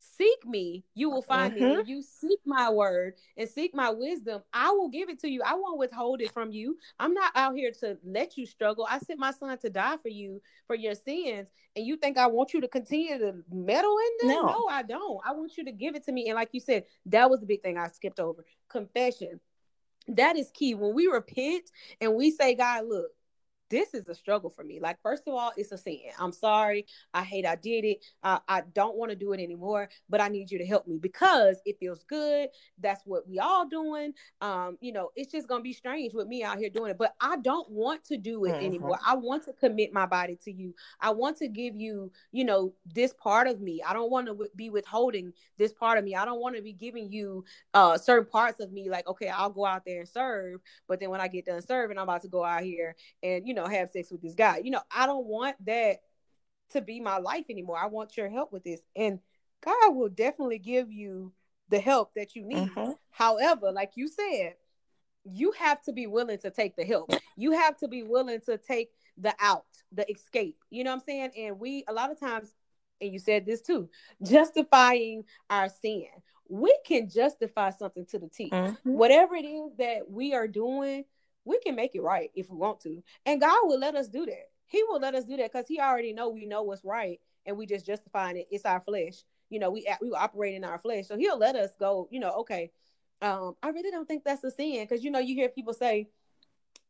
seek 0.00 0.46
me, 0.46 0.84
you 0.94 1.10
will 1.10 1.22
find 1.22 1.54
mm-hmm. 1.54 1.64
me. 1.64 1.76
When 1.76 1.86
you 1.86 2.02
seek 2.02 2.40
my 2.44 2.70
word 2.70 3.14
and 3.36 3.48
seek 3.48 3.74
my 3.74 3.90
wisdom, 3.90 4.42
I 4.52 4.70
will 4.70 4.88
give 4.88 5.08
it 5.08 5.20
to 5.20 5.28
you. 5.28 5.42
I 5.44 5.54
won't 5.54 5.78
withhold 5.78 6.20
it 6.20 6.32
from 6.32 6.50
you. 6.50 6.76
I'm 6.98 7.14
not 7.14 7.32
out 7.34 7.54
here 7.54 7.70
to 7.80 7.98
let 8.04 8.36
you 8.36 8.46
struggle. 8.46 8.86
I 8.88 8.98
sent 8.98 9.18
my 9.18 9.30
son 9.30 9.56
to 9.58 9.70
die 9.70 9.96
for 10.02 10.08
you 10.08 10.40
for 10.66 10.74
your 10.74 10.94
sins. 10.94 11.48
And 11.76 11.86
you 11.86 11.96
think 11.96 12.18
I 12.18 12.26
want 12.26 12.52
you 12.52 12.60
to 12.62 12.68
continue 12.68 13.18
to 13.18 13.34
meddle 13.52 13.96
in 13.98 14.28
them? 14.28 14.36
No. 14.36 14.46
no, 14.46 14.66
I 14.68 14.82
don't. 14.82 15.20
I 15.24 15.32
want 15.32 15.56
you 15.56 15.64
to 15.64 15.72
give 15.72 15.94
it 15.94 16.04
to 16.06 16.12
me. 16.12 16.28
And 16.28 16.36
like 16.36 16.50
you 16.52 16.60
said, 16.60 16.84
that 17.06 17.30
was 17.30 17.40
the 17.40 17.46
big 17.46 17.62
thing 17.62 17.78
I 17.78 17.88
skipped 17.88 18.20
over. 18.20 18.44
Confession. 18.68 19.40
That 20.08 20.36
is 20.36 20.50
key. 20.52 20.74
When 20.74 20.94
we 20.94 21.06
repent 21.06 21.70
and 22.00 22.14
we 22.14 22.30
say, 22.30 22.54
God, 22.54 22.86
look, 22.86 23.10
this 23.70 23.94
is 23.94 24.08
a 24.08 24.14
struggle 24.14 24.50
for 24.50 24.64
me. 24.64 24.80
Like, 24.80 25.00
first 25.02 25.22
of 25.26 25.34
all, 25.34 25.52
it's 25.56 25.72
a 25.72 25.78
sin. 25.78 26.00
I'm 26.18 26.32
sorry. 26.32 26.86
I 27.14 27.22
hate 27.22 27.46
I 27.46 27.54
did 27.56 27.84
it. 27.84 28.04
I, 28.22 28.40
I 28.48 28.62
don't 28.74 28.96
want 28.96 29.10
to 29.10 29.16
do 29.16 29.32
it 29.32 29.40
anymore, 29.40 29.88
but 30.08 30.20
I 30.20 30.28
need 30.28 30.50
you 30.50 30.58
to 30.58 30.66
help 30.66 30.86
me 30.86 30.98
because 30.98 31.60
it 31.64 31.78
feels 31.78 32.04
good. 32.04 32.48
That's 32.78 33.02
what 33.06 33.28
we 33.28 33.38
all 33.38 33.66
doing. 33.66 34.12
Um, 34.40 34.76
you 34.80 34.92
know, 34.92 35.10
it's 35.14 35.32
just 35.32 35.48
gonna 35.48 35.62
be 35.62 35.72
strange 35.72 36.12
with 36.12 36.26
me 36.26 36.42
out 36.42 36.58
here 36.58 36.68
doing 36.68 36.90
it, 36.90 36.98
but 36.98 37.14
I 37.20 37.36
don't 37.36 37.70
want 37.70 38.04
to 38.06 38.16
do 38.16 38.44
it 38.44 38.52
mm-hmm. 38.52 38.66
anymore. 38.66 38.98
I 39.06 39.14
want 39.14 39.44
to 39.44 39.52
commit 39.52 39.92
my 39.92 40.06
body 40.06 40.38
to 40.44 40.52
you. 40.52 40.74
I 41.00 41.10
want 41.10 41.36
to 41.38 41.48
give 41.48 41.76
you, 41.76 42.10
you 42.32 42.44
know, 42.44 42.74
this 42.84 43.12
part 43.14 43.46
of 43.46 43.60
me. 43.60 43.82
I 43.86 43.92
don't 43.92 44.10
want 44.10 44.26
to 44.26 44.32
w- 44.32 44.50
be 44.56 44.70
withholding 44.70 45.32
this 45.58 45.72
part 45.72 45.98
of 45.98 46.04
me. 46.04 46.16
I 46.16 46.24
don't 46.24 46.40
want 46.40 46.56
to 46.56 46.62
be 46.62 46.72
giving 46.72 47.10
you 47.12 47.44
uh 47.74 47.96
certain 47.96 48.28
parts 48.28 48.60
of 48.60 48.72
me, 48.72 48.90
like, 48.90 49.06
okay, 49.06 49.28
I'll 49.28 49.50
go 49.50 49.64
out 49.64 49.84
there 49.86 50.00
and 50.00 50.08
serve, 50.08 50.60
but 50.88 50.98
then 50.98 51.10
when 51.10 51.20
I 51.20 51.28
get 51.28 51.46
done 51.46 51.62
serving, 51.62 51.96
I'm 51.96 52.04
about 52.04 52.22
to 52.22 52.28
go 52.28 52.44
out 52.44 52.62
here 52.62 52.96
and 53.22 53.46
you 53.46 53.54
know 53.54 53.59
know, 53.62 53.68
have 53.68 53.90
sex 53.90 54.10
with 54.10 54.22
this 54.22 54.34
guy. 54.34 54.60
You 54.64 54.70
know, 54.70 54.82
I 54.94 55.06
don't 55.06 55.26
want 55.26 55.56
that 55.66 55.98
to 56.70 56.80
be 56.80 57.00
my 57.00 57.18
life 57.18 57.46
anymore. 57.50 57.78
I 57.78 57.86
want 57.86 58.16
your 58.16 58.28
help 58.28 58.52
with 58.52 58.64
this. 58.64 58.80
And 58.94 59.18
God 59.64 59.94
will 59.94 60.08
definitely 60.08 60.58
give 60.58 60.90
you 60.92 61.32
the 61.68 61.80
help 61.80 62.14
that 62.14 62.34
you 62.34 62.44
need. 62.44 62.70
Mm-hmm. 62.70 62.92
However, 63.10 63.72
like 63.72 63.92
you 63.94 64.08
said, 64.08 64.54
you 65.24 65.52
have 65.52 65.82
to 65.82 65.92
be 65.92 66.06
willing 66.06 66.38
to 66.38 66.50
take 66.50 66.76
the 66.76 66.84
help. 66.84 67.12
You 67.36 67.52
have 67.52 67.76
to 67.78 67.88
be 67.88 68.02
willing 68.02 68.40
to 68.46 68.56
take 68.56 68.90
the 69.18 69.34
out, 69.38 69.66
the 69.92 70.10
escape. 70.10 70.56
You 70.70 70.84
know 70.84 70.90
what 70.90 71.00
I'm 71.00 71.04
saying? 71.06 71.30
And 71.36 71.60
we 71.60 71.84
a 71.88 71.92
lot 71.92 72.10
of 72.10 72.18
times, 72.18 72.54
and 73.00 73.12
you 73.12 73.18
said 73.18 73.46
this 73.46 73.60
too, 73.60 73.88
justifying 74.22 75.24
our 75.48 75.68
sin. 75.68 76.06
We 76.48 76.76
can 76.84 77.08
justify 77.08 77.70
something 77.70 78.06
to 78.06 78.18
the 78.18 78.28
T. 78.28 78.50
Mm-hmm. 78.50 78.92
Whatever 78.92 79.36
it 79.36 79.44
is 79.44 79.76
that 79.76 80.10
we 80.10 80.34
are 80.34 80.48
doing, 80.48 81.04
we 81.44 81.58
can 81.60 81.74
make 81.74 81.94
it 81.94 82.02
right 82.02 82.30
if 82.34 82.50
we 82.50 82.56
want 82.56 82.80
to. 82.80 83.02
And 83.26 83.40
God 83.40 83.58
will 83.64 83.78
let 83.78 83.94
us 83.94 84.08
do 84.08 84.26
that. 84.26 84.48
He 84.66 84.82
will 84.84 85.00
let 85.00 85.14
us 85.14 85.24
do 85.24 85.36
that 85.36 85.52
because 85.52 85.66
He 85.68 85.80
already 85.80 86.12
know 86.12 86.28
we 86.28 86.46
know 86.46 86.62
what's 86.62 86.84
right 86.84 87.20
and 87.46 87.56
we 87.56 87.66
just 87.66 87.86
justifying 87.86 88.36
it. 88.36 88.48
It's 88.50 88.64
our 88.64 88.80
flesh. 88.80 89.24
You 89.48 89.58
know, 89.58 89.70
we 89.70 89.86
we 90.00 90.12
operate 90.12 90.54
in 90.54 90.64
our 90.64 90.78
flesh. 90.78 91.08
So 91.08 91.16
He'll 91.16 91.38
let 91.38 91.56
us 91.56 91.70
go, 91.78 92.08
you 92.10 92.20
know, 92.20 92.30
okay, 92.40 92.70
um, 93.22 93.56
I 93.62 93.70
really 93.70 93.90
don't 93.90 94.06
think 94.06 94.24
that's 94.24 94.44
a 94.44 94.50
sin 94.50 94.82
because 94.82 95.04
you 95.04 95.10
know, 95.10 95.18
you 95.18 95.34
hear 95.34 95.48
people 95.48 95.74
say, 95.74 96.08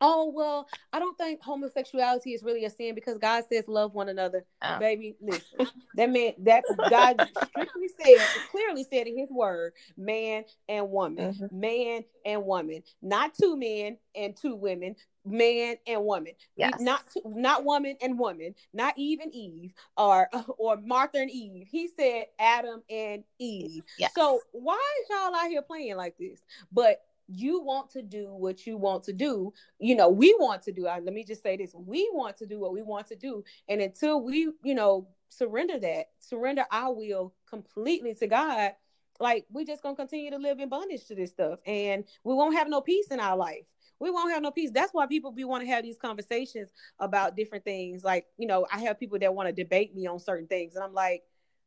oh 0.01 0.33
well 0.35 0.69
i 0.93 0.99
don't 0.99 1.17
think 1.19 1.43
homosexuality 1.43 2.33
is 2.33 2.43
really 2.43 2.65
a 2.65 2.71
sin 2.71 2.95
because 2.95 3.19
god 3.19 3.45
says 3.51 3.69
love 3.69 3.95
one 3.95 4.09
another 4.09 4.45
oh. 4.63 4.79
baby 4.79 5.17
listen 5.21 5.69
that 5.95 6.11
man 6.11 6.33
that 6.39 6.65
god 6.89 7.29
strictly 7.49 7.89
said 8.03 8.17
clearly 8.51 8.85
said 8.85 9.07
in 9.07 9.17
his 9.17 9.31
word 9.31 9.73
man 9.97 10.45
and 10.69 10.91
woman 10.91 11.35
mm-hmm. 11.35 11.61
man 11.61 12.05
and 12.25 12.45
woman 12.45 12.83
not 13.03 13.33
two 13.35 13.57
men 13.57 13.97
and 14.15 14.37
two 14.37 14.55
women 14.55 14.95
man 15.25 15.77
and 15.87 16.03
woman 16.03 16.33
yes. 16.57 16.81
not 16.81 17.03
not 17.25 17.65
woman 17.65 17.95
and 18.01 18.19
woman 18.19 18.55
not 18.73 18.95
eve 18.97 19.21
and 19.21 19.35
eve 19.35 19.73
or 19.97 20.29
or 20.59 20.77
martha 20.79 21.19
and 21.19 21.31
eve 21.31 21.67
he 21.71 21.89
said 21.89 22.25
adam 22.39 22.83
and 22.89 23.23
eve 23.39 23.83
yes. 23.99 24.13
so 24.15 24.41
why 24.53 24.81
is 25.03 25.09
y'all 25.11 25.35
out 25.35 25.49
here 25.49 25.63
playing 25.63 25.97
like 25.97 26.17
this 26.19 26.41
but 26.73 27.03
you 27.31 27.63
want 27.63 27.91
to 27.91 28.03
do 28.03 28.33
what 28.33 28.67
you 28.67 28.77
want 28.77 29.05
to 29.05 29.13
do. 29.13 29.53
You 29.79 29.95
know, 29.95 30.09
we 30.09 30.35
want 30.39 30.63
to 30.63 30.73
do. 30.73 30.85
let 30.85 31.05
me 31.05 31.25
just 31.25 31.43
say 31.43 31.57
this: 31.57 31.75
we 31.75 32.09
want 32.13 32.37
to 32.39 32.47
do 32.47 32.59
what 32.59 32.73
we 32.73 32.83
want 32.83 33.07
to 33.09 33.17
do, 33.17 33.45
and 33.69 33.81
until 33.81 34.23
we, 34.23 34.53
you 34.65 34.75
know, 34.75 35.09
surrender 35.29 35.79
that, 35.79 36.07
surrender 36.19 36.65
our 36.71 36.95
will 36.95 37.35
completely 37.49 38.15
to 38.15 38.27
God, 38.27 38.73
like 39.21 39.47
we 39.51 39.65
just 39.65 39.83
gonna 39.83 39.97
continue 39.97 40.31
to 40.31 40.39
live 40.39 40.61
in 40.61 40.69
bondage 40.69 41.07
to 41.07 41.15
this 41.15 41.31
stuff, 41.31 41.61
and 41.67 42.05
we 42.25 42.35
won't 42.35 42.57
have 42.57 42.69
no 42.69 42.81
peace 42.81 43.09
in 43.09 43.21
our 43.21 43.37
life. 43.37 43.65
We 44.01 44.11
won't 44.11 44.33
have 44.33 44.43
no 44.43 44.51
peace. 44.51 44.71
That's 44.73 44.95
why 44.95 45.07
people 45.07 45.31
be 45.31 45.45
want 45.45 45.63
to 45.63 45.69
have 45.69 45.85
these 45.85 45.99
conversations 45.99 46.71
about 46.99 47.37
different 47.37 47.65
things. 47.65 48.03
Like, 48.03 48.27
you 48.39 48.47
know, 48.47 48.67
I 48.73 48.81
have 48.81 48.99
people 48.99 49.19
that 49.19 49.35
want 49.35 49.49
to 49.49 49.53
debate 49.53 49.95
me 49.95 50.07
on 50.07 50.19
certain 50.19 50.47
things, 50.47 50.75
and 50.75 50.83
I'm 50.83 50.95
like, 50.95 51.23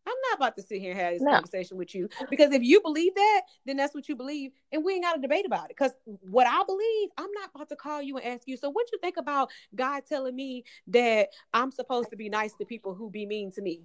I'm 0.06 0.16
not 0.30 0.38
about 0.38 0.56
to 0.58 0.62
sit 0.62 0.82
here 0.82 0.92
and 0.92 1.00
have 1.00 1.13
this 1.13 1.22
no. 1.22 1.32
conversation 1.32 1.78
with 1.78 1.96
you 1.96 2.10
because 2.30 2.52
if 2.52 2.62
you 2.63 2.82
believe 2.82 3.16
that, 3.16 3.42
then 3.66 3.78
that's 3.78 3.96
what 3.96 4.10
you 4.10 4.16
believe, 4.16 4.52
and 4.72 4.84
we 4.84 4.94
ain't 4.94 5.04
got 5.04 5.13
to 5.13 5.22
debate 5.22 5.46
about 5.46 5.66
it. 5.66 5.76
Because 5.78 5.92
what 6.06 6.48
I 6.48 6.63
believe, 6.63 7.10
I'm 7.18 7.32
not 7.34 7.50
about 7.54 7.70
to 7.70 7.76
call 7.76 8.02
you 8.02 8.18
and 8.18 8.26
ask 8.26 8.48
you. 8.48 8.58
So, 8.58 8.70
what 8.70 8.92
you 8.92 9.00
think 9.00 9.18
about 9.18 9.50
God 9.76 10.04
telling 10.08 10.36
me 10.36 10.66
that 10.88 11.30
I'm 11.54 11.72
supposed 11.72 12.10
to 12.12 12.18
be 12.18 12.30
nice 12.30 12.54
to 12.54 12.66
people 12.66 12.94
who 12.94 13.10
be 13.10 13.26
mean 13.26 13.52
to 13.54 13.62
me? 13.62 13.82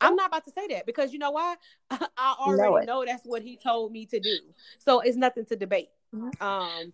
I'm 0.00 0.16
not 0.16 0.28
about 0.28 0.44
to 0.44 0.50
say 0.50 0.66
that 0.68 0.86
because 0.86 1.12
you 1.12 1.18
know 1.18 1.30
why? 1.30 1.56
I 1.90 2.34
already 2.40 2.86
know, 2.86 3.00
know 3.00 3.04
that's 3.04 3.24
what 3.24 3.42
He 3.42 3.56
told 3.56 3.92
me 3.92 4.06
to 4.06 4.18
do. 4.18 4.38
So 4.78 5.00
it's 5.00 5.16
nothing 5.16 5.44
to 5.46 5.56
debate. 5.56 5.90
Mm-hmm. 6.14 6.42
Um, 6.42 6.92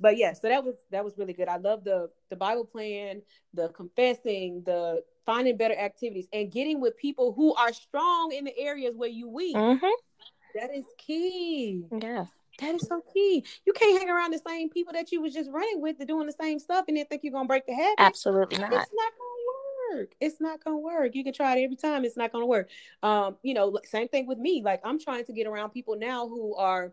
but 0.00 0.16
yeah, 0.16 0.32
so 0.32 0.48
that 0.48 0.64
was 0.64 0.74
that 0.90 1.04
was 1.04 1.16
really 1.16 1.32
good. 1.32 1.48
I 1.48 1.56
love 1.56 1.84
the 1.84 2.10
the 2.30 2.36
Bible 2.36 2.64
plan, 2.64 3.22
the 3.54 3.68
confessing, 3.68 4.62
the 4.64 5.02
finding 5.26 5.56
better 5.56 5.76
activities, 5.76 6.26
and 6.32 6.50
getting 6.50 6.80
with 6.80 6.96
people 6.96 7.32
who 7.32 7.54
are 7.54 7.72
strong 7.72 8.32
in 8.32 8.44
the 8.44 8.58
areas 8.58 8.94
where 8.96 9.08
you 9.08 9.28
weak. 9.28 9.56
Mm-hmm. 9.56 9.86
That 10.54 10.74
is 10.74 10.84
key. 10.96 11.84
Yes. 12.00 12.28
That 12.58 12.74
is 12.74 12.86
so 12.88 13.02
key. 13.14 13.44
You 13.64 13.72
can't 13.72 14.00
hang 14.00 14.10
around 14.10 14.32
the 14.32 14.40
same 14.44 14.68
people 14.68 14.92
that 14.92 15.12
you 15.12 15.22
was 15.22 15.32
just 15.32 15.50
running 15.50 15.80
with, 15.80 15.98
to 15.98 16.04
doing 16.04 16.26
the 16.26 16.32
same 16.32 16.58
stuff, 16.58 16.86
and 16.88 16.96
then 16.96 17.06
think 17.06 17.22
you're 17.22 17.32
gonna 17.32 17.46
break 17.46 17.66
the 17.66 17.74
habit. 17.74 17.94
Absolutely 17.98 18.58
not. 18.58 18.72
It's 18.72 18.90
not 18.92 19.12
gonna 19.12 19.98
work. 19.98 20.14
It's 20.20 20.40
not 20.40 20.64
gonna 20.64 20.78
work. 20.78 21.14
You 21.14 21.22
can 21.22 21.32
try 21.32 21.56
it 21.56 21.62
every 21.62 21.76
time. 21.76 22.04
It's 22.04 22.16
not 22.16 22.32
gonna 22.32 22.46
work. 22.46 22.68
Um, 23.02 23.36
you 23.42 23.54
know, 23.54 23.78
same 23.84 24.08
thing 24.08 24.26
with 24.26 24.38
me. 24.38 24.62
Like 24.64 24.80
I'm 24.84 24.98
trying 24.98 25.24
to 25.26 25.32
get 25.32 25.46
around 25.46 25.70
people 25.70 25.96
now 25.96 26.26
who 26.26 26.56
are 26.56 26.92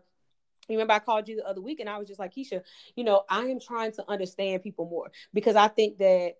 remember 0.68 0.94
I 0.94 0.98
called 0.98 1.28
you 1.28 1.36
the 1.36 1.46
other 1.46 1.60
week 1.60 1.80
and 1.80 1.88
I 1.88 1.98
was 1.98 2.08
just 2.08 2.20
like, 2.20 2.34
Kiesha, 2.34 2.62
you 2.94 3.04
know, 3.04 3.22
I 3.28 3.46
am 3.46 3.60
trying 3.60 3.92
to 3.92 4.04
understand 4.08 4.62
people 4.62 4.88
more 4.88 5.10
because 5.32 5.56
I 5.56 5.68
think 5.68 5.98
that 5.98 6.34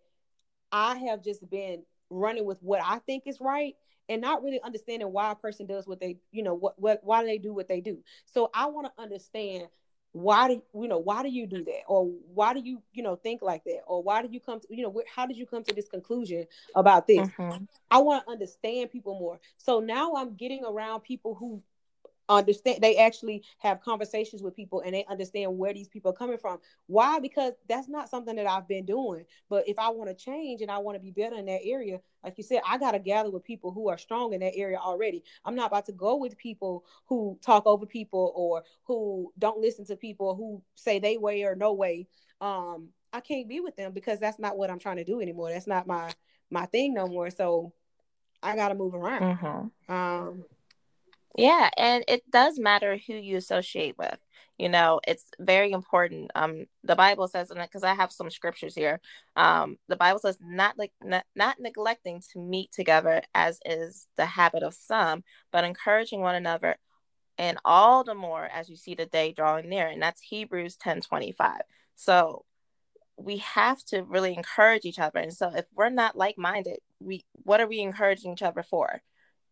I 0.72 0.96
have 0.96 1.22
just 1.22 1.48
been 1.48 1.82
running 2.10 2.44
with 2.44 2.58
what 2.60 2.80
I 2.84 2.98
think 3.00 3.24
is 3.26 3.40
right 3.40 3.74
and 4.08 4.20
not 4.20 4.42
really 4.42 4.60
understanding 4.62 5.12
why 5.12 5.32
a 5.32 5.34
person 5.34 5.66
does 5.66 5.86
what 5.86 6.00
they, 6.00 6.18
you 6.32 6.42
know, 6.42 6.54
what 6.54 6.74
what 6.78 7.00
why 7.02 7.20
do 7.20 7.26
they 7.26 7.38
do 7.38 7.54
what 7.54 7.68
they 7.68 7.80
do. 7.80 7.98
So 8.26 8.50
I 8.54 8.66
want 8.66 8.86
to 8.86 9.02
understand 9.02 9.68
why 10.16 10.48
do 10.48 10.62
you 10.74 10.88
know 10.88 10.96
why 10.96 11.22
do 11.22 11.28
you 11.28 11.46
do 11.46 11.62
that 11.62 11.82
or 11.88 12.06
why 12.32 12.54
do 12.54 12.60
you 12.60 12.80
you 12.94 13.02
know 13.02 13.16
think 13.16 13.42
like 13.42 13.62
that 13.64 13.80
or 13.86 14.02
why 14.02 14.22
did 14.22 14.32
you 14.32 14.40
come 14.40 14.58
to 14.58 14.66
you 14.70 14.82
know 14.82 15.02
how 15.14 15.26
did 15.26 15.36
you 15.36 15.44
come 15.44 15.62
to 15.62 15.74
this 15.74 15.88
conclusion 15.88 16.46
about 16.74 17.06
this 17.06 17.28
mm-hmm. 17.28 17.64
i 17.90 17.98
want 17.98 18.24
to 18.24 18.32
understand 18.32 18.90
people 18.90 19.18
more 19.18 19.38
so 19.58 19.78
now 19.78 20.14
i'm 20.14 20.34
getting 20.34 20.64
around 20.64 21.00
people 21.00 21.34
who 21.34 21.62
understand 22.28 22.78
they 22.82 22.96
actually 22.96 23.42
have 23.58 23.80
conversations 23.80 24.42
with 24.42 24.54
people 24.56 24.80
and 24.80 24.94
they 24.94 25.04
understand 25.08 25.56
where 25.56 25.72
these 25.72 25.88
people 25.88 26.10
are 26.10 26.14
coming 26.14 26.38
from. 26.38 26.58
Why? 26.86 27.20
Because 27.20 27.52
that's 27.68 27.88
not 27.88 28.08
something 28.08 28.36
that 28.36 28.46
i've 28.46 28.68
been 28.68 28.84
doing. 28.84 29.24
But 29.48 29.68
if 29.68 29.78
i 29.78 29.88
want 29.88 30.10
to 30.10 30.14
change 30.14 30.62
and 30.62 30.70
i 30.70 30.78
want 30.78 30.96
to 30.96 31.02
be 31.02 31.10
better 31.10 31.36
in 31.36 31.46
that 31.46 31.60
area 31.64 32.00
like 32.24 32.36
you 32.36 32.44
said 32.44 32.60
i 32.68 32.78
got 32.78 32.92
to 32.92 32.98
gather 32.98 33.30
with 33.30 33.44
people 33.44 33.70
who 33.70 33.88
are 33.88 33.98
strong 33.98 34.32
in 34.32 34.40
that 34.40 34.56
area 34.56 34.78
already. 34.78 35.22
I'm 35.44 35.54
not 35.54 35.68
about 35.68 35.86
to 35.86 35.92
go 35.92 36.16
with 36.16 36.36
people 36.36 36.84
who 37.06 37.38
talk 37.42 37.66
over 37.66 37.86
people 37.86 38.32
or 38.34 38.64
who 38.84 39.32
don't 39.38 39.60
listen 39.60 39.84
to 39.86 39.96
people 39.96 40.34
who 40.34 40.62
say 40.74 40.98
they 40.98 41.16
way 41.18 41.44
or 41.44 41.54
no 41.54 41.72
way. 41.72 42.08
Um 42.40 42.88
i 43.12 43.20
can't 43.20 43.48
be 43.48 43.60
with 43.60 43.76
them 43.76 43.92
because 43.92 44.18
that's 44.18 44.38
not 44.38 44.58
what 44.58 44.70
i'm 44.70 44.78
trying 44.78 44.96
to 44.96 45.04
do 45.04 45.20
anymore. 45.20 45.50
That's 45.50 45.66
not 45.66 45.86
my 45.86 46.10
my 46.50 46.66
thing 46.66 46.94
no 46.94 47.06
more. 47.06 47.30
So 47.30 47.72
i 48.42 48.56
got 48.56 48.68
to 48.68 48.74
move 48.74 48.94
around. 48.94 49.38
Mm-hmm. 49.38 49.92
um 49.94 50.44
yeah, 51.36 51.70
and 51.76 52.04
it 52.08 52.28
does 52.30 52.58
matter 52.58 52.98
who 53.06 53.14
you 53.14 53.36
associate 53.36 53.96
with. 53.98 54.18
You 54.58 54.70
know, 54.70 55.00
it's 55.06 55.24
very 55.38 55.70
important. 55.70 56.30
Um, 56.34 56.64
the 56.82 56.96
Bible 56.96 57.28
says, 57.28 57.50
and 57.50 57.60
because 57.60 57.84
I 57.84 57.94
have 57.94 58.10
some 58.10 58.30
scriptures 58.30 58.74
here, 58.74 59.00
um, 59.36 59.76
the 59.88 59.96
Bible 59.96 60.18
says 60.18 60.38
not 60.40 60.78
like 60.78 60.92
not, 61.02 61.26
not 61.34 61.60
neglecting 61.60 62.22
to 62.32 62.38
meet 62.38 62.72
together 62.72 63.20
as 63.34 63.60
is 63.66 64.06
the 64.16 64.24
habit 64.24 64.62
of 64.62 64.72
some, 64.72 65.24
but 65.52 65.64
encouraging 65.64 66.20
one 66.22 66.36
another, 66.36 66.76
and 67.36 67.58
all 67.66 68.02
the 68.02 68.14
more 68.14 68.46
as 68.46 68.70
you 68.70 68.76
see 68.76 68.94
the 68.94 69.04
day 69.04 69.32
drawing 69.32 69.68
near. 69.68 69.88
And 69.88 70.00
that's 70.00 70.22
Hebrews 70.22 70.76
ten 70.76 71.02
twenty 71.02 71.32
five. 71.32 71.60
So 71.94 72.46
we 73.18 73.38
have 73.38 73.82
to 73.86 74.04
really 74.04 74.34
encourage 74.34 74.86
each 74.86 74.98
other. 74.98 75.20
And 75.20 75.34
so 75.34 75.50
if 75.54 75.66
we're 75.74 75.90
not 75.90 76.16
like 76.16 76.38
minded, 76.38 76.78
we 76.98 77.26
what 77.44 77.60
are 77.60 77.66
we 77.66 77.80
encouraging 77.80 78.32
each 78.32 78.42
other 78.42 78.62
for? 78.62 79.02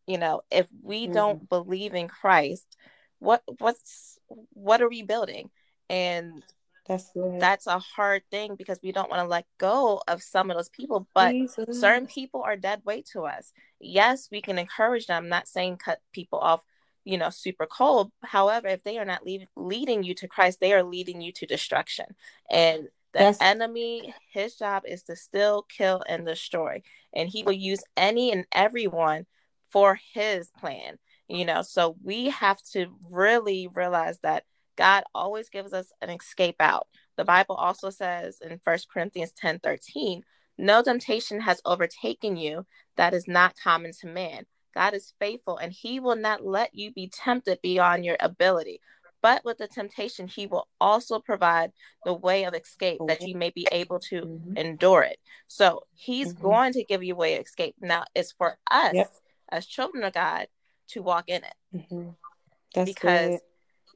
You 0.06 0.18
know 0.18 0.42
if 0.50 0.66
we 0.82 1.04
mm-hmm. 1.04 1.14
don't 1.14 1.48
believe 1.48 1.94
in 1.94 2.08
christ 2.08 2.76
what 3.18 3.42
what's 3.58 4.18
what 4.52 4.82
are 4.82 4.88
we 4.88 5.02
building 5.02 5.50
and 5.88 6.42
that's 6.86 7.10
good. 7.12 7.40
that's 7.40 7.66
a 7.66 7.78
hard 7.78 8.22
thing 8.30 8.56
because 8.56 8.78
we 8.82 8.92
don't 8.92 9.10
want 9.10 9.22
to 9.22 9.28
let 9.28 9.46
go 9.58 10.02
of 10.06 10.22
some 10.22 10.50
of 10.50 10.56
those 10.56 10.68
people 10.68 11.08
but 11.14 11.32
Jesus. 11.32 11.80
certain 11.80 12.06
people 12.06 12.42
are 12.42 12.56
dead 12.56 12.82
weight 12.84 13.06
to 13.12 13.22
us 13.22 13.52
yes 13.80 14.28
we 14.30 14.42
can 14.42 14.58
encourage 14.58 15.06
them 15.06 15.24
I'm 15.24 15.28
not 15.28 15.48
saying 15.48 15.78
cut 15.78 16.00
people 16.12 16.38
off 16.38 16.60
you 17.04 17.16
know 17.16 17.30
super 17.30 17.66
cold 17.66 18.12
however 18.22 18.68
if 18.68 18.82
they 18.82 18.98
are 18.98 19.04
not 19.04 19.24
lead, 19.24 19.48
leading 19.56 20.02
you 20.02 20.14
to 20.14 20.28
christ 20.28 20.60
they 20.60 20.72
are 20.72 20.82
leading 20.82 21.20
you 21.20 21.32
to 21.32 21.46
destruction 21.46 22.06
and 22.50 22.88
the 23.12 23.20
that's... 23.20 23.40
enemy 23.40 24.14
his 24.32 24.56
job 24.56 24.82
is 24.86 25.02
to 25.04 25.16
still 25.16 25.62
kill 25.62 26.02
and 26.08 26.26
destroy 26.26 26.82
and 27.14 27.28
he 27.28 27.42
will 27.42 27.52
use 27.52 27.82
any 27.96 28.32
and 28.32 28.46
everyone 28.52 29.26
for 29.74 29.98
his 30.14 30.50
plan 30.58 30.96
you 31.28 31.44
know? 31.44 31.62
So 31.62 31.96
we 32.02 32.30
have 32.30 32.62
to 32.72 32.86
really 33.10 33.68
realize 33.72 34.18
that 34.22 34.44
god 34.76 35.04
always 35.14 35.48
gives 35.48 35.72
us 35.72 35.92
an 36.02 36.10
escape 36.10 36.56
out. 36.60 36.88
The 37.16 37.24
bible 37.24 37.54
also 37.54 37.90
says 37.90 38.38
in 38.40 38.60
First 38.64 38.88
corinthians 38.92 39.32
10 39.32 39.60
13 39.60 40.22
no 40.56 40.82
temptation 40.82 41.40
has 41.40 41.60
overtaken 41.64 42.36
you 42.36 42.64
that 42.96 43.12
is 43.14 43.26
not 43.26 43.56
common 43.62 43.92
to 44.00 44.06
man. 44.06 44.46
God 44.74 44.94
is 44.94 45.14
faithful 45.18 45.56
and 45.56 45.72
he 45.72 46.00
will 46.00 46.16
not 46.16 46.44
let 46.44 46.74
you 46.74 46.92
be 46.92 47.08
tempted 47.08 47.60
beyond 47.62 48.04
your 48.04 48.16
ability. 48.20 48.80
But 49.20 49.44
with 49.44 49.58
the 49.58 49.68
temptation 49.68 50.28
he 50.28 50.46
will 50.46 50.68
also 50.80 51.18
provide 51.18 51.72
the 52.04 52.14
way 52.14 52.44
of 52.44 52.54
escape 52.54 53.00
that 53.06 53.22
you 53.22 53.36
may 53.36 53.50
be 53.50 53.66
able 53.72 53.98
to 54.10 54.20
mm-hmm. 54.20 54.56
endure 54.56 55.02
it. 55.02 55.18
So 55.48 55.84
he's 55.94 56.34
mm-hmm. 56.34 56.42
going 56.42 56.72
to 56.74 56.84
give 56.84 57.02
you 57.02 57.14
a 57.14 57.16
way 57.16 57.34
of 57.36 57.44
escape. 57.44 57.76
Now 57.80 58.04
it's 58.14 58.32
for 58.32 58.58
us 58.70 58.94
yep 58.94 59.10
as 59.54 59.66
children 59.66 60.04
of 60.04 60.12
God 60.12 60.48
to 60.88 61.02
walk 61.02 61.28
in 61.28 61.42
it. 61.42 61.54
Mm-hmm. 61.92 62.84
because 62.84 63.40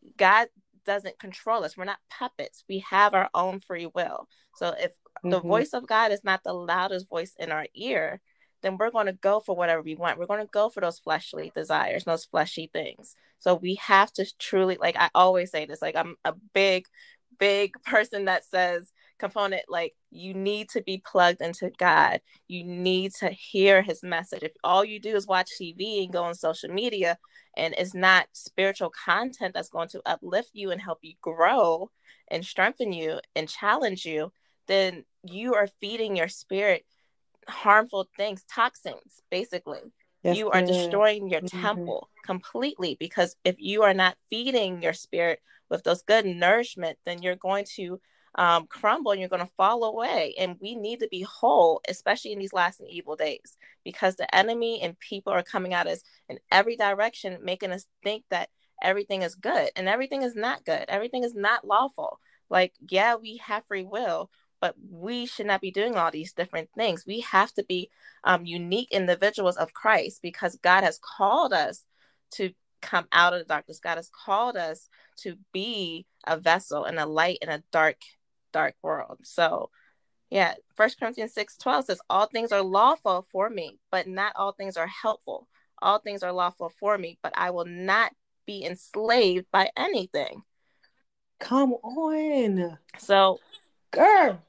good. 0.03 0.17
God 0.17 0.49
doesn't 0.87 1.19
control 1.19 1.65
us. 1.65 1.77
We're 1.77 1.85
not 1.85 1.99
puppets. 2.11 2.65
We 2.69 2.79
have 2.91 3.13
our 3.13 3.29
own 3.35 3.61
free 3.61 3.89
will. 3.93 4.29
So 4.57 4.69
if 4.69 4.93
mm-hmm. 4.93 5.31
the 5.31 5.41
voice 5.41 5.75
of 5.75 5.87
God 5.87 6.13
is 6.13 6.25
not 6.25 6.43
the 6.45 6.55
loudest 6.55 7.09
voice 7.09 7.35
in 7.39 7.53
our 7.53 7.67
ear, 7.75 8.21
then 8.63 8.77
we're 8.77 8.91
going 8.91 9.07
to 9.07 9.13
go 9.13 9.41
for 9.41 9.55
whatever 9.55 9.83
we 9.83 9.95
want. 9.95 10.19
We're 10.19 10.27
going 10.27 10.45
to 10.45 10.51
go 10.51 10.69
for 10.69 10.81
those 10.81 10.99
fleshly 10.99 11.53
desires, 11.55 12.05
those 12.05 12.25
fleshy 12.25 12.71
things. 12.73 13.15
So 13.39 13.55
we 13.55 13.77
have 13.77 14.13
to 14.15 14.27
truly, 14.39 14.79
like 14.81 14.97
I 14.97 15.11
always 15.15 15.51
say 15.51 15.67
this, 15.67 15.83
like 15.83 15.97
I'm 15.97 16.17
a 16.25 16.35
big, 16.55 16.87
big 17.39 17.75
person 17.85 18.25
that 18.25 18.45
says 18.45 18.93
component 19.19 19.63
like 19.69 19.95
you 20.11 20.35
need 20.35 20.69
to 20.71 20.83
be 20.83 21.03
plugged 21.05 21.41
into 21.41 21.71
God. 21.79 22.21
You 22.47 22.65
need 22.65 23.13
to 23.17 23.31
hear 23.31 23.83
his 23.83 24.03
message. 24.03 24.43
If 24.43 24.53
all 24.65 24.85
you 24.85 25.01
do 25.01 25.15
is 25.17 25.27
watch 25.27 25.51
TV 25.61 26.05
and 26.05 26.13
go 26.13 26.25
on 26.25 26.35
social 26.35 26.71
media 26.71 27.19
and 27.57 27.75
it's 27.77 27.95
not 27.95 28.29
spiritual 28.33 28.91
content 28.91 29.55
that's 29.55 29.69
going 29.69 29.89
to 29.89 30.03
uplift 30.07 30.51
you 30.53 30.71
and 30.71 30.81
help 30.81 30.99
you 31.03 31.15
grow 31.21 31.91
and 32.29 32.45
strengthen 32.45 32.93
you 32.93 33.21
and 33.35 33.49
challenge 33.49 34.05
you, 34.05 34.33
then 34.67 35.05
you 35.25 35.55
are 35.55 35.69
feeding 35.81 36.17
your 36.17 36.29
spirit 36.29 36.85
harmful 37.49 38.09
things, 38.17 38.45
toxins, 38.45 39.23
basically. 39.31 39.81
Yes, 40.23 40.37
you 40.37 40.51
are 40.51 40.63
destroying 40.63 41.31
your 41.31 41.41
mm-hmm. 41.41 41.63
temple 41.63 42.09
completely 42.25 42.97
because 42.99 43.37
if 43.45 43.57
you 43.59 43.83
are 43.85 43.95
not 43.95 44.17
feeding 44.29 44.83
your 44.83 44.93
spirit 44.93 45.41
with 45.71 45.85
those 45.85 46.03
good 46.03 46.27
nourishment, 46.27 46.99
then 47.07 47.23
you're 47.23 47.37
going 47.37 47.65
to 47.77 48.01
um, 48.39 48.69
crumble 48.69 49.11
and 49.11 49.21
you're 49.21 49.29
going 49.29 49.45
to 49.45 49.53
fall 49.57 49.85
away. 49.85 50.35
And 50.39 50.57
we 50.61 50.77
need 50.77 51.01
to 51.01 51.09
be 51.09 51.23
whole, 51.23 51.81
especially 51.89 52.33
in 52.33 52.39
these 52.39 52.53
last 52.53 52.79
and 52.81 52.89
evil 52.89 53.17
days, 53.17 53.59
because 53.85 54.15
the 54.15 54.33
enemy 54.35 54.81
and 54.81 54.99
people 55.01 55.33
are 55.33 55.43
coming 55.43 55.75
at 55.75 55.89
us 55.89 56.03
in 56.29 56.39
every 56.51 56.77
direction, 56.77 57.39
making 57.43 57.73
us 57.73 57.85
think 58.03 58.25
that 58.31 58.49
everything 58.81 59.23
is 59.23 59.35
good 59.35 59.71
and 59.75 59.89
everything 59.89 60.23
is 60.23 60.37
not 60.37 60.65
good. 60.65 60.85
Everything 60.87 61.25
is 61.25 61.35
not 61.35 61.67
lawful. 61.67 62.21
Like, 62.49 62.75
yeah, 62.89 63.17
we 63.17 63.39
have 63.39 63.67
free 63.67 63.83
will, 63.83 64.31
but 64.61 64.77
we 64.89 65.27
should 65.27 65.47
not 65.47 65.61
be 65.61 65.73
doing 65.73 65.97
all 65.97 66.13
these 66.13 66.33
different 66.33 66.71
things. 66.77 67.05
We 67.05 67.21
have 67.21 67.53
to 67.55 67.65
be 67.65 67.91
um, 68.23 68.47
unique 68.47 68.93
individuals 68.93 69.57
of 69.57 69.75
Christ 69.75 70.21
because 70.23 70.57
God 70.63 70.85
has 70.85 71.01
called 71.03 71.53
us 71.53 71.85
to 72.35 72.53
come 72.81 73.07
out 73.11 73.33
of 73.33 73.41
the 73.41 73.45
darkness. 73.45 73.81
God 73.81 73.97
has 73.97 74.11
called 74.11 74.57
us 74.57 74.89
to 75.19 75.37
be 75.53 76.07
a 76.27 76.39
vessel 76.39 76.85
and 76.85 76.99
a 76.99 77.07
light 77.07 77.39
in 77.43 77.49
a 77.49 77.63
dark, 77.73 77.97
dark 78.53 78.75
world. 78.83 79.19
So, 79.23 79.71
yeah, 80.31 80.55
First 80.77 80.99
Corinthians 80.99 81.33
6 81.35 81.57
12 81.57 81.85
says, 81.87 82.01
All 82.11 82.27
things 82.27 82.53
are 82.53 82.63
lawful 82.63 83.27
for 83.31 83.49
me, 83.49 83.79
but 83.91 84.07
not 84.07 84.33
all 84.37 84.53
things 84.53 84.77
are 84.77 84.87
helpful. 84.87 85.49
All 85.81 85.99
things 85.99 86.23
are 86.23 86.33
lawful 86.33 86.73
for 86.81 86.99
me, 86.99 87.19
but 87.23 87.33
I 87.37 87.51
will 87.51 87.65
not 87.65 88.13
be 88.47 88.65
enslaved 88.65 89.47
by 89.53 89.71
anything. 89.77 90.43
Come 91.39 91.73
on. 91.73 92.79
So, 92.99 93.39
girl. 93.91 94.43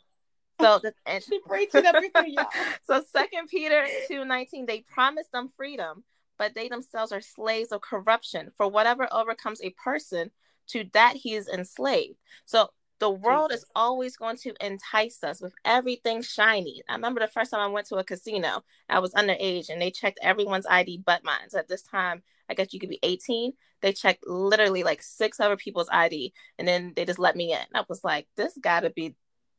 So 0.60 0.80
the 0.84 0.94
and 1.06 1.24
she 1.24 1.40
preaching 1.40 1.86
everything, 1.86 2.34
y'all. 2.34 2.48
so 2.86 3.04
Second 3.12 3.48
Peter 3.48 3.86
two 4.08 4.26
nineteen, 4.26 4.66
they 4.66 4.82
promise 4.82 5.28
them 5.32 5.50
freedom, 5.56 6.04
but 6.38 6.56
they 6.56 6.68
themselves 6.68 7.12
are 7.12 7.22
slaves 7.22 7.72
of 7.72 7.82
corruption. 7.82 8.52
For 8.58 8.68
whatever 8.68 9.08
overcomes 9.12 9.62
a 9.62 9.70
person, 9.72 10.32
to 10.70 10.86
that 10.94 11.16
he 11.16 11.36
is 11.36 11.48
enslaved. 11.48 12.18
So 12.46 12.70
the 13.00 13.10
world 13.10 13.52
Jesus. 13.52 13.64
is 13.64 13.70
always 13.76 14.18
going 14.18 14.38
to 14.38 14.54
entice 14.66 15.24
us 15.24 15.42
with 15.42 15.54
everything 15.66 16.22
shiny. 16.22 16.82
I 16.90 16.96
remember 16.96 17.22
the 17.22 17.28
first 17.28 17.52
time 17.52 17.62
I 17.62 17.68
went 17.68 17.88
to 17.88 17.96
a 17.96 18.04
casino, 18.04 18.64
I 18.90 19.00
was 19.00 19.14
underage 19.14 19.70
and 19.70 19.82
they 19.82 19.92
checked 19.92 20.20
everyone's 20.22 20.68
ID 20.68 21.04
but 21.06 21.24
mine. 21.24 21.50
So 21.50 21.60
at 21.60 21.68
this 21.68 21.82
time, 21.82 22.24
I 22.50 22.54
guess 22.54 22.74
you 22.74 22.80
could 22.80 22.90
be 22.90 23.00
18. 23.04 23.54
They 23.82 23.94
checked 23.94 24.28
literally 24.28 24.84
like 24.84 25.02
six 25.02 25.40
other 25.40 25.56
people's 25.56 25.90
ID 25.92 26.34
and 26.58 26.68
then 26.68 26.94
they 26.96 27.06
just 27.06 27.20
let 27.20 27.36
me 27.36 27.54
in. 27.54 27.60
I 27.74 27.84
was 27.88 28.04
like, 28.04 28.28
this 28.36 28.58
gotta 28.62 28.90
be 28.90 29.16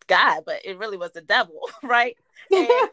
God, 0.06 0.42
but 0.44 0.60
it 0.64 0.76
really 0.76 0.96
was 0.96 1.12
the 1.12 1.20
devil, 1.20 1.60
right? 1.82 2.16
it 2.50 2.92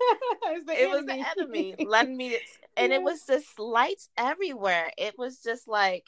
enemy. 0.70 0.88
was 0.88 1.06
the 1.06 1.26
enemy 1.38 1.76
letting 1.86 2.16
me, 2.16 2.38
and 2.78 2.94
it 2.94 3.02
was 3.02 3.24
just 3.26 3.58
lights 3.60 4.10
everywhere. 4.18 4.92
It 4.98 5.16
was 5.18 5.42
just 5.42 5.68
like 5.68 6.06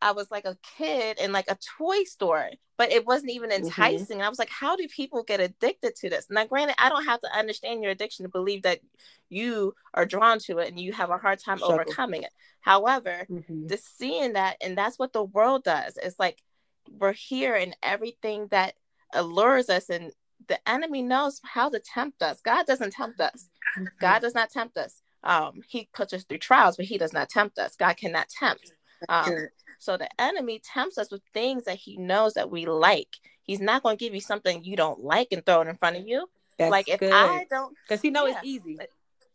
I 0.00 0.12
was 0.12 0.30
like 0.30 0.44
a 0.44 0.56
kid 0.76 1.18
in 1.18 1.32
like 1.32 1.46
a 1.48 1.58
toy 1.78 2.04
store, 2.04 2.50
but 2.76 2.92
it 2.92 3.06
wasn't 3.06 3.32
even 3.32 3.50
mm-hmm. 3.50 3.64
enticing. 3.64 4.18
Mm-hmm. 4.18 4.26
I 4.26 4.28
was 4.28 4.38
like, 4.38 4.50
how 4.50 4.76
do 4.76 4.86
people 4.88 5.22
get 5.22 5.40
addicted 5.40 5.94
to 5.96 6.10
this? 6.10 6.26
Now, 6.30 6.44
granted, 6.46 6.76
I 6.78 6.88
don't 6.88 7.04
have 7.04 7.20
to 7.20 7.36
understand 7.36 7.82
your 7.82 7.92
addiction 7.92 8.24
to 8.24 8.30
believe 8.30 8.62
that 8.62 8.80
you 9.28 9.74
are 9.94 10.06
drawn 10.06 10.38
to 10.40 10.58
it 10.58 10.68
and 10.68 10.80
you 10.80 10.92
have 10.92 11.10
a 11.10 11.18
hard 11.18 11.38
time 11.38 11.62
overcoming 11.62 12.22
it. 12.22 12.32
However, 12.60 13.26
mm-hmm. 13.30 13.66
the 13.66 13.76
seeing 13.76 14.34
that, 14.34 14.56
and 14.62 14.76
that's 14.76 14.98
what 14.98 15.12
the 15.12 15.24
world 15.24 15.64
does. 15.64 15.98
It's 16.02 16.18
like 16.18 16.42
we're 16.90 17.12
here 17.12 17.54
and 17.54 17.76
everything 17.82 18.48
that 18.50 18.74
allures 19.12 19.68
us 19.68 19.90
and 19.90 20.12
the 20.46 20.68
enemy 20.68 21.02
knows 21.02 21.40
how 21.44 21.68
to 21.68 21.80
tempt 21.80 22.22
us. 22.22 22.40
God 22.40 22.66
doesn't 22.66 22.92
tempt 22.92 23.20
us. 23.20 23.48
Mm-hmm. 23.76 23.86
God 24.00 24.22
does 24.22 24.34
not 24.34 24.50
tempt 24.50 24.78
us. 24.78 25.02
Um, 25.24 25.62
he 25.68 25.88
puts 25.92 26.12
us 26.12 26.24
through 26.24 26.38
trials, 26.38 26.76
but 26.76 26.86
he 26.86 26.96
does 26.96 27.12
not 27.12 27.28
tempt 27.28 27.58
us. 27.58 27.76
God 27.76 27.96
cannot 27.96 28.28
tempt. 28.28 28.72
Um, 29.08 29.48
so 29.78 29.96
the 29.96 30.08
enemy 30.20 30.60
tempts 30.62 30.98
us 30.98 31.10
with 31.10 31.22
things 31.32 31.64
that 31.64 31.76
he 31.76 31.96
knows 31.96 32.34
that 32.34 32.50
we 32.50 32.66
like. 32.66 33.16
He's 33.42 33.60
not 33.60 33.82
going 33.82 33.96
to 33.96 34.04
give 34.04 34.14
you 34.14 34.20
something 34.20 34.62
you 34.62 34.76
don't 34.76 35.00
like 35.00 35.28
and 35.32 35.44
throw 35.44 35.62
it 35.62 35.68
in 35.68 35.76
front 35.76 35.96
of 35.96 36.06
you. 36.06 36.26
That's 36.58 36.70
like 36.70 36.88
if 36.88 37.00
good. 37.00 37.12
I 37.12 37.46
don't, 37.48 37.74
because 37.86 38.02
he 38.02 38.10
knows 38.10 38.30
yeah. 38.30 38.38
it's 38.38 38.46
easy. 38.46 38.78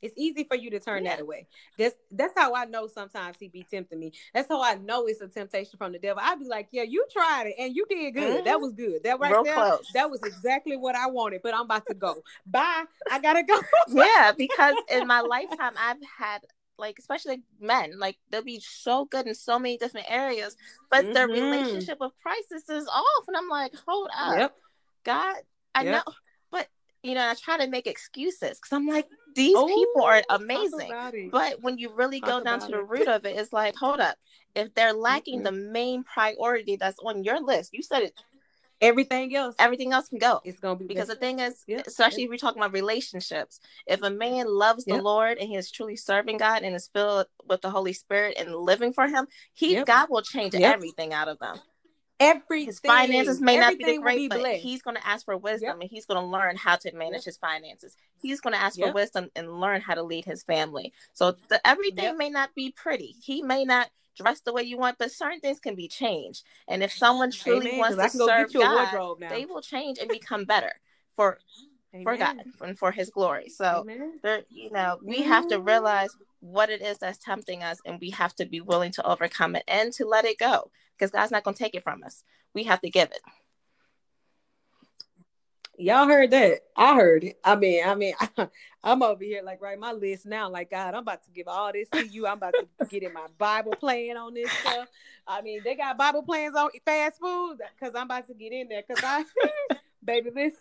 It's 0.03 0.13
easy 0.17 0.43
for 0.43 0.55
you 0.55 0.69
to 0.71 0.81
turn 0.81 1.05
yeah. 1.05 1.15
that 1.15 1.21
away. 1.21 1.47
That's 1.77 1.95
that's 2.11 2.33
how 2.37 2.53
I 2.53 2.65
know 2.65 2.87
sometimes 2.87 3.37
he 3.39 3.47
be 3.47 3.65
tempting 3.71 3.97
me. 3.97 4.11
That's 4.33 4.49
how 4.49 4.61
I 4.61 4.75
know 4.75 5.07
it's 5.07 5.21
a 5.21 5.29
temptation 5.29 5.77
from 5.77 5.93
the 5.93 5.99
devil. 5.99 6.21
I'd 6.23 6.39
be 6.39 6.45
like, 6.45 6.67
yeah, 6.71 6.83
you 6.83 7.05
tried 7.09 7.47
it 7.47 7.55
and 7.57 7.73
you 7.73 7.85
did 7.89 8.13
good. 8.13 8.35
Mm-hmm. 8.35 8.45
That 8.45 8.59
was 8.59 8.73
good. 8.73 9.01
That 9.05 9.17
right 9.21 9.31
Real 9.31 9.45
there, 9.45 9.53
close. 9.53 9.87
that 9.93 10.11
was 10.11 10.19
exactly 10.23 10.75
what 10.75 10.95
I 10.95 11.07
wanted. 11.07 11.41
But 11.41 11.55
I'm 11.55 11.61
about 11.61 11.85
to 11.87 11.93
go. 11.93 12.15
Bye. 12.45 12.83
I 13.09 13.19
gotta 13.19 13.43
go. 13.43 13.57
yeah, 13.87 14.33
because 14.37 14.75
in 14.91 15.07
my 15.07 15.21
lifetime 15.21 15.71
I've 15.79 16.03
had 16.17 16.41
like 16.77 16.97
especially 16.99 17.41
men 17.59 17.97
like 17.99 18.17
they'll 18.29 18.43
be 18.43 18.59
so 18.59 19.05
good 19.05 19.27
in 19.27 19.35
so 19.35 19.59
many 19.59 19.77
different 19.77 20.07
areas 20.09 20.55
but 20.89 21.03
mm-hmm. 21.03 21.13
their 21.13 21.27
relationship 21.27 21.99
with 21.99 22.11
crisis 22.21 22.69
is 22.69 22.87
off 22.87 23.27
and 23.27 23.37
i'm 23.37 23.49
like 23.49 23.73
hold 23.87 24.09
up 24.17 24.37
yep. 24.37 24.55
god 25.03 25.35
i 25.75 25.83
yep. 25.83 26.03
know 26.05 26.13
but 26.51 26.67
you 27.03 27.13
know 27.13 27.27
i 27.27 27.33
try 27.35 27.57
to 27.57 27.69
make 27.69 27.87
excuses 27.87 28.59
because 28.59 28.71
i'm 28.71 28.87
like 28.87 29.07
these 29.35 29.55
oh, 29.57 29.67
people 29.67 30.03
are 30.03 30.21
amazing 30.29 30.91
but 31.31 31.61
when 31.61 31.77
you 31.77 31.91
really 31.93 32.19
talk 32.19 32.29
go 32.29 32.43
down 32.43 32.59
to 32.59 32.67
the 32.67 32.83
root 32.83 33.07
of 33.07 33.25
it 33.25 33.35
it's 33.35 33.53
like 33.53 33.75
hold 33.75 33.99
up 33.99 34.17
if 34.55 34.73
they're 34.73 34.93
lacking 34.93 35.41
mm-hmm. 35.41 35.55
the 35.55 35.71
main 35.71 36.03
priority 36.03 36.75
that's 36.75 36.99
on 37.05 37.23
your 37.23 37.39
list 37.39 37.73
you 37.73 37.81
said 37.81 38.03
it 38.03 38.13
everything 38.83 39.35
else 39.35 39.55
everything 39.59 39.93
else 39.93 40.09
can 40.09 40.19
go. 40.19 40.41
it's 40.43 40.59
gonna 40.59 40.75
be 40.75 40.85
because 40.85 41.07
the 41.07 41.15
thing 41.15 41.39
is 41.39 41.63
yep. 41.67 41.87
especially 41.87 42.23
if 42.23 42.29
we're 42.29 42.37
talking 42.37 42.61
about 42.61 42.73
relationships 42.73 43.59
if 43.87 44.01
a 44.03 44.09
man 44.09 44.45
loves 44.47 44.83
yep. 44.87 44.97
the 44.97 45.03
lord 45.03 45.37
and 45.37 45.49
he 45.49 45.55
is 45.55 45.71
truly 45.71 45.95
serving 45.95 46.37
god 46.37 46.63
and 46.63 46.75
is 46.75 46.89
filled 46.93 47.25
with 47.47 47.61
the 47.61 47.69
holy 47.69 47.93
spirit 47.93 48.35
and 48.37 48.53
living 48.55 48.93
for 48.93 49.07
him 49.07 49.27
he 49.53 49.73
yep. 49.73 49.85
god 49.85 50.07
will 50.09 50.21
change 50.21 50.53
everything 50.55 51.13
out 51.13 51.27
of 51.27 51.39
them. 51.39 51.57
Everything 52.19 52.67
his 52.67 52.79
finances 52.79 53.41
may 53.41 53.57
not 53.57 53.77
be 53.77 53.83
the 53.83 53.97
great 53.97 54.17
be 54.17 54.27
but 54.29 54.55
he's 54.55 54.81
going 54.81 54.95
to 54.95 55.05
ask 55.05 55.25
for 55.25 55.35
wisdom 55.35 55.81
and 55.81 55.89
he's 55.89 56.05
going 56.05 56.21
to 56.21 56.25
learn 56.25 56.55
how 56.55 56.75
to 56.77 56.95
manage 56.95 57.25
his 57.25 57.37
finances. 57.37 57.97
He's 58.21 58.39
going 58.39 58.53
to 58.53 58.61
ask 58.61 58.79
for 58.79 58.93
wisdom 58.93 59.29
and 59.35 59.59
learn 59.59 59.81
how 59.81 59.95
to 59.95 60.03
lead 60.03 60.23
his 60.23 60.43
family. 60.43 60.93
So 61.13 61.35
the, 61.49 61.59
everything 61.67 62.17
may 62.17 62.29
not 62.29 62.55
be 62.55 62.71
pretty. 62.71 63.15
He 63.21 63.41
may 63.41 63.65
not 63.65 63.89
dress 64.17 64.41
the 64.41 64.53
way 64.53 64.63
you 64.63 64.77
want, 64.77 64.97
but 64.97 65.11
certain 65.11 65.39
things 65.39 65.59
can 65.59 65.75
be 65.75 65.87
changed. 65.87 66.43
And 66.67 66.83
if 66.83 66.91
someone 66.91 67.31
truly 67.31 67.67
Amen, 67.67 67.79
wants 67.79 67.97
to 67.97 68.09
serve 68.17 68.53
God, 68.53 69.17
they 69.29 69.45
will 69.45 69.61
change 69.61 69.99
and 69.99 70.09
become 70.09 70.45
better 70.45 70.71
for 71.15 71.39
Amen. 71.93 72.03
for 72.03 72.17
God 72.17 72.45
and 72.61 72.77
for 72.77 72.91
His 72.91 73.09
glory. 73.09 73.49
So, 73.49 73.85
there, 74.23 74.43
you 74.49 74.71
know, 74.71 74.99
we 75.03 75.23
have 75.23 75.47
to 75.47 75.59
realize 75.59 76.09
what 76.39 76.69
it 76.69 76.81
is 76.81 76.97
that's 76.97 77.19
tempting 77.19 77.63
us, 77.63 77.79
and 77.85 77.99
we 78.01 78.09
have 78.11 78.35
to 78.35 78.45
be 78.45 78.61
willing 78.61 78.91
to 78.93 79.05
overcome 79.07 79.55
it 79.55 79.63
and 79.67 79.93
to 79.93 80.05
let 80.05 80.25
it 80.25 80.39
go 80.39 80.71
because 80.97 81.11
God's 81.11 81.31
not 81.31 81.43
going 81.43 81.55
to 81.55 81.63
take 81.63 81.75
it 81.75 81.83
from 81.83 82.03
us. 82.03 82.23
We 82.53 82.63
have 82.63 82.81
to 82.81 82.89
give 82.89 83.09
it. 83.11 83.21
Y'all 85.77 86.07
heard 86.07 86.29
that? 86.29 86.61
I 86.75 86.95
heard 86.95 87.23
it. 87.23 87.39
I 87.43 87.55
mean, 87.55 87.83
I 87.83 87.95
mean, 87.95 88.13
I, 88.37 88.47
am 88.83 89.01
over 89.01 89.23
here 89.23 89.41
like 89.43 89.59
write 89.59 89.79
my 89.79 89.91
list 89.91 90.25
now. 90.25 90.49
Like 90.49 90.69
God, 90.69 90.93
I'm 90.93 91.01
about 91.01 91.23
to 91.23 91.31
give 91.31 91.47
all 91.47 91.71
this 91.73 91.89
to 91.89 92.07
you. 92.07 92.27
I'm 92.27 92.37
about 92.37 92.53
to 92.53 92.85
get 92.85 93.01
in 93.01 93.11
my 93.11 93.25
Bible 93.39 93.75
plan 93.75 94.15
on 94.17 94.35
this 94.35 94.51
stuff. 94.51 94.87
I 95.27 95.41
mean, 95.41 95.61
they 95.63 95.75
got 95.75 95.97
Bible 95.97 96.21
plans 96.21 96.55
on 96.55 96.69
fast 96.85 97.19
food 97.19 97.57
because 97.79 97.95
I'm 97.95 98.05
about 98.05 98.27
to 98.27 98.35
get 98.35 98.53
in 98.53 98.67
there. 98.67 98.83
Because 98.87 99.03
I, 99.03 99.25
baby, 100.05 100.29
listen, 100.29 100.59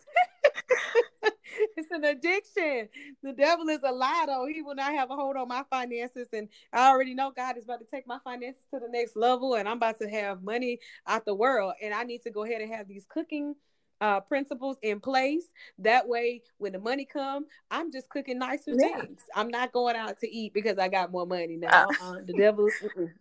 it's 1.77 1.91
an 1.91 2.05
addiction. 2.05 2.89
The 3.23 3.33
devil 3.35 3.69
is 3.69 3.81
a 3.85 3.93
lie, 3.93 4.25
though. 4.27 4.47
He 4.47 4.63
will 4.63 4.77
not 4.77 4.95
have 4.95 5.11
a 5.11 5.15
hold 5.15 5.37
on 5.37 5.49
my 5.49 5.65
finances, 5.69 6.29
and 6.33 6.49
I 6.73 6.89
already 6.89 7.13
know 7.13 7.33
God 7.37 7.59
is 7.59 7.65
about 7.65 7.81
to 7.81 7.87
take 7.87 8.07
my 8.07 8.19
finances 8.25 8.63
to 8.73 8.81
the 8.81 8.89
next 8.89 9.15
level, 9.15 9.57
and 9.57 9.69
I'm 9.69 9.77
about 9.77 9.99
to 10.01 10.09
have 10.09 10.43
money 10.43 10.79
out 11.07 11.27
the 11.27 11.35
world, 11.35 11.75
and 11.83 11.93
I 11.93 12.05
need 12.05 12.23
to 12.23 12.31
go 12.31 12.45
ahead 12.45 12.63
and 12.63 12.73
have 12.73 12.89
these 12.89 13.05
cooking 13.07 13.57
uh, 14.03 14.19
principles 14.19 14.77
in 14.83 14.99
place. 14.99 15.45
That 15.79 16.09
way, 16.09 16.43
when 16.59 16.73
the 16.73 16.81
money 16.81 17.07
come, 17.11 17.47
I'm 17.71 17.93
just 17.93 18.09
cooking 18.09 18.41
nicer 18.41 18.73
yeah. 18.75 19.01
things. 19.01 19.23
I'm 19.35 19.49
not 19.49 19.73
going 19.73 19.95
out 19.95 20.19
to 20.21 20.29
eat 20.29 20.53
because 20.53 20.77
I 20.77 20.89
got 20.89 21.13
more 21.13 21.25
money 21.25 21.57
now. 21.57 21.87
Uh. 21.87 21.87
Uh, 22.03 22.17
the 22.27 22.33
devil, 22.33 22.69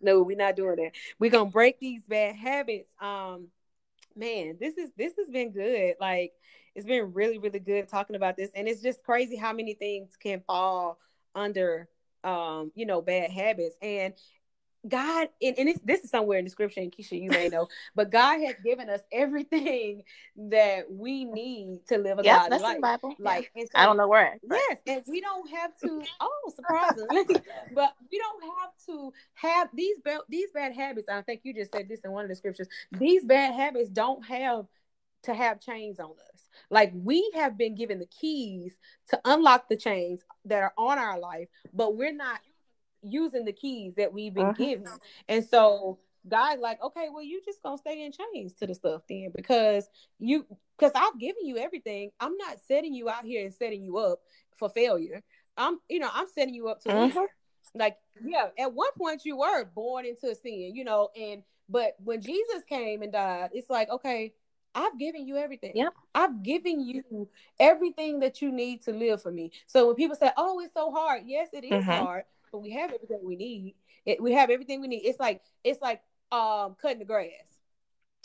no, 0.00 0.22
we're 0.22 0.36
not 0.36 0.56
doing 0.56 0.76
that. 0.76 0.90
We're 1.20 1.30
gonna 1.30 1.50
break 1.50 1.78
these 1.78 2.02
bad 2.06 2.34
habits. 2.34 2.92
Um, 3.00 3.46
man, 4.16 4.56
this 4.60 4.76
is 4.76 4.90
this 4.96 5.12
has 5.18 5.28
been 5.28 5.52
good. 5.52 5.94
Like 6.00 6.32
it's 6.74 6.86
been 6.86 7.12
really, 7.12 7.38
really 7.38 7.60
good 7.60 7.88
talking 7.88 8.16
about 8.16 8.36
this, 8.36 8.50
and 8.56 8.66
it's 8.66 8.82
just 8.82 9.04
crazy 9.04 9.36
how 9.36 9.52
many 9.52 9.74
things 9.74 10.16
can 10.20 10.42
fall 10.46 10.98
under 11.34 11.88
um 12.24 12.70
you 12.74 12.86
know 12.86 13.02
bad 13.02 13.30
habits 13.30 13.74
and 13.82 14.14
God, 14.88 15.28
and, 15.40 15.58
and 15.58 15.74
this 15.84 16.02
is 16.02 16.10
somewhere 16.10 16.38
in 16.38 16.44
the 16.44 16.50
scripture, 16.50 16.80
and 16.80 16.92
Kiesha, 16.92 17.20
you 17.20 17.30
may 17.30 17.48
know, 17.48 17.68
but 17.94 18.10
God 18.10 18.40
has 18.40 18.56
given 18.64 18.88
us 18.88 19.00
everything 19.12 20.02
that 20.36 20.90
we 20.90 21.24
need 21.24 21.86
to 21.88 21.98
live 21.98 22.18
a 22.18 22.22
godly 22.24 22.50
that's 22.50 22.62
life. 22.62 22.76
The 22.76 22.82
Bible. 22.82 23.14
Like, 23.18 23.52
yeah. 23.54 23.64
so, 23.64 23.70
I 23.76 23.86
don't 23.86 23.96
know 23.96 24.08
where. 24.08 24.38
But. 24.46 24.58
Yes, 24.68 24.78
and 24.86 25.02
we 25.08 25.20
don't 25.20 25.48
have 25.50 25.76
to. 25.78 26.02
Oh, 26.20 26.52
surprising! 26.54 27.06
but 27.74 27.94
we 28.10 28.18
don't 28.18 28.42
have 28.42 28.70
to 28.86 29.12
have 29.34 29.68
these 29.74 29.96
bad 30.04 30.20
these 30.28 30.50
bad 30.52 30.74
habits. 30.74 31.08
I 31.08 31.22
think 31.22 31.40
you 31.44 31.54
just 31.54 31.72
said 31.72 31.88
this 31.88 32.00
in 32.04 32.12
one 32.12 32.24
of 32.24 32.28
the 32.28 32.36
scriptures. 32.36 32.68
These 32.92 33.24
bad 33.24 33.54
habits 33.54 33.88
don't 33.88 34.24
have 34.26 34.66
to 35.24 35.34
have 35.34 35.60
chains 35.60 35.98
on 35.98 36.10
us. 36.10 36.48
Like 36.70 36.92
we 36.94 37.30
have 37.34 37.56
been 37.56 37.74
given 37.74 37.98
the 37.98 38.06
keys 38.06 38.76
to 39.10 39.20
unlock 39.24 39.68
the 39.68 39.76
chains 39.76 40.22
that 40.44 40.62
are 40.62 40.72
on 40.76 40.98
our 40.98 41.18
life, 41.18 41.48
but 41.72 41.96
we're 41.96 42.14
not 42.14 42.40
using 43.02 43.44
the 43.44 43.52
keys 43.52 43.94
that 43.96 44.12
we've 44.12 44.34
been 44.34 44.46
uh-huh. 44.46 44.64
given. 44.64 44.86
And 45.28 45.44
so 45.44 45.98
God, 46.28 46.60
like, 46.60 46.82
okay, 46.82 47.08
well, 47.12 47.22
you 47.22 47.40
just 47.44 47.62
gonna 47.62 47.78
stay 47.78 48.04
in 48.04 48.12
chains 48.12 48.54
to 48.54 48.66
the 48.66 48.74
stuff 48.74 49.02
then 49.08 49.32
because 49.34 49.88
you 50.18 50.46
because 50.78 50.92
I've 50.94 51.18
given 51.18 51.44
you 51.46 51.58
everything. 51.58 52.10
I'm 52.20 52.36
not 52.36 52.58
setting 52.66 52.94
you 52.94 53.08
out 53.08 53.24
here 53.24 53.44
and 53.44 53.54
setting 53.54 53.82
you 53.82 53.98
up 53.98 54.20
for 54.56 54.68
failure. 54.68 55.22
I'm, 55.56 55.78
you 55.88 55.98
know, 55.98 56.10
I'm 56.12 56.26
setting 56.34 56.54
you 56.54 56.68
up 56.68 56.80
to 56.82 56.90
uh-huh. 56.90 57.26
like, 57.74 57.96
yeah, 58.24 58.48
at 58.58 58.72
one 58.72 58.90
point 58.96 59.24
you 59.24 59.38
were 59.38 59.64
born 59.64 60.06
into 60.06 60.30
a 60.30 60.34
sin, 60.34 60.72
you 60.74 60.84
know, 60.84 61.10
and 61.20 61.42
but 61.68 61.94
when 62.02 62.20
Jesus 62.20 62.62
came 62.68 63.02
and 63.02 63.12
died, 63.12 63.50
it's 63.52 63.70
like, 63.70 63.88
okay, 63.90 64.32
I've 64.74 64.98
given 64.98 65.26
you 65.26 65.36
everything. 65.36 65.72
Yep. 65.74 65.92
I've 66.14 66.42
given 66.42 66.80
you 66.80 67.28
everything 67.60 68.20
that 68.20 68.40
you 68.40 68.50
need 68.50 68.82
to 68.82 68.92
live 68.92 69.22
for 69.22 69.30
me. 69.30 69.52
So 69.66 69.86
when 69.86 69.96
people 69.96 70.16
say, 70.16 70.30
"Oh, 70.36 70.60
it's 70.60 70.72
so 70.72 70.90
hard," 70.90 71.22
yes, 71.26 71.48
it 71.52 71.64
is 71.64 71.72
uh-huh. 71.72 72.04
hard, 72.04 72.24
but 72.52 72.62
we 72.62 72.70
have 72.70 72.92
everything 72.92 73.20
we 73.24 73.36
need. 73.36 73.74
It, 74.04 74.22
we 74.22 74.32
have 74.32 74.50
everything 74.50 74.80
we 74.80 74.88
need. 74.88 75.04
It's 75.04 75.18
like 75.18 75.40
it's 75.64 75.80
like 75.80 76.02
um 76.30 76.76
cutting 76.80 76.98
the 76.98 77.04
grass. 77.04 77.30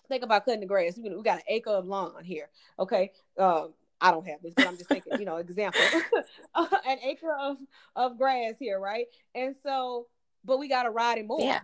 Think 0.08 0.24
about 0.24 0.46
cutting 0.46 0.60
the 0.60 0.68
grass. 0.68 0.98
We, 0.98 1.10
got 1.24 1.38
an 1.38 1.44
acre 1.50 1.72
of 1.72 1.86
lawn 1.86 2.24
here. 2.24 2.50
Okay. 2.80 3.12
Um, 3.38 3.74
I 4.00 4.12
don't 4.12 4.26
have 4.28 4.42
this, 4.42 4.54
but 4.56 4.68
I'm 4.68 4.78
just 4.78 4.90
thinking, 4.90 5.20
you 5.20 5.26
know, 5.26 5.38
example, 5.38 5.82
an 6.56 7.00
acre 7.04 7.34
of 7.34 7.58
of 7.96 8.18
grass 8.18 8.54
here, 8.60 8.80
right? 8.80 9.08
And 9.34 9.56
so, 9.64 10.08
but 10.46 10.60
we 10.60 10.70
got 10.70 10.84
to 10.84 10.92
ride 10.92 11.18
it 11.18 11.26
more. 11.26 11.42
Yeah. 11.42 11.62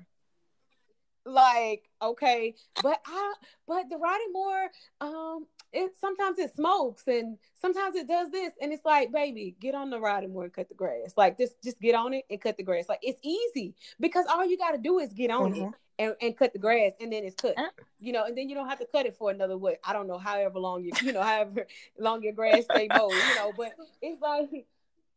Like, 1.26 1.90
okay, 2.02 2.56
but 2.82 3.00
I, 3.06 3.34
but 3.68 3.90
the 3.90 3.98
riding 3.98 4.34
mower, 4.34 4.70
um, 5.00 5.48
it 5.74 5.92
sometimes 6.00 6.38
it 6.38 6.56
smokes 6.56 7.08
and 7.08 7.38
sometimes 7.56 7.96
it 7.96 8.08
does 8.08 8.30
this 8.30 8.54
and 8.62 8.72
it's 8.72 8.86
like 8.86 9.12
baby 9.12 9.56
get 9.60 9.76
on 9.76 9.90
the 9.90 10.00
riding 10.00 10.34
mower 10.34 10.44
and 10.44 10.54
cut 10.54 10.70
the 10.70 10.76
grass 10.76 11.14
like 11.18 11.38
just 11.38 11.62
just 11.64 11.80
get 11.82 11.96
on 11.96 12.14
it 12.14 12.24
and 12.30 12.40
cut 12.40 12.56
the 12.58 12.64
grass 12.64 12.86
like 12.88 13.00
it's 13.02 13.20
easy 13.24 13.74
because 14.00 14.26
all 14.28 14.46
you 14.46 14.58
got 14.58 14.72
to 14.72 14.78
do 14.78 15.00
is 15.00 15.12
get 15.14 15.32
on 15.32 15.54
mm-hmm. 15.54 15.66
it 15.66 15.74
and, 16.00 16.16
and 16.22 16.38
cut 16.38 16.54
the 16.54 16.60
grass 16.60 16.92
and 17.02 17.12
then 17.12 17.24
it's 17.24 17.36
cut 17.36 17.58
uh. 17.58 17.68
you 18.00 18.14
know 18.14 18.26
and 18.26 18.38
then 18.38 18.48
you 18.48 18.56
don't 18.56 18.70
have 18.70 18.80
to 18.80 18.88
cut 18.92 19.06
it 19.06 19.16
for 19.18 19.32
another 19.32 19.58
what 19.58 19.80
i 19.84 19.94
don't 19.94 20.08
know 20.08 20.18
however 20.18 20.60
long 20.60 20.84
you 20.84 20.92
you 21.02 21.12
know 21.12 21.22
however 21.22 21.66
long 22.00 22.22
your 22.22 22.34
grass 22.34 22.64
stay 22.66 22.88
mowed 22.96 23.12
you 23.12 23.36
know 23.36 23.52
but 23.58 23.74
it's 24.02 24.22
like 24.22 24.66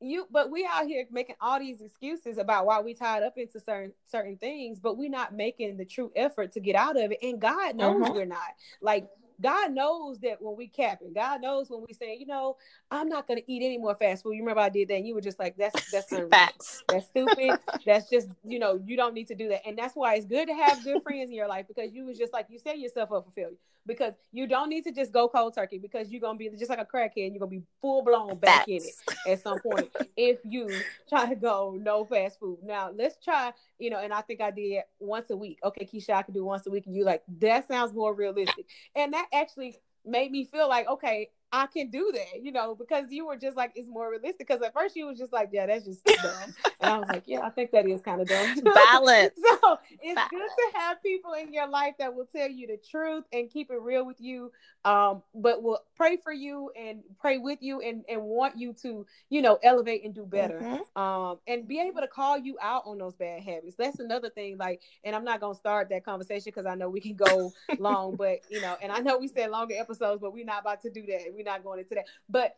you 0.00 0.26
but 0.30 0.50
we 0.50 0.68
out 0.70 0.86
here 0.86 1.06
making 1.10 1.36
all 1.40 1.58
these 1.58 1.80
excuses 1.80 2.38
about 2.38 2.66
why 2.66 2.80
we 2.80 2.92
tied 2.92 3.22
up 3.22 3.38
into 3.38 3.58
certain 3.58 3.92
certain 4.04 4.36
things 4.36 4.78
but 4.78 4.98
we're 4.98 5.08
not 5.08 5.34
making 5.34 5.76
the 5.76 5.84
true 5.84 6.12
effort 6.14 6.52
to 6.52 6.60
get 6.60 6.76
out 6.76 7.00
of 7.00 7.10
it 7.12 7.18
and 7.22 7.40
god 7.40 7.74
knows 7.74 8.02
mm-hmm. 8.02 8.12
we're 8.12 8.24
not 8.26 8.54
like 8.80 9.08
God 9.40 9.72
knows 9.72 10.18
that 10.20 10.40
when 10.40 10.56
we 10.56 10.66
capping, 10.66 11.12
God 11.12 11.42
knows 11.42 11.68
when 11.68 11.84
we 11.86 11.92
say, 11.92 12.16
you 12.18 12.26
know, 12.26 12.56
I'm 12.90 13.08
not 13.08 13.28
gonna 13.28 13.42
eat 13.46 13.62
any 13.62 13.78
more 13.78 13.94
fast 13.94 14.22
food. 14.22 14.32
You 14.32 14.40
remember 14.40 14.62
I 14.62 14.68
did 14.68 14.88
that, 14.88 14.94
and 14.94 15.06
you 15.06 15.14
were 15.14 15.20
just 15.20 15.38
like, 15.38 15.56
that's 15.56 15.90
that's 15.90 16.08
facts. 16.30 16.82
That's 16.88 17.06
stupid. 17.06 17.58
that's 17.84 18.08
just, 18.08 18.28
you 18.44 18.58
know, 18.58 18.80
you 18.84 18.96
don't 18.96 19.14
need 19.14 19.28
to 19.28 19.34
do 19.34 19.48
that. 19.48 19.66
And 19.66 19.76
that's 19.76 19.94
why 19.94 20.14
it's 20.14 20.26
good 20.26 20.48
to 20.48 20.54
have 20.54 20.82
good 20.82 21.02
friends 21.02 21.30
in 21.30 21.36
your 21.36 21.48
life 21.48 21.66
because 21.68 21.92
you 21.92 22.06
was 22.06 22.16
just 22.18 22.32
like 22.32 22.46
you 22.48 22.58
set 22.58 22.78
yourself 22.78 23.12
up 23.12 23.26
for 23.26 23.30
failure. 23.32 23.56
Because 23.86 24.14
you 24.32 24.46
don't 24.46 24.68
need 24.68 24.82
to 24.84 24.92
just 24.92 25.12
go 25.12 25.28
cold 25.28 25.54
turkey 25.54 25.78
because 25.78 26.10
you're 26.10 26.20
gonna 26.20 26.38
be 26.38 26.50
just 26.50 26.70
like 26.70 26.80
a 26.80 26.84
crackhead, 26.84 27.30
you're 27.30 27.38
gonna 27.38 27.46
be 27.46 27.62
full 27.80 28.02
blown 28.02 28.36
back 28.36 28.66
in 28.68 28.82
it 28.82 28.94
at 29.26 29.42
some 29.42 29.58
point 29.60 29.90
if 30.16 30.38
you 30.44 30.68
try 31.08 31.28
to 31.28 31.36
go 31.36 31.78
no 31.80 32.04
fast 32.04 32.40
food. 32.40 32.58
Now 32.62 32.90
let's 32.94 33.22
try, 33.24 33.52
you 33.78 33.90
know, 33.90 34.00
and 34.00 34.12
I 34.12 34.22
think 34.22 34.40
I 34.40 34.50
did 34.50 34.82
once 34.98 35.30
a 35.30 35.36
week. 35.36 35.58
Okay, 35.64 35.86
Kiesha, 35.86 36.10
I 36.10 36.22
can 36.22 36.34
do 36.34 36.44
once 36.44 36.66
a 36.66 36.70
week, 36.70 36.86
and 36.86 36.96
you 36.96 37.04
like 37.04 37.22
that 37.38 37.68
sounds 37.68 37.92
more 37.92 38.14
realistic. 38.14 38.66
And 38.94 39.12
that 39.12 39.28
actually 39.32 39.76
made 40.04 40.30
me 40.30 40.44
feel 40.44 40.68
like, 40.68 40.88
okay, 40.88 41.30
I 41.52 41.66
can 41.66 41.90
do 41.90 42.10
that, 42.12 42.42
you 42.42 42.50
know, 42.50 42.74
because 42.74 43.06
you 43.10 43.26
were 43.26 43.36
just 43.36 43.56
like, 43.56 43.72
it's 43.76 43.88
more 43.88 44.10
realistic. 44.10 44.48
Because 44.48 44.62
at 44.62 44.74
first 44.74 44.96
you 44.96 45.06
was 45.06 45.18
just 45.18 45.32
like, 45.32 45.50
yeah, 45.52 45.66
that's 45.66 45.84
just 45.84 46.04
dumb. 46.04 46.54
and 46.80 46.92
I 46.92 46.98
was 46.98 47.08
like, 47.08 47.22
yeah, 47.26 47.40
I 47.40 47.50
think 47.50 47.70
that 47.70 47.86
is 47.86 48.02
kind 48.02 48.20
of 48.20 48.28
dumb. 48.28 48.60
Balance. 48.64 49.34
so 49.36 49.78
it's 50.02 50.14
Balance. 50.14 50.30
good 50.30 50.40
to 50.40 50.78
have 50.78 51.02
people 51.02 51.34
in 51.34 51.52
your 51.52 51.68
life 51.68 51.94
that 51.98 52.14
will 52.14 52.26
tell 52.26 52.48
you 52.48 52.66
the 52.66 52.78
truth 52.90 53.24
and 53.32 53.48
keep 53.50 53.70
it 53.70 53.80
real 53.80 54.04
with 54.04 54.20
you. 54.20 54.50
Um, 54.84 55.22
but 55.34 55.62
will 55.62 55.80
pray 55.96 56.16
for 56.16 56.32
you 56.32 56.70
and 56.78 57.00
pray 57.18 57.38
with 57.38 57.60
you 57.60 57.80
and, 57.80 58.04
and 58.08 58.22
want 58.22 58.56
you 58.56 58.72
to, 58.82 59.04
you 59.30 59.42
know, 59.42 59.58
elevate 59.62 60.04
and 60.04 60.14
do 60.14 60.24
better. 60.24 60.60
Mm-hmm. 60.60 61.00
Um, 61.00 61.38
and 61.46 61.66
be 61.66 61.80
able 61.80 62.00
to 62.00 62.08
call 62.08 62.38
you 62.38 62.56
out 62.60 62.82
on 62.86 62.98
those 62.98 63.14
bad 63.14 63.42
habits. 63.42 63.76
That's 63.76 63.98
another 63.98 64.30
thing. 64.30 64.58
Like, 64.58 64.82
and 65.04 65.14
I'm 65.14 65.24
not 65.24 65.40
gonna 65.40 65.54
start 65.54 65.88
that 65.90 66.04
conversation 66.04 66.44
because 66.46 66.66
I 66.66 66.74
know 66.74 66.88
we 66.88 67.00
can 67.00 67.14
go 67.14 67.52
long, 67.78 68.16
but 68.16 68.40
you 68.48 68.60
know, 68.60 68.76
and 68.82 68.92
I 68.92 68.98
know 68.98 69.18
we 69.18 69.28
said 69.28 69.50
longer 69.50 69.74
episodes, 69.76 70.20
but 70.20 70.32
we're 70.32 70.44
not 70.44 70.60
about 70.60 70.82
to 70.82 70.90
do 70.90 71.04
that 71.06 71.35
we're 71.36 71.44
not 71.44 71.62
going 71.62 71.80
into 71.80 71.94
that. 71.94 72.06
But 72.28 72.56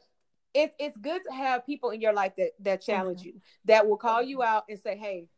it's 0.55 0.75
it's 0.79 0.97
good 0.97 1.23
to 1.29 1.35
have 1.35 1.67
people 1.67 1.91
in 1.91 2.01
your 2.01 2.13
life 2.13 2.33
that 2.37 2.53
that 2.61 2.83
challenge 2.83 3.21
mm-hmm. 3.21 3.29
you, 3.29 3.43
that 3.67 3.87
will 3.87 3.99
call 3.99 4.23
you 4.23 4.43
out 4.43 4.65
and 4.69 4.79
say, 4.79 4.97
"Hey, 4.97 5.29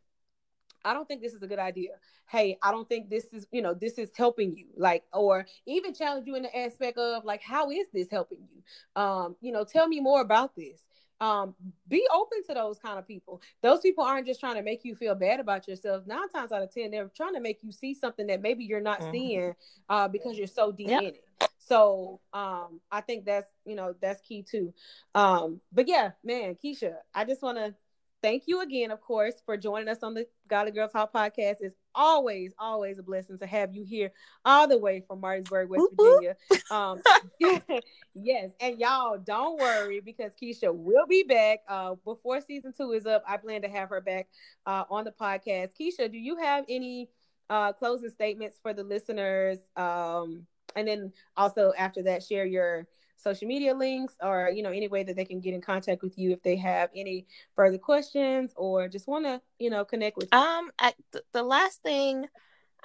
I 0.85 0.95
don't 0.95 1.07
think 1.07 1.23
this 1.23 1.35
is 1.35 1.43
a 1.43 1.47
good 1.47 1.59
idea. 1.59 1.91
Hey, 2.29 2.59
I 2.63 2.71
don't 2.71 2.89
think 2.89 3.11
this 3.11 3.25
is, 3.33 3.47
you 3.51 3.63
know, 3.63 3.75
this 3.75 3.99
is 3.99 4.11
helping 4.17 4.57
you. 4.57 4.67
Like, 4.77 5.05
or 5.13 5.47
even 5.67 5.95
challenge 5.95 6.27
you 6.27 6.37
in 6.37 6.43
the 6.43 6.57
aspect 6.57 6.99
of 6.99 7.25
like, 7.25 7.43
how 7.43 7.71
is 7.71 7.89
this 7.93 8.09
helping 8.11 8.39
you? 8.39 9.03
Um, 9.03 9.37
you 9.41 9.53
know, 9.53 9.65
tell 9.65 9.89
me 9.89 10.01
more 10.01 10.21
about 10.21 10.55
this. 10.57 10.83
Um, 11.21 11.55
be 11.87 12.07
open 12.15 12.39
to 12.49 12.55
those 12.55 12.79
kind 12.79 12.99
of 12.99 13.07
people. 13.07 13.43
Those 13.63 13.81
people 13.81 14.05
aren't 14.05 14.27
just 14.27 14.41
trying 14.41 14.55
to 14.55 14.63
make 14.63 14.87
you 14.87 14.95
feel 14.95 15.15
bad 15.15 15.39
about 15.39 15.69
yourself. 15.69 16.07
Nine 16.07 16.31
times 16.31 16.51
out 16.51 16.63
of 16.63 16.73
ten, 16.73 16.91
they're 16.91 17.11
trying 17.15 17.35
to 17.35 17.41
make 17.41 17.63
you 17.63 17.73
see 17.73 17.93
something 17.93 18.27
that 18.29 18.41
maybe 18.41 18.65
you're 18.65 18.81
not 18.81 19.01
mm-hmm. 19.01 19.13
seeing 19.13 19.55
uh, 19.91 20.09
because 20.09 20.39
you're 20.39 20.47
so 20.47 20.73
deep 20.73 20.89
yep. 20.89 21.03
in 21.03 21.09
it. 21.09 21.50
So 21.71 22.21
um, 22.33 22.81
I 22.91 23.01
think 23.01 23.25
that's 23.25 23.47
you 23.65 23.77
know 23.77 23.95
that's 24.03 24.21
key 24.23 24.43
too. 24.43 24.75
Um, 25.15 25.61
but 25.73 25.87
yeah, 25.87 26.11
man, 26.25 26.57
Kiesha, 26.57 26.95
I 27.15 27.25
just 27.25 27.43
want 27.43 27.59
to 27.59 27.75
thank 28.23 28.45
you 28.47 28.61
again, 28.61 28.91
of 28.91 29.01
course, 29.01 29.35
for 29.47 29.57
joining 29.57 29.89
us 29.89 29.99
on 30.03 30.15
the 30.15 30.27
Godly 30.49 30.73
Girl 30.73 30.89
Talk 30.89 31.13
podcast. 31.13 31.57
It's 31.61 31.77
always, 31.95 32.53
always 32.59 32.99
a 32.99 33.05
blessing 33.05 33.39
to 33.39 33.47
have 33.47 33.73
you 33.73 33.85
here, 33.85 34.11
all 34.45 34.67
the 34.67 34.79
way 34.79 35.05
from 35.07 35.21
Martinsburg, 35.21 35.69
West 35.69 35.87
Virginia. 35.97 36.37
Um, 36.71 37.03
yes, 38.15 38.51
and 38.61 38.79
y'all 38.79 39.19
don't 39.19 39.59
worry 39.61 40.01
because 40.01 40.33
Kiesha 40.41 40.73
will 40.73 41.07
be 41.07 41.25
back 41.25 41.61
uh, 41.69 41.95
before 42.05 42.41
season 42.41 42.73
two 42.77 42.93
is 42.93 43.07
up. 43.07 43.25
I 43.27 43.39
plan 43.39 43.63
to 43.63 43.69
have 43.69 43.89
her 43.91 44.01
back 44.01 44.29
uh, 44.67 44.85
on 44.89 45.05
the 45.05 45.11
podcast. 45.11 45.71
Kiesha, 45.81 46.11
do 46.11 46.19
you 46.19 46.37
have 46.37 46.65
any 46.69 47.11
uh, 47.49 47.73
closing 47.73 48.11
statements 48.11 48.59
for 48.63 48.73
the 48.73 48.85
listeners? 48.85 49.59
Um, 49.77 50.47
and 50.77 50.87
then 50.87 51.13
also 51.37 51.73
after 51.79 52.03
that 52.03 52.23
share 52.23 52.47
your 52.47 52.87
social 53.17 53.47
media 53.47 53.75
links 53.75 54.15
or 54.23 54.51
you 54.55 54.63
know 54.63 54.71
any 54.71 54.89
way 54.89 55.03
that 55.03 55.15
they 55.15 55.25
can 55.25 55.41
get 55.41 55.55
in 55.55 55.61
contact 55.61 56.03
with 56.03 56.19
you 56.19 56.31
if 56.31 56.43
they 56.43 56.57
have 56.57 56.89
any 56.95 57.27
further 57.55 57.79
questions 57.79 58.53
or 58.57 58.89
just 58.89 59.07
want 59.07 59.25
to 59.25 59.41
you 59.59 59.71
know 59.71 59.85
connect 59.85 60.17
with 60.17 60.29
you. 60.33 60.39
um 60.39 60.71
I, 60.79 60.95
th- 61.13 61.25
the 61.33 61.43
last 61.43 61.83
thing 61.83 62.25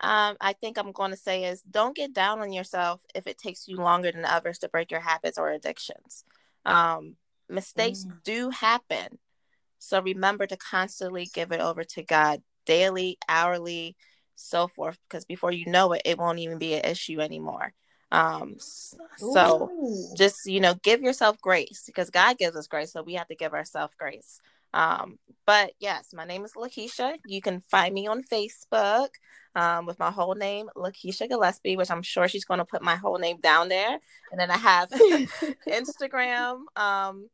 um 0.01 0.35
i 0.41 0.53
think 0.53 0.77
i'm 0.77 0.91
going 0.91 1.11
to 1.11 1.17
say 1.17 1.45
is 1.45 1.61
don't 1.61 1.95
get 1.95 2.13
down 2.13 2.39
on 2.39 2.51
yourself 2.51 3.01
if 3.15 3.27
it 3.27 3.37
takes 3.37 3.67
you 3.67 3.77
longer 3.77 4.11
than 4.11 4.25
others 4.25 4.59
to 4.59 4.69
break 4.69 4.91
your 4.91 4.99
habits 4.99 5.37
or 5.37 5.51
addictions 5.51 6.25
um 6.65 7.15
mistakes 7.49 8.05
mm. 8.05 8.23
do 8.23 8.49
happen 8.49 9.17
so 9.79 10.01
remember 10.01 10.45
to 10.45 10.57
constantly 10.57 11.29
give 11.33 11.51
it 11.53 11.61
over 11.61 11.83
to 11.83 12.03
god 12.03 12.41
daily 12.65 13.17
hourly 13.29 13.95
so 14.35 14.67
forth 14.67 14.97
because 15.07 15.25
before 15.25 15.51
you 15.51 15.65
know 15.65 15.93
it 15.93 16.01
it 16.05 16.17
won't 16.17 16.39
even 16.39 16.57
be 16.57 16.73
an 16.73 16.85
issue 16.85 17.19
anymore. 17.19 17.73
Um 18.11 18.55
so 19.17 19.69
Ooh. 19.71 20.13
just 20.15 20.45
you 20.45 20.59
know 20.59 20.75
give 20.83 21.01
yourself 21.01 21.39
grace 21.41 21.83
because 21.85 22.09
god 22.09 22.37
gives 22.37 22.55
us 22.55 22.67
grace 22.67 22.93
so 22.93 23.01
we 23.01 23.15
have 23.15 23.27
to 23.27 23.35
give 23.35 23.53
ourselves 23.53 23.95
grace. 23.97 24.39
Um 24.73 25.17
but 25.45 25.71
yes 25.79 26.09
my 26.13 26.25
name 26.25 26.45
is 26.45 26.53
Lakiesha. 26.53 27.15
You 27.25 27.41
can 27.41 27.61
find 27.61 27.93
me 27.93 28.07
on 28.07 28.23
facebook 28.23 29.09
um, 29.55 29.85
with 29.85 29.97
my 29.99 30.11
whole 30.11 30.35
name 30.35 30.69
Lakiesha 30.75 31.29
Gillispie 31.29 31.77
which 31.77 31.91
i'm 31.91 32.03
sure 32.03 32.27
she's 32.27 32.45
going 32.45 32.57
to 32.59 32.65
put 32.65 32.81
my 32.81 32.95
whole 32.95 33.17
name 33.17 33.37
down 33.41 33.69
there. 33.69 33.97
And 34.31 34.39
then 34.39 34.51
i 34.51 34.57
have 34.57 34.89
instagram 35.67 36.59
um 36.75 37.29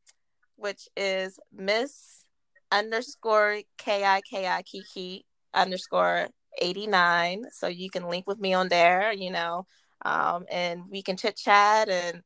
which 0.55 0.87
is 0.95 1.39
miss 1.51 2.25
underscore 2.71 3.61
k-i-k-i 3.77 4.61
kiki 4.61 5.25
underscore 5.53 6.27
89 6.59 7.45
so 7.51 7.67
you 7.67 7.89
can 7.89 8.09
link 8.09 8.27
with 8.27 8.39
me 8.39 8.53
on 8.53 8.69
there 8.69 9.11
you 9.11 9.31
know 9.31 9.65
um, 10.03 10.45
and 10.51 10.83
we 10.89 11.01
can 11.01 11.17
chit 11.17 11.37
chat 11.37 11.89
and 11.89 12.21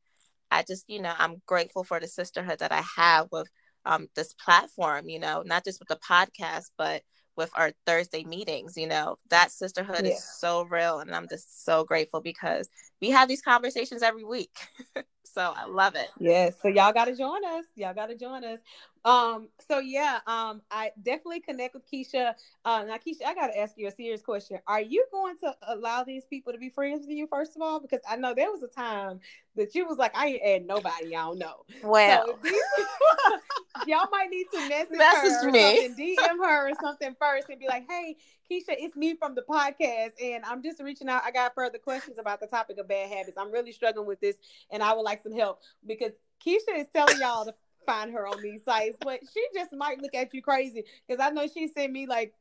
i 0.51 0.63
just 0.63 0.85
you 0.89 1.01
know 1.01 1.13
i'm 1.17 1.41
grateful 1.45 1.83
for 1.83 1.99
the 1.99 2.07
sisterhood 2.07 2.59
that 2.59 2.71
i 2.71 2.83
have 2.95 3.27
with 3.31 3.49
um, 3.85 4.07
this 4.15 4.33
platform, 4.33 5.07
you 5.07 5.19
know, 5.19 5.43
not 5.45 5.63
just 5.63 5.79
with 5.79 5.87
the 5.87 5.97
podcast, 5.97 6.71
but 6.77 7.03
with 7.37 7.51
our 7.55 7.71
Thursday 7.85 8.23
meetings, 8.23 8.77
you 8.77 8.87
know, 8.87 9.17
that 9.29 9.51
sisterhood 9.51 10.01
yeah. 10.03 10.11
is 10.11 10.23
so 10.23 10.63
real. 10.63 10.99
And 10.99 11.13
I'm 11.13 11.27
just 11.27 11.65
so 11.65 11.83
grateful 11.83 12.21
because 12.21 12.69
we 13.05 13.11
have 13.11 13.27
these 13.27 13.41
conversations 13.41 14.01
every 14.01 14.23
week. 14.23 14.57
so 15.23 15.53
I 15.55 15.65
love 15.65 15.95
it. 15.95 16.07
Yes. 16.19 16.55
So 16.61 16.69
y'all 16.69 16.91
got 16.91 17.05
to 17.05 17.15
join 17.15 17.45
us. 17.45 17.65
Y'all 17.75 17.93
got 17.93 18.07
to 18.07 18.15
join 18.15 18.43
us. 18.43 18.59
Um, 19.03 19.49
so 19.67 19.77
yeah, 19.77 20.19
um, 20.25 20.63
I 20.71 20.89
definitely 21.03 21.41
connect 21.41 21.75
with 21.75 21.83
Kiesha. 21.91 22.33
Uh, 22.63 22.85
now 22.87 22.95
Kiesha, 22.95 23.23
I 23.27 23.35
got 23.35 23.47
to 23.47 23.59
ask 23.59 23.75
you 23.77 23.87
a 23.87 23.91
serious 23.91 24.23
question. 24.23 24.57
Are 24.65 24.81
you 24.81 25.05
going 25.11 25.37
to 25.39 25.55
allow 25.67 26.03
these 26.03 26.25
people 26.25 26.51
to 26.53 26.57
be 26.57 26.69
friends 26.69 27.05
with 27.05 27.15
you, 27.15 27.27
first 27.27 27.55
of 27.55 27.61
all? 27.61 27.79
Because 27.79 27.99
I 28.09 28.15
know 28.15 28.33
there 28.33 28.51
was 28.51 28.63
a 28.63 28.67
time 28.67 29.19
that 29.55 29.75
you 29.75 29.85
was 29.85 29.99
like, 29.99 30.17
I 30.17 30.27
ain't 30.27 30.41
add 30.43 30.67
nobody 30.67 31.15
I 31.15 31.21
don't 31.21 31.37
know. 31.37 31.65
Well, 31.83 32.25
so 32.25 32.51
y'all 33.87 34.07
might 34.11 34.31
need 34.31 34.47
to 34.53 34.67
message, 34.67 34.89
message 34.97 35.43
her 35.43 35.51
me, 35.51 35.89
DM 35.89 36.43
her 36.43 36.69
or 36.69 36.73
something 36.81 37.15
first, 37.19 37.49
and 37.49 37.59
be 37.59 37.67
like, 37.67 37.85
Hey, 37.87 38.15
Kiesha, 38.49 38.69
it's 38.69 38.95
me 38.95 39.15
from 39.15 39.33
the 39.33 39.41
podcast, 39.41 40.11
and 40.23 40.45
I'm 40.45 40.61
just 40.61 40.79
reaching 40.81 41.09
out. 41.09 41.23
I 41.25 41.31
got 41.31 41.55
further 41.55 41.79
questions 41.79 42.19
about 42.19 42.39
the 42.39 42.47
topic 42.47 42.77
of 42.77 42.87
bad 42.87 43.09
habits. 43.09 43.37
I'm 43.37 43.51
really 43.51 43.71
struggling 43.71 44.05
with 44.05 44.19
this, 44.19 44.35
and 44.69 44.83
I 44.83 44.93
would 44.93 45.01
like 45.01 45.23
some 45.23 45.33
help 45.33 45.61
because 45.85 46.11
Kiesha 46.45 46.77
is 46.77 46.87
telling 46.93 47.19
y'all 47.19 47.45
to 47.45 47.55
find 47.85 48.11
her 48.11 48.27
on 48.27 48.41
these 48.41 48.63
sites, 48.63 48.97
but 49.01 49.19
she 49.33 49.45
just 49.53 49.73
might 49.73 49.99
look 49.99 50.13
at 50.13 50.33
you 50.33 50.41
crazy 50.41 50.83
because 51.07 51.23
I 51.23 51.31
know 51.31 51.47
she 51.47 51.67
sent 51.67 51.91
me 51.91 52.05
like 52.05 52.33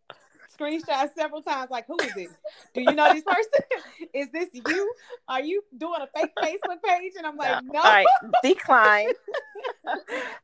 screenshots 0.58 1.14
several 1.14 1.42
times 1.42 1.70
like 1.70 1.86
who 1.86 1.96
is 2.02 2.14
this? 2.14 2.32
Do 2.74 2.82
you 2.82 2.92
know 2.92 3.12
this 3.12 3.24
person? 3.24 3.50
Is 4.14 4.30
this 4.30 4.50
you? 4.52 4.94
Are 5.26 5.40
you 5.40 5.62
doing 5.76 6.00
a 6.00 6.18
fake 6.18 6.30
facebook 6.40 6.80
page? 6.86 7.14
And 7.16 7.26
i'm 7.26 7.36
like 7.36 7.64
no, 7.64 7.82
right 7.82 8.06
decline. 8.42 9.08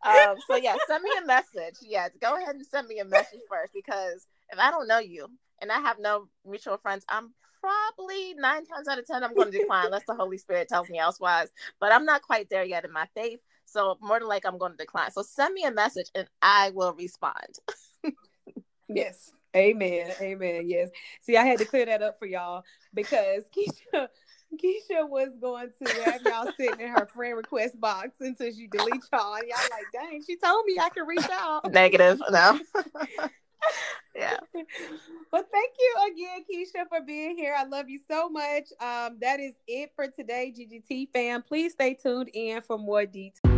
Um, 0.03 0.37
so 0.49 0.57
yeah 0.57 0.77
send 0.89 1.03
me 1.05 1.11
a 1.23 1.27
message. 1.27 1.77
Yeah 1.83 2.09
go 2.21 2.37
ahead 2.37 2.57
and 2.57 2.67
send 2.67 2.89
me 2.89 2.99
a 2.99 3.05
message 3.05 3.41
first 3.49 3.73
because 3.73 4.27
if 4.51 4.59
i 4.59 4.71
don't 4.71 4.89
know 4.89 4.99
you 4.99 5.29
and 5.61 5.71
i 5.71 5.81
have 5.81 5.99
no 5.99 6.29
mutual 6.47 6.77
friends 6.77 7.05
i'm 7.09 7.33
probably 7.61 8.35
nine 8.35 8.65
times 8.65 8.89
out 8.89 8.99
of 8.99 9.07
ten 9.07 9.23
i'm 9.23 9.35
going 9.35 9.51
to 9.53 9.59
decline 9.59 9.87
unless 9.87 10.05
the 10.07 10.15
holy 10.15 10.39
spirit 10.39 10.69
tells 10.69 10.89
me 10.89 10.99
elsewise 10.99 11.49
but 11.79 11.93
i'm 11.93 12.05
not 12.05 12.23
quite 12.23 12.49
there 12.49 12.65
yet 12.65 12.85
in 12.85 12.93
my 12.93 13.07
faith 13.15 13.41
so 13.71 13.97
more 14.01 14.19
than 14.19 14.29
like 14.29 14.45
I'm 14.45 14.59
going 14.59 14.73
to 14.73 14.79
decline. 14.79 15.11
So 15.13 15.23
send 15.23 15.55
me 15.55 15.65
a 15.65 15.71
message 15.71 16.07
and 16.15 16.29
I 16.43 16.71
will 16.75 16.93
respond. 16.95 17.59
yes. 18.89 19.33
Amen. 19.57 20.13
Amen. 20.21 20.69
Yes. 20.69 20.91
See, 21.21 21.37
I 21.37 21.45
had 21.45 21.59
to 21.59 21.65
clear 21.65 21.87
that 21.87 22.03
up 22.03 22.19
for 22.19 22.27
y'all 22.27 22.65
because 22.95 23.45
Kiesha 23.57 24.09
Kiesha 24.55 25.09
was 25.09 25.29
going 25.41 25.71
to 25.85 26.03
have 26.05 26.23
y'all 26.23 26.53
sitting 26.57 26.81
in 26.81 26.89
her 26.89 27.07
friend 27.07 27.37
request 27.37 27.81
box 27.81 28.17
until 28.21 28.53
she 28.53 28.67
delete 28.67 29.03
y'all. 29.13 29.35
And 29.35 29.49
y'all 29.49 29.69
like, 29.71 29.87
dang, 29.93 30.23
she 30.27 30.37
told 30.37 30.65
me 30.67 30.77
I 30.81 30.89
could 30.89 31.07
reach 31.07 31.29
out. 31.33 31.71
Negative. 31.73 32.21
No. 32.31 32.59
yeah. 34.15 34.37
Well, 35.33 35.45
thank 35.53 35.75
you 35.79 35.95
again, 36.13 36.45
Kiesha, 36.51 36.89
for 36.89 37.01
being 37.07 37.37
here. 37.37 37.55
I 37.57 37.65
love 37.65 37.89
you 37.89 38.01
so 38.11 38.29
much. 38.29 38.65
Um, 38.81 39.19
that 39.21 39.39
is 39.39 39.55
it 39.69 39.93
for 39.95 40.09
today, 40.09 40.53
GGT 40.57 41.09
fam. 41.13 41.43
Please 41.43 41.73
stay 41.73 41.95
tuned 41.95 42.31
in 42.35 42.61
for 42.63 42.77
more 42.77 43.07
details. 43.07 43.50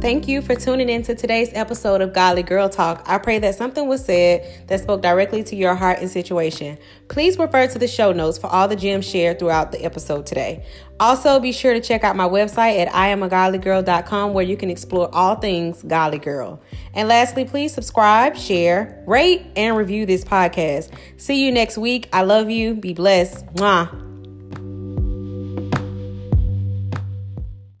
Thank 0.00 0.28
you 0.28 0.42
for 0.42 0.54
tuning 0.54 0.88
in 0.88 1.02
to 1.02 1.16
today's 1.16 1.50
episode 1.54 2.00
of 2.00 2.12
Godly 2.12 2.44
Girl 2.44 2.68
Talk. 2.68 3.02
I 3.04 3.18
pray 3.18 3.40
that 3.40 3.56
something 3.56 3.88
was 3.88 4.04
said 4.04 4.68
that 4.68 4.80
spoke 4.80 5.02
directly 5.02 5.42
to 5.42 5.56
your 5.56 5.74
heart 5.74 5.98
and 5.98 6.08
situation. 6.08 6.78
Please 7.08 7.36
refer 7.36 7.66
to 7.66 7.80
the 7.80 7.88
show 7.88 8.12
notes 8.12 8.38
for 8.38 8.46
all 8.46 8.68
the 8.68 8.76
gems 8.76 9.04
shared 9.04 9.40
throughout 9.40 9.72
the 9.72 9.84
episode 9.84 10.24
today. 10.24 10.64
Also, 11.00 11.40
be 11.40 11.50
sure 11.50 11.74
to 11.74 11.80
check 11.80 12.04
out 12.04 12.14
my 12.14 12.28
website 12.28 12.78
at 12.78 12.88
iamagodlygirl.com 12.92 14.34
where 14.34 14.44
you 14.44 14.56
can 14.56 14.70
explore 14.70 15.12
all 15.12 15.34
things 15.34 15.82
Godly 15.82 16.18
Girl. 16.18 16.62
And 16.94 17.08
lastly, 17.08 17.44
please 17.44 17.74
subscribe, 17.74 18.36
share, 18.36 19.02
rate, 19.04 19.46
and 19.56 19.76
review 19.76 20.06
this 20.06 20.24
podcast. 20.24 20.92
See 21.16 21.44
you 21.44 21.50
next 21.50 21.76
week. 21.76 22.08
I 22.12 22.22
love 22.22 22.50
you. 22.50 22.76
Be 22.76 22.94
blessed. 22.94 23.46
Mwah. 23.54 24.07